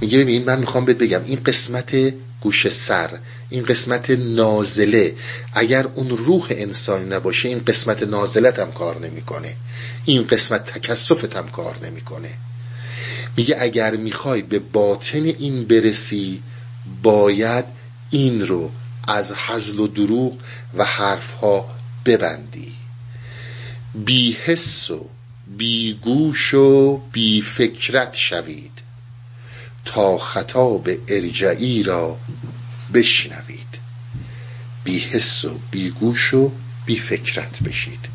[0.00, 3.10] میگه ببین من می‌خوام بهت بگم این قسمت گوش سر
[3.50, 5.14] این قسمت نازله
[5.52, 9.54] اگر اون روح انسانی نباشه این قسمت نازلت هم کار نمی‌کنه.
[10.04, 12.30] این قسمت تکسفت هم کار نمی‌کنه.
[13.36, 16.42] میگه اگر می‌خوای به باطن این برسی
[17.02, 17.64] باید
[18.10, 18.70] این رو
[19.08, 20.38] از حزل و دروغ
[20.74, 21.70] و حرفها
[22.06, 22.72] ببندی.
[23.94, 25.08] بی حس و
[25.56, 28.72] بی گوش و بی فکرت شوید
[29.84, 32.18] تا خطاب ارجعی را
[32.94, 33.78] بشنوید.
[34.84, 36.52] بی حس و بی گوش و
[36.86, 38.08] بی فکرت بشید.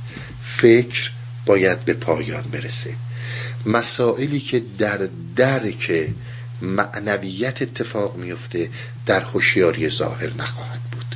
[0.43, 1.11] فکر
[1.45, 2.95] باید به پایان برسه.
[3.65, 6.09] مسائلی که در درک
[6.61, 8.69] معنویت اتفاق میفته
[9.05, 11.15] در هوشیاری ظاهر نخواهد بود.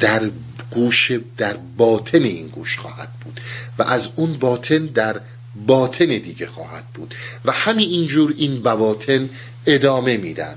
[0.00, 0.30] در
[0.74, 3.40] گوش در باطن این گوش خواهد بود
[3.78, 5.20] و از اون باطن در
[5.66, 7.14] باطن دیگه خواهد بود
[7.44, 9.30] و همین اینجور این بواطن
[9.66, 10.56] ادامه میدن.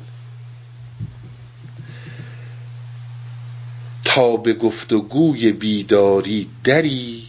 [4.06, 7.28] تا به گفتگوی بیداری دری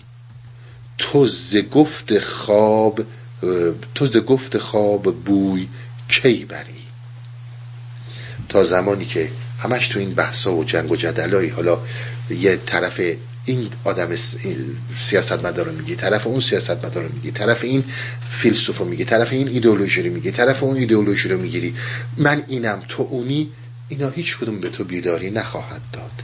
[0.98, 3.00] تو ز گفت خواب
[3.94, 5.68] تو ز گفت خواب بوی
[6.08, 6.86] کی بری؟
[8.48, 11.78] تا زمانی که همش تو این بحثا و جنگ و جدلایی حالا
[12.30, 13.00] یه طرف
[13.44, 14.16] این آدم
[14.96, 17.84] سیاست مدار رو میگه طرف اون سیاست مدار رو میگه طرف این
[18.30, 21.74] فیلسوف رو میگه طرف این ایدئولوژی رو میگه طرف اون ایدئولوژی رو می‌گیری.
[22.16, 23.50] من اینم تو اونی
[23.88, 26.22] اینا هیچ کدوم به تو بیداری نخواهد داد.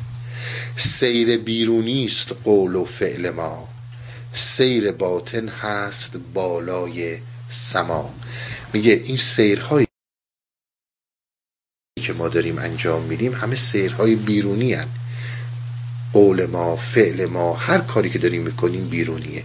[0.76, 3.68] سیر بیرونی است قول و فعل ما.
[4.32, 7.18] سیر باطن هست بالای
[7.48, 8.14] سما.
[8.72, 9.86] میگه این سیرهایی
[12.02, 14.86] که ما داریم انجام میدیم همه سیرهای بیرونی هن.
[16.12, 19.44] قول ما فعل ما هر کاری که داریم می‌کنیم بیرونیه.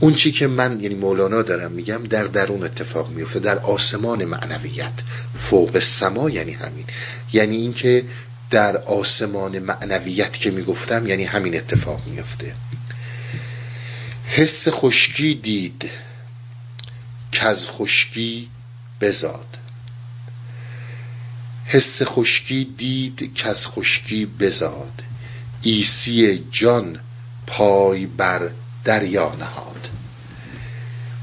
[0.00, 4.92] اون چی که من یعنی مولانا دارم میگم در درون اتفاق میفته در آسمان معنویت.
[5.34, 6.84] فوق سما یعنی همین.
[7.32, 8.04] یعنی اینکه
[8.50, 12.54] در آسمان معنویت که می‌گفتم یعنی همین اتفاق میفته
[14.26, 15.90] حس خشکی دید
[17.32, 18.48] که از خشکی
[19.00, 19.46] بزاد.
[21.70, 25.02] حس خشکی دید که از خشکی بزاد.
[25.62, 27.00] ایسی جان
[27.46, 28.50] پای بر
[28.84, 29.88] دریا نهاد.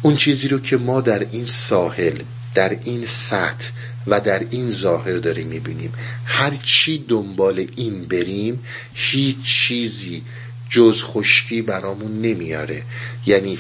[0.02, 2.22] اون چیزی رو که ما در این ساحل
[2.56, 3.70] در این سطح
[4.08, 5.94] و در این ظاهر داریم می‌بینیم.
[6.26, 8.60] هر چی دنبال این بریم
[8.94, 10.24] هیچ چیزی
[10.70, 12.84] جز خشکی برامون نمیاره.
[13.26, 13.58] یعنی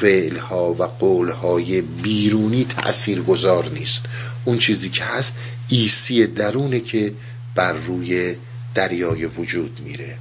[0.00, 4.04] فعلها و قولهای بیرونی تأثیر گذار نیست.
[4.44, 5.34] اون چیزی که هست
[5.68, 7.12] ایسی درونه که
[7.54, 8.36] بر روی
[8.74, 10.16] دریای وجود میره.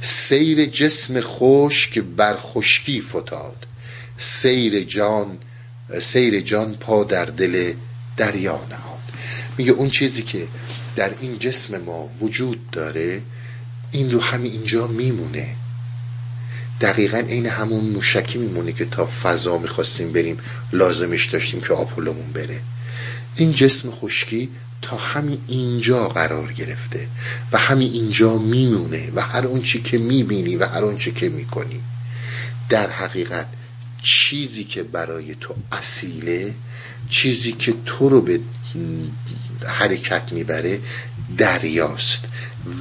[0.00, 3.66] سیر جسم خشک بر خشکی فتاد.
[4.18, 5.38] سیر جان
[6.00, 7.72] سیر جان پا در دل
[8.16, 9.00] دریا نهاد.
[9.58, 10.48] میگه اون چیزی که
[10.96, 13.22] در این جسم ما وجود داره
[13.92, 15.54] این رو همین اینجا میمونه.
[16.80, 20.38] دقیقا این همون موشکی میمونه که تا فضا می‌خواستیم بریم
[20.72, 22.60] لازمش داشتیم که آپولمون بره.
[23.36, 24.48] این جسم خشکی
[24.82, 27.08] تا همین اینجا قرار گرفته
[27.52, 31.28] و همین اینجا میمونه و هر اون چی که می‌بینی و هر اون چی که
[31.28, 31.80] می‌کنی
[32.68, 33.46] در حقیقت
[34.02, 36.54] چیزی که برای تو اصیله
[37.08, 38.40] چیزی که تو رو به
[39.66, 40.80] حرکت می‌بره
[41.38, 42.24] دریاست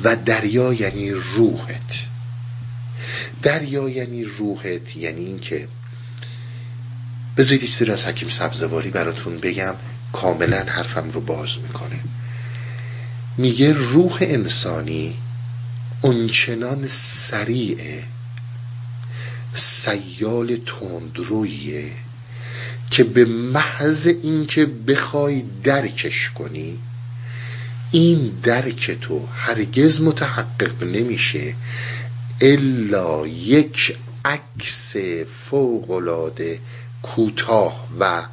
[0.04, 2.06] و دریا یعنی روحت.
[3.44, 5.68] دریا یعنی روحت یعنی اینکه
[7.38, 9.76] بذارید چیزی از حکیم سبزواری براتون بگم.
[10.14, 12.00] کاملا حرفم رو باز می‌کنه.
[13.38, 15.16] میگه روح انسانی
[16.02, 18.04] اونچنان سریعه
[19.54, 21.92] سیال تندرویه
[22.92, 26.80] که به محض اینکه بخوای درکش کنی
[27.92, 31.56] این درک تو هرگز متحقق نمیشه
[32.42, 34.96] الا یک عکس
[35.50, 36.60] فوقلاده
[37.04, 38.24] کوتاه و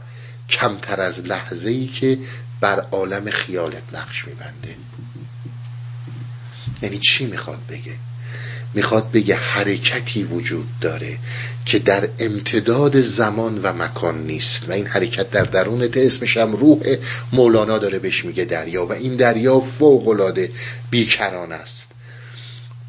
[0.49, 2.18] کمتر از لحظه ای که
[2.61, 4.76] بر عالم خیالت نقش میبنده.
[6.82, 7.93] یعنی چی می‌خواد بگه؟
[8.74, 11.18] می‌خواد بگه حرکتی وجود داره
[11.66, 14.68] که در امتداد زمان و مکان نیست.
[14.68, 16.97] و این حرکت در درونت اسمش هم روح
[17.32, 18.86] مولانا داره بهش میگه دریا.
[18.86, 20.51] و این دریا فوق العاده
[20.90, 21.90] بیکران است.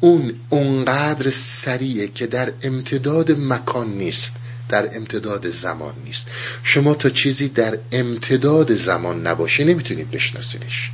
[0.00, 4.32] اون اونقدر سریعه که در امتداد مکان نیست.
[4.68, 6.26] در امتداد زمان نیست.
[6.62, 10.90] شما تا چیزی در امتداد زمان نباشه نمی‌تونید بشناسیدش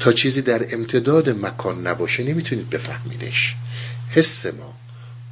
[0.00, 3.54] تا چیزی در امتداد مکان نباشه نمی‌تونید بفهمیدش
[4.10, 4.74] حس ما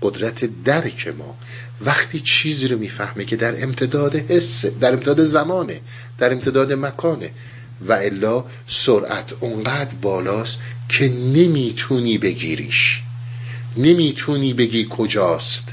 [0.03, 1.39] قدرت درک ما
[1.81, 5.81] وقتی چیزی رو می‌فهمه که در امتداد حس در امتداد زمانه
[6.19, 7.31] در امتداد مکانه
[7.89, 10.59] و الا سرعت اونقدر بالاست
[10.89, 13.03] که نمی‌تونی بگیریش.
[13.77, 15.69] نمی‌تونی بگی کجاست.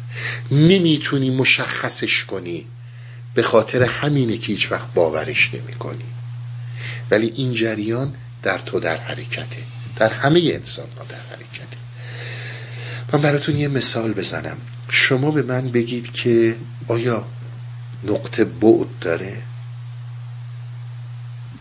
[0.51, 2.65] نمی‌تونی مشخصش کنی.
[3.33, 6.03] به خاطر همینه که هیچ وقت باورش نمی کنی
[7.11, 9.63] ولی این جریان در تو در حرکته.
[9.95, 11.77] در همه انسان ها در حرکته.
[13.13, 14.57] من براتون یه مثال بزنم.
[14.89, 16.55] شما به من بگید که
[16.87, 17.25] آیا
[18.03, 19.41] نقطه بعد داره؟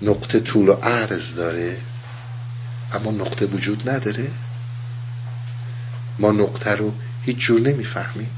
[0.02, 1.76] نقطه طول و عرض داره؟
[2.92, 4.30] اما نقطه وجود نداره؟
[6.18, 6.92] ما نقطه رو
[7.22, 8.30] هیچ جور نمی‌فهمیم.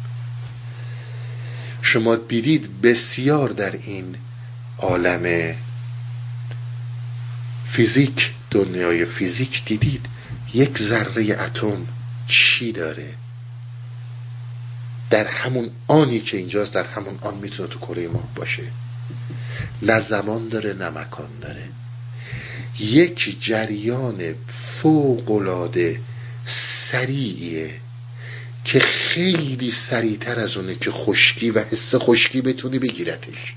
[1.82, 4.16] شما دیدید بسیار در این
[4.78, 5.54] عالم
[7.66, 10.06] فیزیک دنیای فیزیک دیدید
[10.54, 11.86] یک ذره اتم
[12.26, 13.14] چی داره؟
[15.10, 18.62] در همون آنی که اینجاست در همون آن می‌تونه تو کره ما باشه.
[19.82, 21.68] نه زمان داره نه مکان داره.
[22.80, 26.00] یک جریان فوقلاده
[26.46, 27.80] سریعیه
[28.64, 33.54] که خیلی سریعتر از اونه که خشکی و حس خشکی بتونی بگیرتش.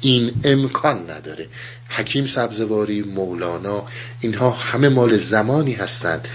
[0.00, 1.46] این امکان نداره.
[1.88, 3.86] حکیم سبزواری مولانا
[4.20, 6.28] اینها همه مال زمانی هستند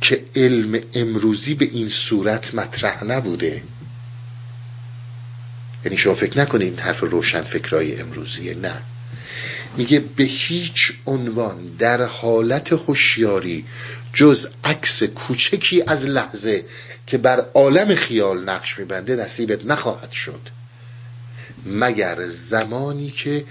[0.00, 3.62] که علم امروزی به این صورت مطرح نبوده.
[5.84, 8.54] یعنی شما فکر نکنید این حرف روشن فکرای امروزیه.
[8.54, 8.82] نه.
[9.76, 13.64] میگه به هیچ عنوان در حالت هوشیاری
[14.14, 16.64] جز عکس کوچکی از لحظه
[17.06, 20.40] که بر عالم خیال نقش میبنده نصیبت نخواهد شد.
[21.66, 23.44] مگر زمانی که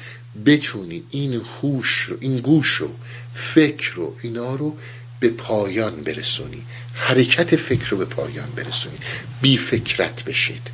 [0.46, 2.90] بتونی این هوش رو این گوش رو
[3.34, 4.78] فکر رو اینا رو
[5.20, 8.98] به پایان برسونی حرکت فکر رو به پایان برسونی
[9.42, 10.68] بی فکرت بشید.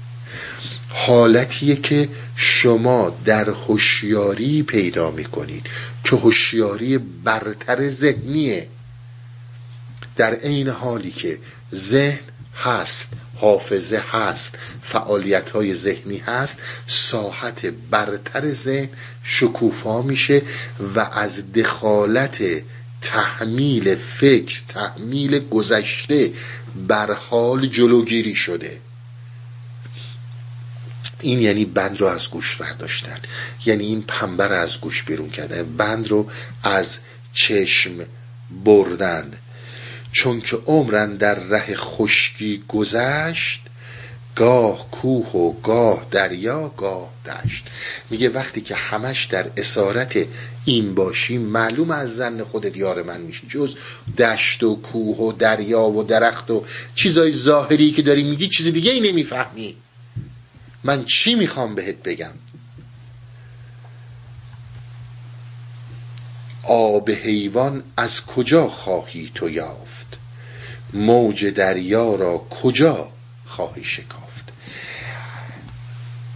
[0.90, 5.66] حالتیه که شما در هوشیاری پیدا می‌کنید
[6.04, 8.68] که هوشیاری برتر ذهنیه.
[10.20, 11.40] در عین حالی که
[11.76, 12.20] ذهن
[12.56, 18.90] هست حافظه هست فعالیت های ذهنی هست ساحت برتر ذهن
[19.24, 20.42] شکوفا میشه
[20.96, 22.44] و از دخالت
[23.02, 26.32] تحمیل فکر تحمیل گذشته
[26.88, 28.80] بر حال جلوگیری شده.
[31.20, 33.20] این یعنی بند رو از گوش برداشتن.
[33.66, 35.64] یعنی این پنبه رو از گوش بیرون کردن.
[35.78, 36.30] بند رو
[36.64, 36.98] از
[37.34, 38.06] چشم
[38.66, 39.34] بردن.
[40.12, 43.62] چون که عمرن در ره خشکی گذشت
[44.36, 47.68] گاه کوه و گاه دریا گاه دشت.
[48.10, 50.28] میگه وقتی که همش در اسارت
[50.66, 53.48] این باشی معلوم از زن خودت یار من میشی.
[53.48, 53.76] جز
[54.18, 56.66] دشت و کوه و دریا و درخت و
[56.96, 59.76] چیزای ظاهری که داری میگی چیز دیگه ای نمی‌فهمی.
[60.84, 62.34] من چی می‌خوام بهت بگم؟
[66.64, 69.99] آب حیوان از کجا خواهی تو یافت؟
[70.94, 73.12] موج دریا را کجا
[73.46, 74.50] خواهی شکافت؟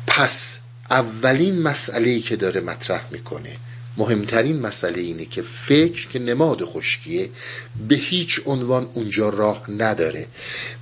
[0.07, 0.59] پس
[0.91, 3.57] اولین مسئله که داره مطرح می‌کنه
[3.97, 7.29] مهمترین مسئله اینه که فکر که نماد خشکیه
[7.87, 10.27] به هیچ عنوان اونجا راه نداره.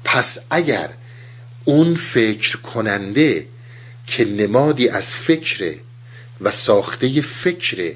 [0.04, 0.90] پس اگر
[1.66, 3.48] اون فکر کننده
[4.08, 5.76] که نمادی از فکره
[6.42, 7.96] و ساخته فکره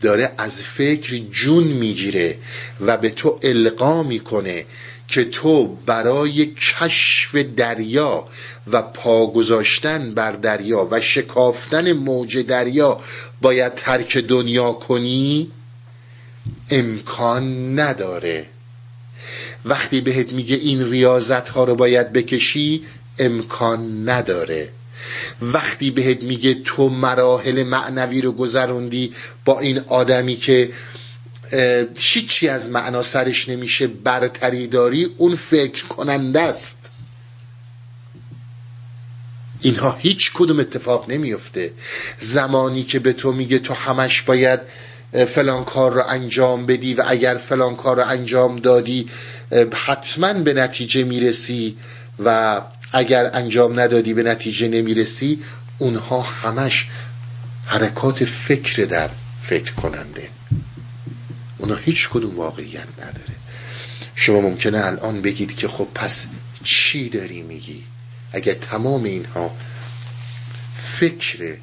[0.00, 2.38] داره از فکر جون می‌گیره
[2.80, 4.64] و به تو القا می‌کنه
[5.10, 8.28] که تو برای کشف دریا
[8.72, 13.00] و پا گذاشتن بر دریا و شکافتن موج دریا
[13.40, 15.50] باید ترک دنیا کنی؟
[16.70, 18.46] امکان نداره.
[19.64, 22.82] وقتی بهت میگه این ریاضت ها رو باید بکشی
[23.18, 24.68] امکان نداره.
[25.42, 29.12] وقتی بهت میگه تو مراحل معنوی رو گذروندی
[29.44, 30.70] با این آدمی که
[32.28, 36.78] چی از معنا سرش نمیشه برتری داری اون فکر کننده است.
[39.60, 41.72] اینها هیچ کدوم اتفاق نمیفته.
[42.18, 44.60] زمانی که به تو میگه تو همش باید
[45.28, 49.08] فلان کار رو انجام بدی و اگر فلان کار رو انجام دادی
[49.86, 51.76] حتما به نتیجه می‌رسی
[52.24, 52.60] و
[52.92, 55.38] اگر انجام ندادی به نتیجه نمی‌رسی.
[55.78, 56.88] اونها همش
[57.66, 59.10] حرکات فکر در
[59.42, 60.28] فکر کننده.
[61.60, 63.34] اونا هیچ کدوم واقعیت نداره.
[64.14, 66.26] شما ممکنه الان بگید که خب پس
[66.64, 67.84] چی داری میگی؟
[68.32, 69.56] اگر تمام اینها
[70.98, 71.56] فکر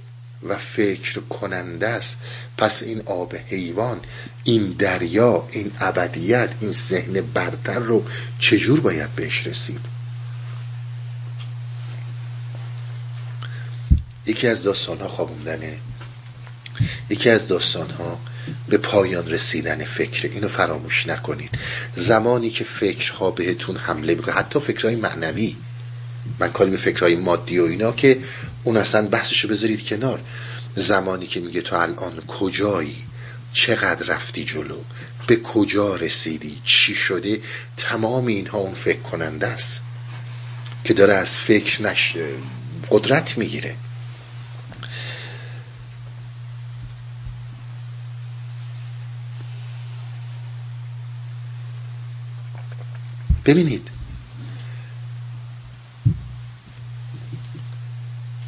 [0.44, 2.18] و فکر کننده است
[2.58, 4.00] پس این آب حیوان
[4.44, 8.06] این دریا این ابدیت این ذهن برتر رو
[8.40, 9.80] چجور باید بهش رسید؟
[14.26, 15.78] یکی از داستان ها خوابوندنه.
[17.10, 18.20] یکی از داستان ها
[18.70, 20.30] به پایان رسیدن فکر.
[20.32, 21.50] اینو فراموش نکنید.
[21.96, 25.56] زمانی که فکرها بهتون حمله می‌کنه حتی فکرهای معنوی.
[26.40, 28.20] من کاری به فکرهای مادی و اینا که
[28.64, 30.22] اون اصلا بحثشو بذارید کنار.
[30.76, 32.96] زمانی که میگه تو الان کجایی؟
[33.54, 34.80] چقدر رفتی جلو؟
[35.28, 37.40] به کجا رسیدی؟ چی شده؟
[37.78, 39.82] تمام اینها اون فکر کننده است.
[40.84, 42.14] که داره از فکر نش
[42.90, 43.76] قدرت می‌گیره.
[53.48, 53.88] ببینید.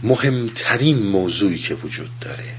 [0.04, 2.56] مهمترین موضوعی که وجود داره.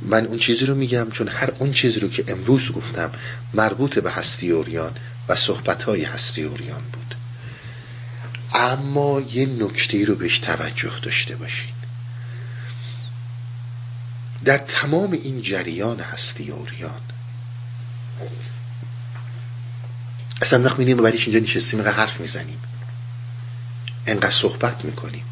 [0.00, 3.10] من اون چیزی رو میگم چون هر اون چیزی رو که امروز گفتم
[3.54, 4.92] مربوط به هستی اوریان
[5.28, 7.14] و صحبتهای هستی اوریان بود.
[8.54, 11.74] اما یه نکته رو بهش توجه داشته باشین.
[14.44, 17.00] در تمام این جریان هستی اوریان
[20.42, 22.58] اصلا وقت میدیم بعدش اینجا نشستیم اینقدر حرف می‌زنیم.
[24.06, 25.24] انقدر صحبت می‌کنیم.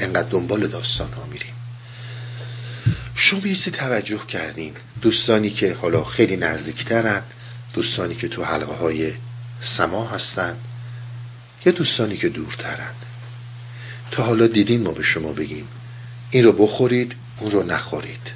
[0.00, 1.54] انقدر دنبال داستان ها میریم.
[3.14, 4.74] شما یه توجه کردین.
[5.00, 7.22] دوستانی که حالا خیلی نزدیکترن
[7.74, 9.12] دوستانی که تو حلقه های
[9.60, 10.56] سما هستن
[11.64, 12.94] یا دوستانی که دورترن.
[14.10, 15.68] تا حالا دیدین ما به شما بگیم
[16.30, 18.30] این رو بخورید اون رو نخورید.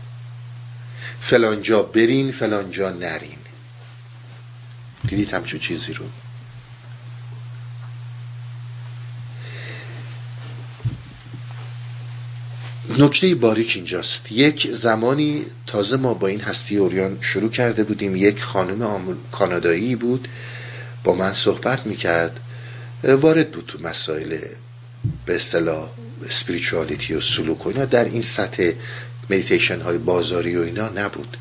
[1.20, 3.35] فلانجا برین فلانجا نرین.
[5.08, 6.04] دیدید همچون چیزی رو؟
[12.98, 14.32] نکته باریک اینجاست.
[14.32, 18.16] یک زمانی تازه ما با این هستی عریان شروع کرده بودیم.
[18.16, 20.28] یک خانم کانادایی بود.
[21.04, 22.40] با من صحبت می‌کرد.
[23.02, 24.38] وارد بود تو مسائل
[25.26, 25.88] به اصطلاح
[26.26, 27.84] spirituality و سلوک و اینا.
[27.84, 28.70] در این سطح
[29.30, 31.36] مدیتیشن های بازاری و اینا نبود.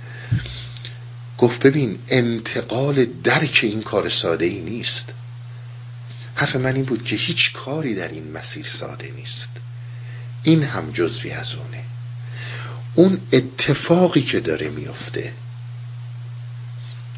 [1.37, 5.09] گفت ببین انتقال درک این کار ساده ای نیست.
[6.35, 9.49] حرف من این بود که هیچ کاری در این مسیر ساده نیست.
[10.43, 11.83] این هم جزوی از اونه.
[12.95, 15.33] اون اتفاقی که داره میفته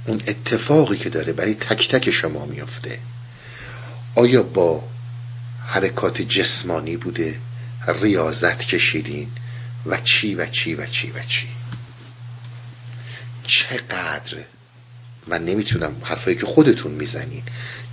[0.05, 2.99] اون اتفاقی که داره برای تک تک شما میفته
[4.15, 4.83] آیا با
[5.67, 7.39] حرکات جسمانی بوده؟
[8.01, 9.31] ریاضت کشیدین
[9.85, 11.47] و چی و چی و چی و چی؟
[13.47, 14.37] چقدر
[15.27, 17.43] من نمی‌تونم حرفایی که خودتون می‌زنین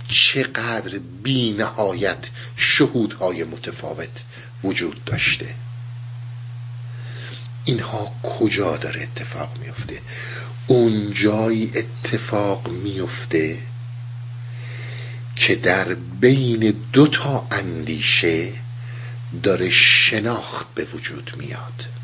[0.09, 4.23] چقدر بی نهایت شهودهای متفاوت
[4.63, 5.53] وجود داشته.
[7.65, 10.01] اینها کجا داره اتفاق میفته؟
[10.67, 13.57] اون جایی اتفاق میفته
[15.35, 18.51] که در بین دو تا اندیشه
[19.43, 21.94] داره شناخت به وجود میاد.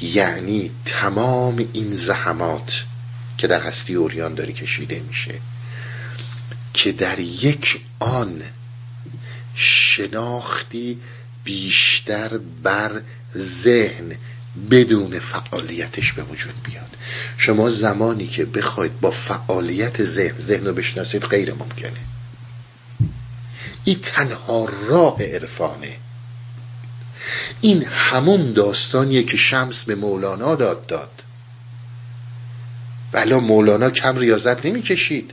[0.00, 2.84] یعنی تمام این زحمات
[3.38, 5.34] که در هستی اوریان داره کشیده میشه
[6.74, 8.42] که در یک آن
[9.54, 11.00] شناختی
[11.44, 13.00] بیشتر بر
[13.36, 14.16] ذهن
[14.70, 16.96] بدون فعالیتش به وجود بیاد.
[17.38, 22.00] شما زمانی که بخواید با فعالیت ذهن ذهن رو بشناسید غیر ممکنه.
[23.84, 25.96] این تنها راه عرفانه.
[27.60, 31.10] این همون داستانیه که شمس به مولانا داد داد.
[33.12, 35.30] بلا مولانا کم ریاضت نمی کشید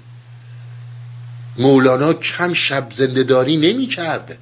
[1.57, 4.37] مولانا کم شب زندهداری نمی کرد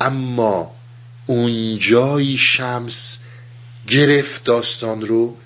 [0.00, 0.74] اما
[1.26, 3.18] اونجایی شمس
[3.88, 5.36] گرفت داستان رو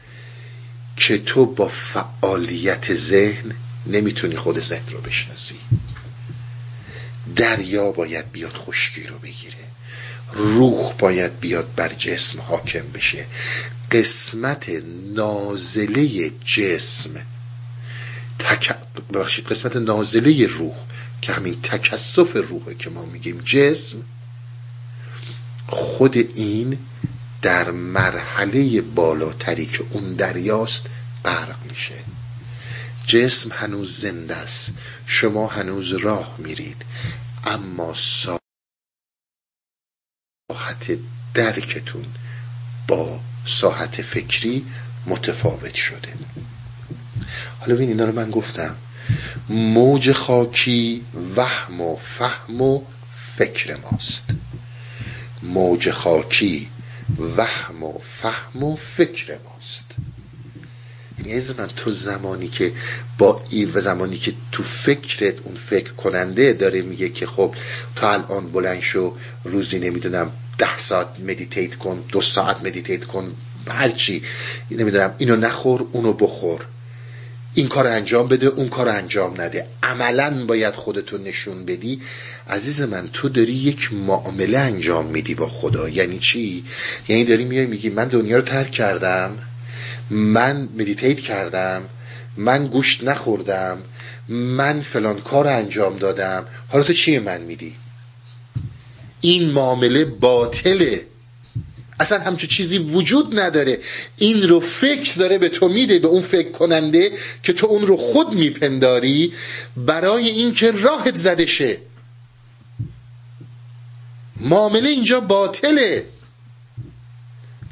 [0.96, 3.54] که تو با فعالیت ذهن
[3.86, 5.56] نمی‌تونی خود ذهن رو بشناسی.
[7.36, 9.61] دریا باید بیاد خشکی رو بگیره.
[10.32, 13.26] روح باید بیاد بر جسم حاکم بشه.
[13.92, 14.68] قسمت
[15.14, 17.10] نازله جسم.
[18.38, 18.76] تک...
[19.12, 20.74] ببخشید قسمت نازله روح
[21.22, 24.02] که همین تکسف روحه که ما میگیم جسم
[25.66, 26.78] خود این
[27.42, 30.86] در مرحله بالاتری که اون دریاست
[31.24, 31.94] غرق میشه.
[33.06, 34.72] جسم هنوز زنده است.
[35.06, 36.84] شما هنوز راه میرید.
[37.44, 37.94] اما
[40.82, 40.98] ساحت
[41.34, 42.04] درکتون
[42.88, 44.66] با ساحت فکری
[45.06, 46.08] متفاوت شده.
[47.60, 48.76] حالا ببین اینا رو من گفتم.
[49.48, 51.04] موج خاکی
[51.36, 52.80] وهم و فهم و
[53.36, 54.24] فکر ماست.
[55.42, 56.68] موج خاکی
[57.36, 59.84] وهم و فهم و فکر ماست.
[61.24, 62.72] یعنی من تو زمانی که
[63.18, 67.54] با این و زمانی که تو فکرت اون فکر کننده داره میگه که خب
[67.96, 73.32] تا الان بلند شو روزی نمی‌دونم ده ساعت meditate کن دو ساعت meditate کن
[73.68, 74.22] هرچی
[74.70, 76.66] نمی‌دونم اینو نخور اونو بخور.
[77.54, 79.66] این کار انجام بده اون کار انجام نده.
[79.82, 82.00] عملا باید خودتو نشون بدی.
[82.50, 85.88] عزیز من تو داری یک معامله انجام میدی با خدا.
[85.88, 86.64] یعنی چی؟
[87.08, 89.38] یعنی داری میای میگی من دنیا رو ترک کردم
[90.10, 91.82] من مدیتیت کردم
[92.36, 93.78] من گوشت نخوردم
[94.28, 96.46] من فلان کار انجام دادم.
[96.68, 97.74] حالا تو چیه من میدی؟
[99.22, 101.06] این معامله باطله.
[102.00, 103.78] اصلا همچون چیزی وجود نداره.
[104.18, 107.10] این رو فکر داره به تو میده به اون فکر کننده
[107.42, 109.32] که تو اون رو خود میپنداری
[109.76, 111.78] برای اینکه راهت زده شه.
[114.40, 116.04] معامله اینجا باطله.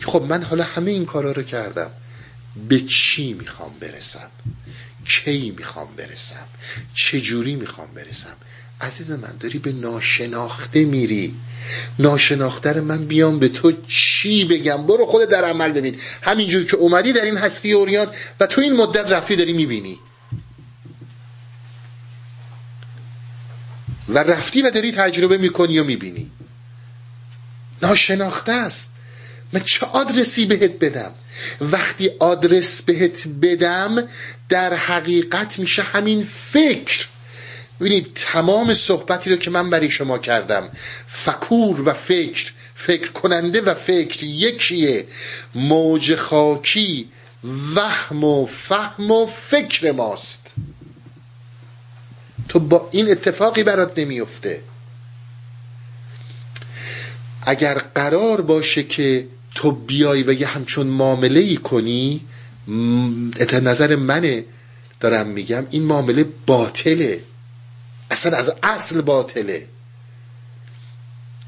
[0.01, 1.91] خب من حالا همه این کارا رو کردم.
[2.69, 4.31] به چی می‌خوام برسم؟
[5.05, 6.47] کی می‌خوام برسم؟
[6.95, 8.37] چجوری می‌خوام برسم؟
[8.81, 11.35] عزیز من داری به ناشناخته میری.
[11.99, 16.01] ناشناخته من بیام به تو چی بگم؟ برو خود در عمل ببین.
[16.23, 18.09] همینجور که اومدی در این هستی اوریان
[18.41, 19.99] و تو این مدت رفتی داری می‌بینی.
[24.09, 26.31] و رفتی و داری تجربه می‌کنی و می‌بینی.
[27.83, 28.91] ناشناخته است.
[29.53, 31.13] من چه آدرسی بهت بدم؟
[31.61, 34.09] وقتی آدرس بهت بدم
[34.49, 37.07] در حقیقت میشه همین فکر.
[37.81, 40.69] ببینید تمام صحبتی رو که من برای شما کردم
[41.07, 45.07] فکور و فکر فکر کننده و فکر یکیه.
[45.55, 47.09] موج خاکی
[47.75, 50.55] وهم و فهم و فکر ماست.
[52.49, 54.63] تو با این اتفاقی برات نمیفته.
[57.43, 62.21] اگر قرار باشه که تو بیای و یه همچون معامله ای کنی
[63.61, 64.45] نظر منه
[65.01, 67.23] دارم میگم این معامله باطله.
[68.11, 69.69] اصلا از اصل باطله.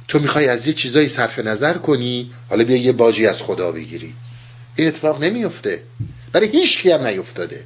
[0.08, 4.14] تو می‌خوای از یه چیزایی صرف نظر کنی حالا بیا یه باجی از خدا بگیری.
[4.76, 5.82] این اتفاق نمیفته
[6.32, 7.64] برای هیچ هم نیفتاده.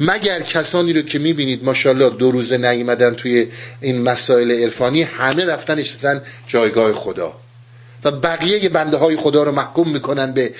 [0.00, 3.48] مگر کسانی رو که می‌بینید ماشاءالله دو روزه نیومدن توی
[3.80, 7.41] این مسائل عرفانی همه رفتن اشتن جایگاه خدا.
[8.04, 10.54] و بقیه بنده های خدا رو محکوم می‌کنن به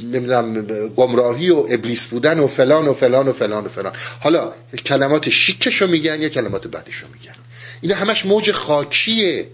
[0.00, 3.92] نمی‌دونم گمراهی و ابلیس بودن و فلان و فلان و فلان و فلان.
[4.20, 4.52] حالا
[4.86, 7.34] کلمات شیکشو میگن یا کلمات بدشو میگن؟
[7.80, 9.48] اینا همش موج خاکیه.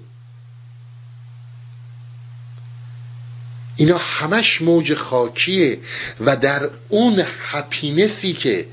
[3.77, 5.79] اینا همش موج خاکیه
[6.21, 8.67] و در اون هپینسی که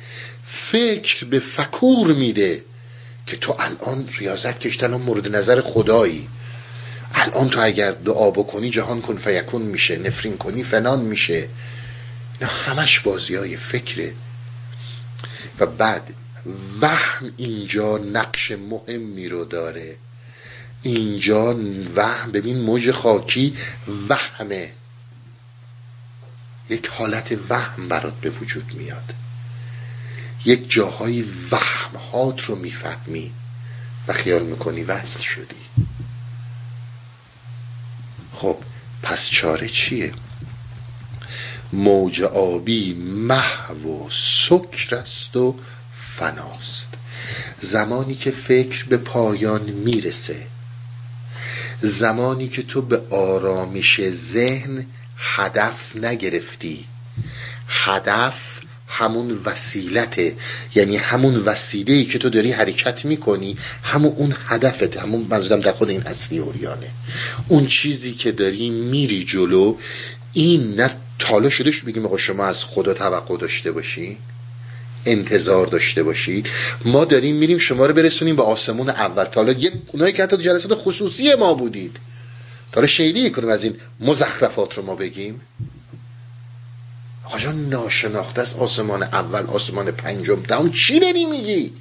[0.47, 2.63] فکر به فکور میده
[3.25, 6.27] که تو الان ریاضت کشتن و مورد نظر خدایی.
[7.13, 11.47] الان تو اگر دعا بکنی جهان کن فیکون میشه نفرین کنی فلان میشه.
[12.41, 14.13] نه همش بازی های فکره.
[15.59, 16.13] و بعد
[16.81, 19.95] وهم اینجا نقش مهمی رو داره.
[20.81, 21.59] اینجا
[21.95, 23.57] وهم ببین موج خاکی
[24.09, 24.71] وهمه.
[26.69, 29.13] یک حالت وهم برات به وجود میاد.
[30.45, 33.31] یک جاهای وهمهات رو می‌فهمی
[34.07, 35.55] و خیال می‌کنی وصل شدی.
[38.41, 38.57] خب
[39.03, 40.13] پس چاره چیه؟
[41.73, 45.55] موج آبی محو و سکر است و
[46.17, 46.87] فناست.
[47.59, 50.47] زمانی که فکر به پایان می‌رسه
[51.81, 54.85] زمانی که تو به آرامش ذهن
[55.17, 56.85] هدف نگرفتی
[57.67, 58.50] هدف
[58.91, 60.35] همون وسیلته
[60.75, 65.71] یعنی همون وسیله ای که تو داری حرکت می‌کنی همون اون هدفته همون منظورم در
[65.71, 66.87] خود این هستی اوریانه.
[67.47, 69.75] اون چیزی که داری میری جلو
[70.33, 70.89] این نه
[71.19, 74.17] تالا شدهش بگیم آقا شما از خدا توقع داشته باشی
[75.05, 76.47] انتظار داشته باشید
[76.85, 79.23] ما داریم میریم شما رو برسونیم به آسمون اول.
[79.23, 81.97] تالا یک اونایی که حتی جلسات خصوصی ما بودید.
[82.71, 85.41] تا شیدی کنیم از این مزخرفات رو ما بگیم؟
[87.31, 90.43] آقا ناشناخته است آسمان اول آسمان پنجم.
[90.43, 91.73] دهم چی داری میگی؟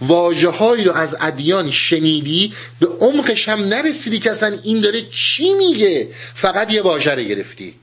[0.00, 6.08] واجه رو از ادیان شنیدی؟ به عمقش هم نرسیدی که اصلا این داره چی میگه؟
[6.34, 7.74] فقط یه واژه رو گرفتی.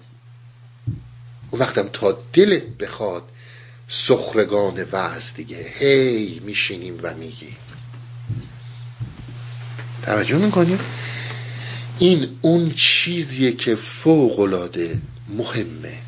[1.51, 3.23] اون وقتم تا دلت بخواد
[3.89, 5.73] سخرگان وعظ دیگه.
[5.80, 7.55] هی میشینیم و میگیم.
[10.05, 10.80] توجه می‌کنیم
[11.99, 16.07] این اون چیزیه که فوق العاده مهمه.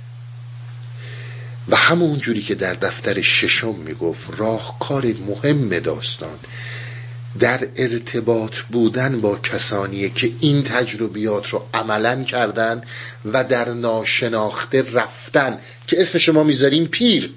[1.72, 6.40] و همون جوری که در دفتر ششم می‌گفت راهکار مهم داستان.
[7.40, 12.82] در ارتباط بودن با کسانیه که این تجربیات رو عملا کردن
[13.26, 17.34] و در ناشناخته رفتن که اسم شما می‌ذاریم پیر.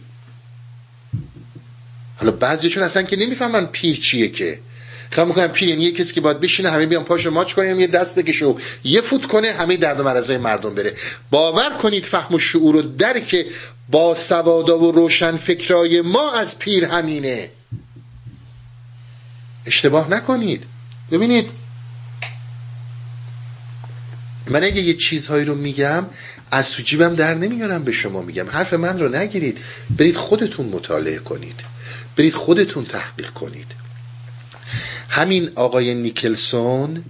[2.16, 4.58] حالا بعضیشون اصلا که نمی‌فهمن پیر چیه که.
[5.12, 7.86] خیلی می‌کنم پیر یعنی یه کسی که باید بشینه همه بیان پاشو ماچ کنه یه
[7.86, 10.94] دست بکشه و یه فوت کنه همه درد و مرضای مردم بره.
[11.30, 13.46] باور کنید فهم و شعور و درک
[13.90, 17.50] با سوادا و روشن فکرای ما از پیر همینه.
[19.66, 20.64] اشتباه نکنید.
[21.10, 21.50] ببینید.
[24.50, 26.06] من اگه یه چیزهایی رو میگم
[26.50, 28.50] از سوجیبم در نمیارم به شما میگم.
[28.50, 29.58] حرف من رو نگیرید.
[29.98, 31.60] برید خودتون مطالعه کنید.
[32.16, 33.81] برید خودتون تحقیق کنید.
[35.12, 37.04] همین آقای نیکلسون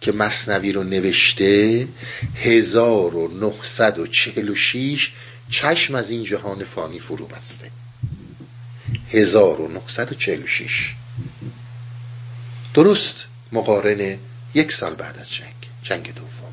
[0.00, 1.88] که مصنوی رو نوشته
[2.34, 5.12] 1946
[5.50, 7.70] چشم از این جهان فانی فرو بسته.
[9.10, 10.94] 1946
[12.74, 14.18] درست مقارن
[14.54, 16.52] یک سال بعد از جنگ جنگ دوم.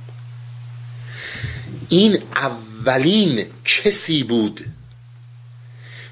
[1.90, 4.66] این اولین کسی بود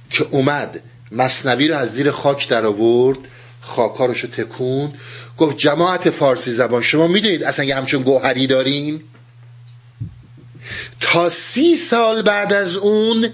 [0.10, 0.82] که اومد
[1.12, 3.18] مصنوی رو از زیر خاک در آورد
[3.70, 4.94] خاکارشو تکون.
[5.38, 9.02] گفت جماعت فارسی زبان شما می‌دونید اصلا یه همچون گوهری دارین؟
[11.00, 13.30] تا سی سال بعد از اون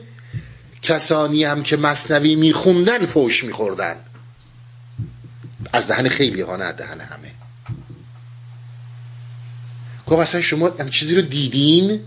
[0.81, 3.95] کسانی هم که مصنوی میخوندن فوش میخوردن.
[5.73, 7.31] از دهن خیلی ها نه دهن همه.
[10.07, 11.99] گفت اصلا شما هم چیزی رو دیدین؟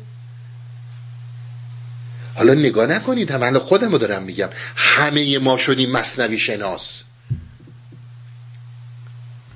[2.34, 4.48] حالا نگاه نکنید من خودم رو دارم میگم.
[4.76, 7.02] همه ما شدیم مصنوی شناس.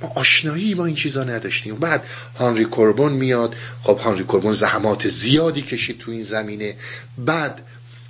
[0.03, 1.75] ما آشنایی با این چیزا نداشتیم.
[1.77, 2.05] بعد
[2.39, 3.55] هانری کوربون میاد.
[3.83, 6.77] خب هانری کوربون زحمات زیادی کشید تو این زمینه.
[7.19, 7.61] بعد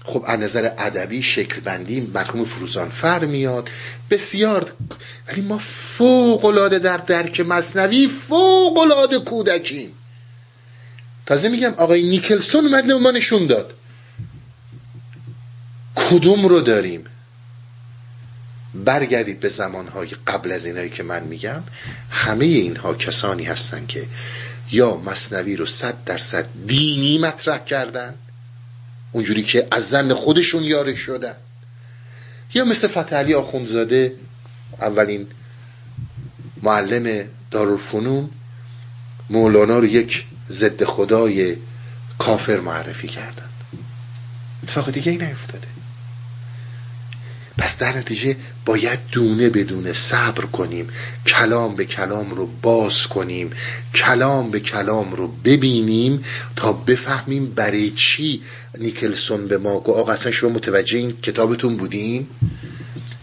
[0.04, 3.70] خب از نظر ادبی شکل بندی مرحوم فروزان فر میاد.
[4.10, 4.72] بسیار
[5.28, 9.92] ولی ما فوق العاده در درک مصنوی فوق العاده کودکیم.
[11.26, 13.74] تازه میگم آقای نیکلسون اومد ما نشون داد.
[15.96, 17.04] کدوم رو داریم؟
[18.74, 21.62] برگردید به زمانهای قبل از اینایی که من میگم.
[22.10, 24.06] همه اینها کسانی هستند که
[24.70, 28.14] یا مصنوی رو صد درصد دینی مطرح کردن
[29.12, 31.34] اونجوری که از زن خودشون یارش شدن.
[32.54, 34.14] یا مثل فتحعلی آخونزاده
[34.80, 35.26] اولین
[36.62, 38.30] معلم دارالفنون
[39.30, 41.56] مولانا رو یک ضد خدای
[42.18, 43.48] کافر معرفی کردن.
[44.62, 45.71] اتفاق دیگه ای نیفتاده.
[47.62, 48.36] پس در نتیجه
[48.66, 50.88] باید دونه بدونه صبر کنیم
[51.26, 53.50] کلام به کلام رو باز کنیم
[53.94, 56.24] کلام به کلام رو ببینیم
[56.56, 58.42] تا بفهمیم برای چی
[58.78, 59.98] نیکلسون به ما گفت.
[59.98, 62.26] آقا اصلا شما متوجه این کتابتون بودین؟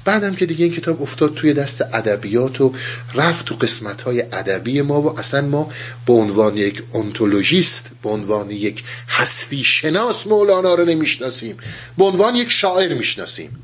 [0.06, 2.74] بعدم که دیگه این کتاب افتاد توی دست ادبیات و
[3.16, 5.72] رفت تو قسمت های ادبی ما و اصلا ما
[6.06, 11.58] به عنوان یک انتولوژیست به عنوان یک هستی شناس مولانا رو نمی‌شناسیم.
[11.98, 13.58] به عنوان یک شاعر می‌شناسیم.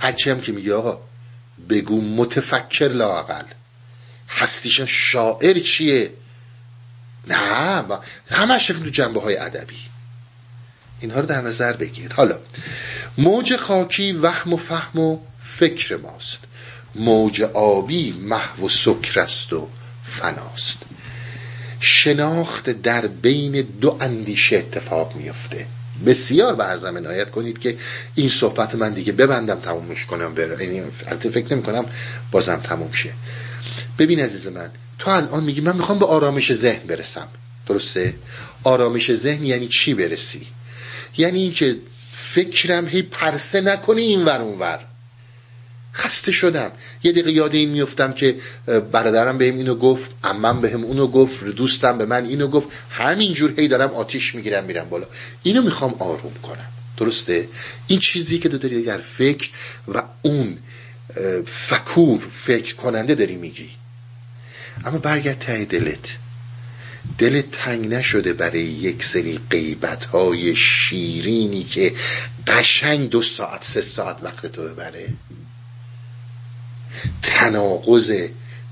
[0.00, 1.00] هرچی هم که میگه آقا
[1.68, 3.44] بگو متفکر لاقل
[4.28, 6.12] هستیش شاعر چیه؟
[7.26, 7.36] نه
[8.30, 9.76] همش تو جنبه های ادبی.
[11.00, 12.12] اینها رو در نظر بگیرید.
[12.12, 12.38] حالا
[13.18, 16.40] موج خاکی وهم و فهم و فکر ماست.
[16.94, 19.68] موج آبی محو و سکر است و
[20.04, 20.78] فناست.
[21.80, 25.66] شناخت در بین دو اندیشه اتفاق میفته
[26.06, 27.76] بسیار به ارزم عنایت کنید که
[28.14, 30.82] این صحبت من دیگه ببندم تمومش کنم بره یعنی
[31.32, 31.84] فکر نمی کنم
[32.30, 33.10] بازم تموم شه.
[33.98, 37.28] ببین عزیز من تو الان میگی من می‌خوام به آرامش ذهن برسم.
[37.66, 38.14] درسته؟
[38.64, 40.46] آرامش ذهن یعنی چی برسی؟
[41.16, 41.76] یعنی اینکه
[42.34, 44.80] فکرم هی پرسه نکنی این ور اون ور
[45.94, 46.72] خسته شدم.
[47.02, 48.36] یه دقیقه یاد این میفتم که
[48.92, 52.68] برادرم بهم اینو گفت امم بهم اونو گفت دوستم به من اینو گفت.
[52.90, 55.06] همینجور هی دارم آتیش می‌گیرم میرم بالا.
[55.42, 56.66] اینو می‌خوام آروم کنم.
[56.96, 57.48] درسته؟
[57.86, 59.50] این چیزی که تو داری در فکر
[59.88, 60.58] و اون
[61.46, 63.70] فکور فکر کننده داری میگی.
[64.84, 66.16] اما برگرد ته دلت.
[67.18, 71.92] دلت تنگ نشده برای یک سری قیبت های شیرینی که
[72.46, 75.08] قشنگ دو ساعت سه ساعت وقت تو ببره.
[77.22, 78.12] تناقض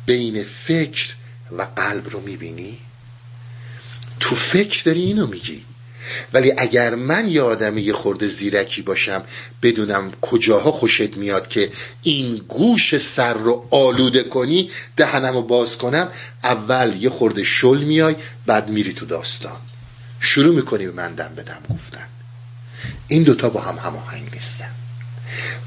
[0.06, 1.14] بین فکر
[1.58, 2.78] و قلب رو می‌بینی؟
[4.20, 5.64] تو فکر داری اینو میگی.
[6.32, 9.22] ولی اگر من یه آدم یه خورده زیرکی باشم
[9.62, 11.70] بدونم کجاها خوشت میاد که
[12.02, 16.08] این گوش سر رو آلوده کنی دهنم رو باز کنم
[16.44, 18.16] اول یه خورده شل میای
[18.46, 19.56] بعد میری تو داستان.
[20.20, 22.06] شروع می‌کنی به من دم بدم گفتن.
[23.08, 24.70] این دوتا با هم هماهنگ نیستن.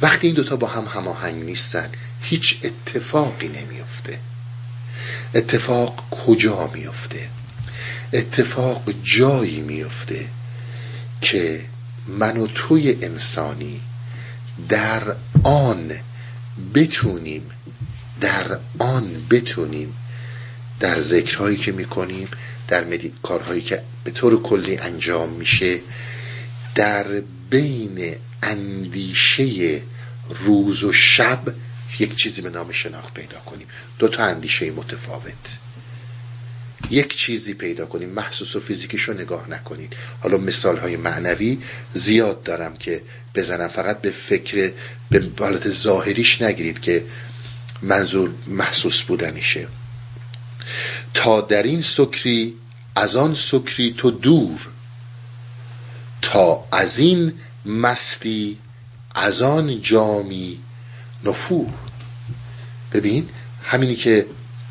[0.01, 1.89] وقتی این دوتا با هم هماهنگ نیستن
[2.22, 4.19] هیچ اتفاقی نمیفته
[5.34, 7.30] اتفاق کجا میفته
[8.14, 10.26] اتفاق جایی میفته
[11.22, 11.61] که
[12.07, 13.81] من و توی انسانی
[14.69, 15.91] در آن
[16.73, 17.49] بتونیم
[18.22, 19.93] در آن بتونیم
[20.80, 22.27] در ذکرهایی که می‌کنیم
[22.68, 22.85] در
[23.23, 25.80] کارهایی که به طور کلی انجام میشه
[26.76, 27.06] در
[27.49, 29.81] بین اندیشه
[30.45, 31.39] روز و شب
[31.99, 33.68] یک چیزی به نام شناخت پیدا کنیم.
[33.99, 35.57] دو تا اندیشه متفاوت.
[36.89, 38.09] یک چیزی پیدا کنیم.
[38.09, 39.95] محسوس و فیزیکیش رو نگاه نکنید.
[40.22, 41.57] حالا مثال های معنوی
[41.93, 43.01] زیاد دارم که
[43.35, 43.68] بزنم.
[43.68, 44.72] فقط به فکر
[45.09, 47.05] به حالت ظاهریش نگیرید که
[47.81, 49.68] منظور محسوس بودنیشه.
[51.13, 52.53] تا در این سکری
[52.95, 54.68] از آن سکری تو دور.
[56.22, 57.34] تا از این
[57.65, 58.57] مستی
[59.15, 60.59] از آن جامی
[61.26, 61.68] نفور.
[62.93, 63.30] ببین
[63.64, 64.26] همینی که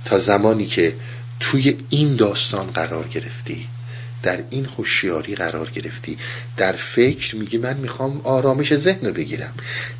[0.05, 0.97] تا زمانی که
[1.41, 3.67] توی این داستان قرار گرفتی
[4.23, 6.19] در این هوشیاری قرار گرفتی.
[6.57, 9.55] در فکر میگی من می‌خوام آرامش ذهن رو بگیرم.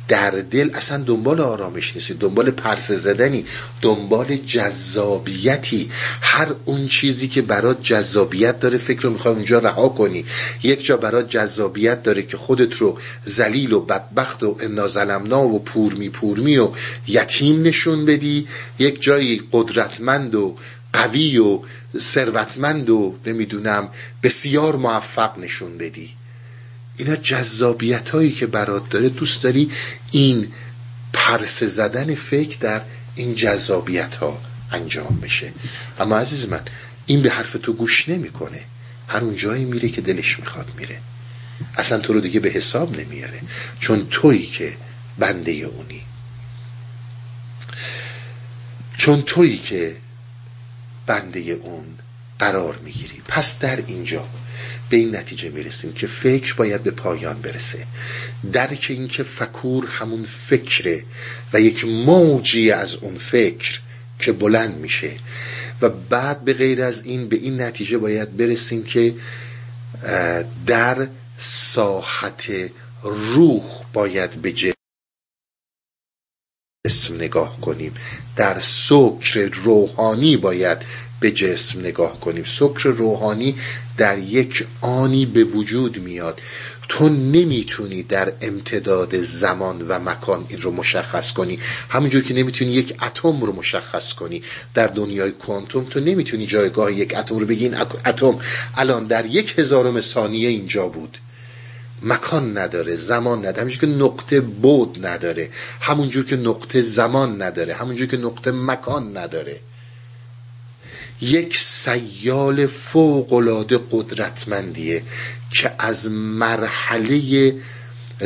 [0.07, 2.13] در دل اصلا دنبال آرامش نیستی.
[2.13, 3.45] دنبال پرس زدنی.
[3.81, 5.89] دنبال جذابیتی.
[6.21, 10.25] هر اون چیزی که برات جذابیت داره فکر رو می‌خوای اونجا رها کنی.
[10.63, 16.09] یک جا برات جذابیت داره که خودت رو زلیل و بدبخت و انا و پورمی
[16.09, 16.69] پورمی و
[17.07, 18.47] یتیم نشون بدی.
[18.79, 20.55] یک جایی قدرتمند و
[20.93, 21.59] قوی و
[21.99, 23.89] ثروتمند و نمی‌دونم
[24.23, 26.13] بسیار موفق نشون بدی.
[26.97, 29.71] اینا جذابیت هایی که برات داره دوست داری
[30.11, 30.51] این
[31.13, 32.81] پرس زدن فکر در
[33.15, 34.41] این جذابیت ها
[34.71, 35.53] انجام بشه.
[35.99, 36.61] اما عزیز من
[37.05, 38.63] این به حرف تو گوش نمی‌کنه.
[39.07, 40.97] هر اون جایی میره که دلش می‌خواد میره.
[41.77, 43.41] اصلا تو رو دیگه به حساب نمیاره.
[43.79, 44.77] چون تویی که
[45.17, 46.01] بنده اونی.
[48.97, 49.95] چون تویی که
[51.11, 51.85] بنده اون
[52.39, 53.21] قرار می‌گیری.
[53.27, 54.27] پس در اینجا
[54.89, 57.85] به این نتیجه می‌رسیم که فکر باید به پایان برسه.
[58.53, 61.03] درک اینکه فکور همون فکره
[61.53, 63.79] و یک موجی از اون فکر
[64.19, 65.11] که بلند میشه
[65.81, 69.13] و بعد به غیر از این به این نتیجه باید برسیم که
[70.65, 71.07] در
[71.37, 72.51] ساحت
[73.03, 73.63] روح
[73.93, 74.51] باید به
[76.87, 77.93] جسم نگاه کنیم.
[78.35, 80.77] در سکر روحانی باید
[81.19, 82.43] به جسم نگاه کنیم.
[82.43, 83.55] سکر روحانی
[83.97, 86.41] در یک آنی به وجود میاد.
[86.89, 91.59] تو نمی‌تونی در امتداد زمان و مکان این رو مشخص کنی.
[91.89, 94.43] همونجور که نمی‌تونی یک اتم رو مشخص کنی.
[94.73, 98.39] در دنیای کوانتوم تو نمی‌تونی جایگاه یک اتم رو بگی این اتم
[98.77, 101.17] الان در یک هزارم ثانیه اینجا بود.
[102.03, 103.59] مکان نداره زمان نداره.
[103.61, 105.49] همونجور که نقطه بود نداره.
[105.81, 109.59] همونجور که نقطه زمان نداره همونجور که نقطه مکان نداره.
[111.21, 115.03] یک سیال فوقلاده قدرتمندیه
[115.51, 117.53] که از مرحله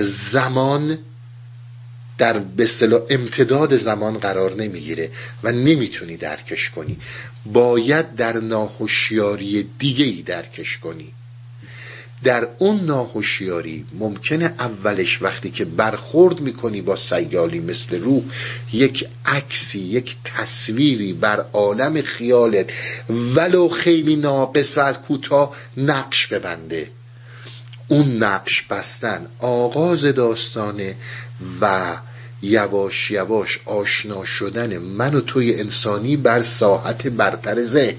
[0.03, 0.97] زمان
[2.17, 2.67] در به
[3.09, 5.11] امتداد زمان قرار نمی‌گیره
[5.43, 6.97] و نمی‌تونی درکش کنی.
[7.45, 11.13] باید در ناهوشیاری دیگه ای درکش کنی.
[12.25, 18.23] در اون ناهوشیاری ممکنه اولش وقتی که برخورد می‌کنی با سیالی مثل روح
[18.73, 22.69] یک عکسی یک تصویری بر عالم خیالت
[23.35, 26.89] ولو خیلی ناقص و از کوتاه نقش ببنده.
[27.87, 30.95] اون نقش بستن آغاز داستانه
[31.61, 31.95] و
[32.41, 37.95] یواش یواش آشنا شدن من و توی انسانی بر ساحت برتر ذهن.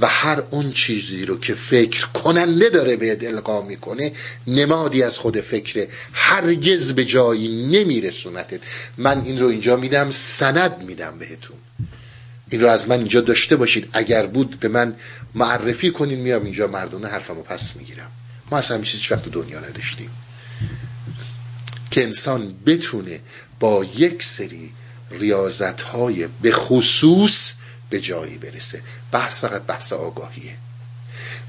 [0.00, 4.12] و هر اون چیزی رو که فکر کننده داره به القا می‌کنه
[4.46, 8.60] نمادی از خود فکره هرگز به جایی نمیرسونتت
[8.98, 11.56] من این رو اینجا میدم سند میدم بهتون.
[12.50, 13.88] این رو از من اینجا داشته باشید.
[13.92, 14.94] اگر بود به من
[15.34, 18.10] معرفی کنین میام اینجا مردونه حرفمو پس می‌گیرم.
[18.50, 20.10] ما اصلا هیچ وقت دنیا نداشتیم.
[21.90, 23.20] که انسان بتونه
[23.60, 24.72] با یک سری
[25.10, 27.52] ریاضت های به خصوص
[27.90, 28.82] به جایی برسه.
[29.12, 30.56] بحث فقط بحث آگاهیه.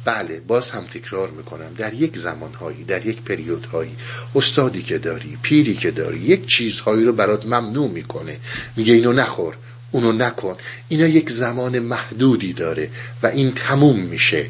[0.05, 3.95] بله باز هم تکرار می‌کنم در یک زمانهایی در یک پریودهایی
[4.35, 8.37] استادی که داری پیری که داری یک چیزهایی رو برات ممنوع می‌کنه.
[8.75, 9.55] میگه اینو نخور
[9.91, 10.55] اونو نکن.
[10.87, 12.89] اینا یک زمان محدودی داره
[13.23, 14.49] و این تموم میشه.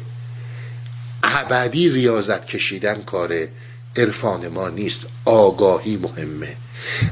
[1.22, 3.48] ابدی ریاضت کشیدن کار
[3.96, 5.06] عرفان ما نیست.
[5.24, 6.56] آگاهی مهمه.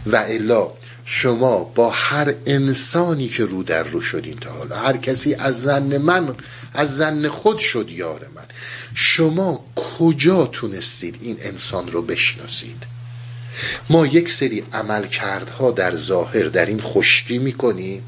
[0.07, 0.71] و الا
[1.09, 5.99] شما با هر انسانی که رو در رو شدین تا حالا هر کسی از زن
[5.99, 6.35] من
[6.75, 8.45] از زن خود شد یار من
[8.95, 12.85] شما کجا تونستید این انسان رو بشناسید؟
[13.91, 18.03] ما یک سری عمل کردها در ظاهر در این خشکی می‌کنیم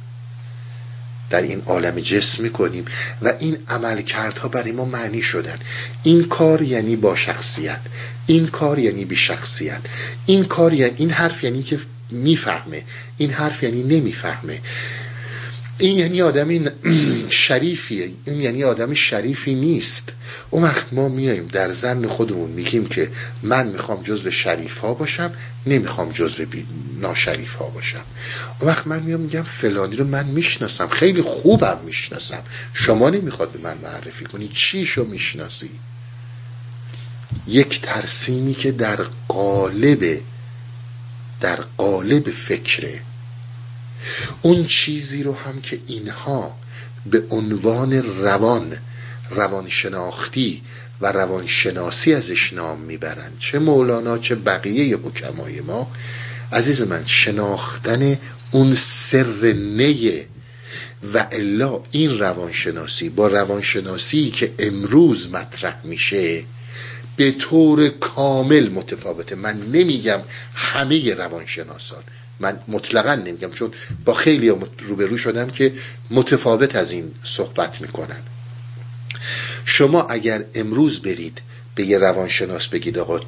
[1.31, 2.85] در این عالم جسم می‌کنیم
[3.23, 5.59] و این عمل کردها برای ما معنی شدن.
[6.03, 7.81] این کار یعنی با شخصیت
[8.27, 9.81] این کار یعنی بی شخصیت
[10.27, 11.79] این کار یعنی این حرف یعنی که
[12.11, 12.85] می‌فهمه.
[13.19, 14.61] این حرف یعنی نمی‌فهمه.
[15.79, 16.69] این یعنی آدمی
[17.31, 18.11] شریفیه.
[18.25, 20.13] این یعنی آدم شریفی نیست.
[20.51, 23.11] اون وقت ما میاییم در زن خودمون میگیم که
[23.43, 25.31] من می‌خوام جزو شریف ها باشم
[25.67, 26.45] نمی‌خوام جزو
[27.01, 28.05] ناشریف ها باشم.
[28.61, 30.89] اون وقت من میام میگم فلانی رو من می‌شناسم.
[30.89, 32.43] خیلی خوبم می‌شناسم.
[32.73, 34.49] شما نمی‌خواد به من معرفی کنی.
[34.49, 35.71] چیشو می‌شناسی؟
[37.47, 38.99] یک ترسیمی که در
[39.29, 40.21] قالب
[41.41, 43.01] در قالب فکره.
[44.43, 46.57] اون چیزی رو هم که اینها
[47.07, 47.93] به عنوان
[48.23, 48.77] روان
[49.31, 50.63] روان شناختی
[51.01, 55.91] و روان شناسی ازش نام می‌برند چه مولانا چه بقیه حکمای ما.
[56.53, 58.17] عزیز من شناختن
[58.51, 60.27] اون سر نیه
[61.15, 66.45] و الا این روانشناسی با روانشناسی که امروز مطرح میشه
[67.19, 69.35] به طور کامل متفاوته.
[69.35, 70.21] من نمیگم
[70.55, 72.03] همه روانشناسان.
[72.41, 73.73] من مطلقا نمیگم چون
[74.05, 75.73] با خیلی روبرو شدم که
[76.11, 78.23] متفاوت از این صحبت می‌کنن.
[79.65, 81.43] شما اگر امروز برید
[81.75, 83.21] به یه روانشناس بگید آقا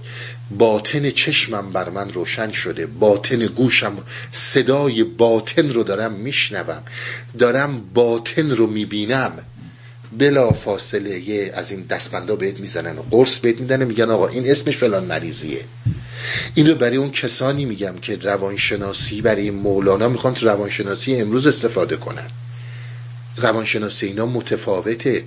[0.51, 6.83] باطن چشمم بر من روشن شده باطن گوشم صدای باطن رو دارم میشنوم
[7.39, 9.33] دارم باطن رو می‌بینم
[10.19, 14.51] بلا فاصله یه از این دستبندا بهت می‌زنن و قرص بهت میدن میگن آقا این
[14.51, 15.65] اسمش فلان مریضیه.
[16.55, 21.97] این رو برای اون کسانی میگم که روانشناسی برای مولانا می‌خوان تو روانشناسی امروز استفاده
[21.97, 22.27] کنن.
[23.37, 25.24] روانشناسی اینا متفاوته.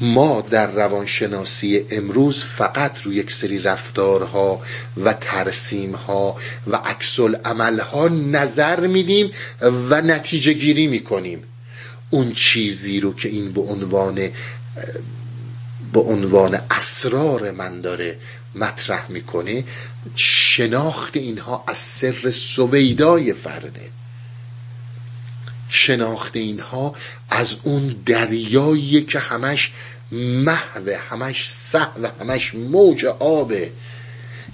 [0.00, 4.60] ما در روانشناسی امروز فقط روی یک سری رفتارها
[5.04, 6.36] و ترسیمها
[6.66, 9.30] و عکس عملها نظر میدیم
[9.90, 11.44] و نتیجه گیری می‌کنیم.
[12.12, 14.30] اون چیزی رو که این به عنوان
[15.92, 18.18] به عنوان اسرار من داره
[18.54, 19.64] مطرح می‌کنه
[20.16, 23.90] شناخت اینها از سر سویدای فرده.
[25.68, 26.94] شناخت اینها
[27.30, 29.72] از اون دریایی که همش
[30.12, 33.70] محو همش و همش موج آبه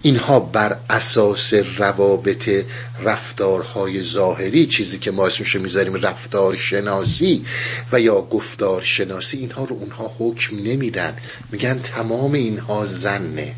[0.03, 2.65] اینها بر اساس روابط
[3.03, 7.45] رفتارهای ظاهری چیزی که ما اسمش می‌ذاریم رفتار شناسی
[7.93, 11.17] و یا گفتار شناسی اینها رو اونها حکم نمیدن.
[11.53, 13.55] میگن تمام اینها زنه.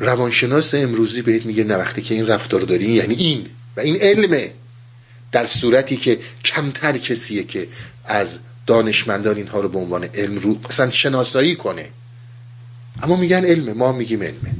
[0.00, 4.52] روانشناس امروزی بهت میگه نه وقتی که این رفتار داری یعنی این و این علمه
[5.32, 7.68] در صورتی که کمتر کسیه که
[8.04, 11.88] از دانشمندان اینها رو به عنوان علم رو اصلا شناسایی کنه.
[13.02, 14.54] اما میگن علمه ما میگیم علمه.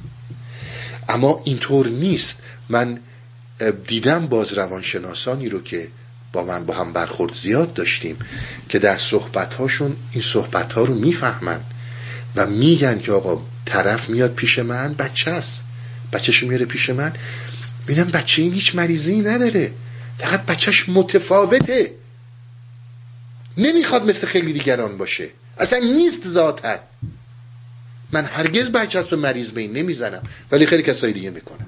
[1.08, 2.42] اما اینطور نیست.
[2.68, 2.98] من
[3.86, 5.88] دیدم باز روانشناسانی رو که
[6.32, 8.16] با من با هم برخورد زیاد داشتیم
[8.68, 11.60] که در صحبتهاشون این صحبتها رو می‌فهمن
[12.36, 15.64] و میگن که آقا طرف میاد پیش من بچه است.
[16.12, 17.12] بچهش میاره پیش من.
[17.88, 19.72] میدم بچه این هیچ مریضی نداره.
[20.18, 21.92] فقط بچهش متفاوته.
[23.56, 25.28] نمی‌خواد مثل خیلی دیگران باشه.
[25.58, 26.78] اصلا نیست ذاتا
[28.12, 31.66] من هرگز برچسب مریض به این نمی‌زنم ولی خیلی کسایی دیگه می‌کنن.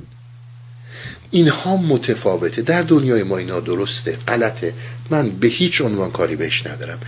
[1.30, 2.62] اینها متفاوته.
[2.62, 4.74] در دنیای ما اینا درسته غلطه.
[5.10, 7.00] من به هیچ عنوان کاری بهش ندارم.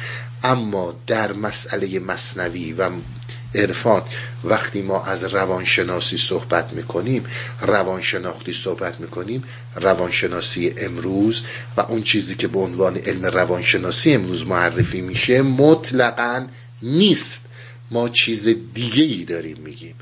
[0.45, 2.91] اما در مسئله مصنوی و
[3.55, 4.03] عرفان
[4.45, 7.25] وقتی ما از روانشناسی صحبت می‌کنیم
[7.61, 9.45] روانشناختی صحبت می‌کنیم
[9.77, 11.43] روانشناسی امروز
[11.77, 16.47] و اون چیزی که به عنوان علم روانشناسی امروز معرفی میشه مطلقا
[16.83, 17.41] نیست.
[17.91, 19.95] ما چیز دیگه ای داریم میگیم.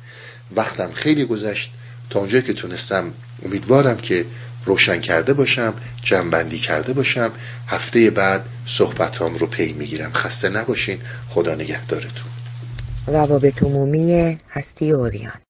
[0.57, 1.71] وقتم خیلی گذشت.
[2.11, 3.13] تا اونجایی که تونستم
[3.45, 4.25] امیدوارم که
[4.65, 7.33] روشن کرده باشم جنبندی کرده باشم.
[7.67, 10.13] هفته بعد صحبتام رو پی می‌گیرم.
[10.13, 10.99] خسته نباشین.
[11.29, 12.31] خدا نگهدارتون.
[13.07, 15.41] روابط عمومی هستی اوریان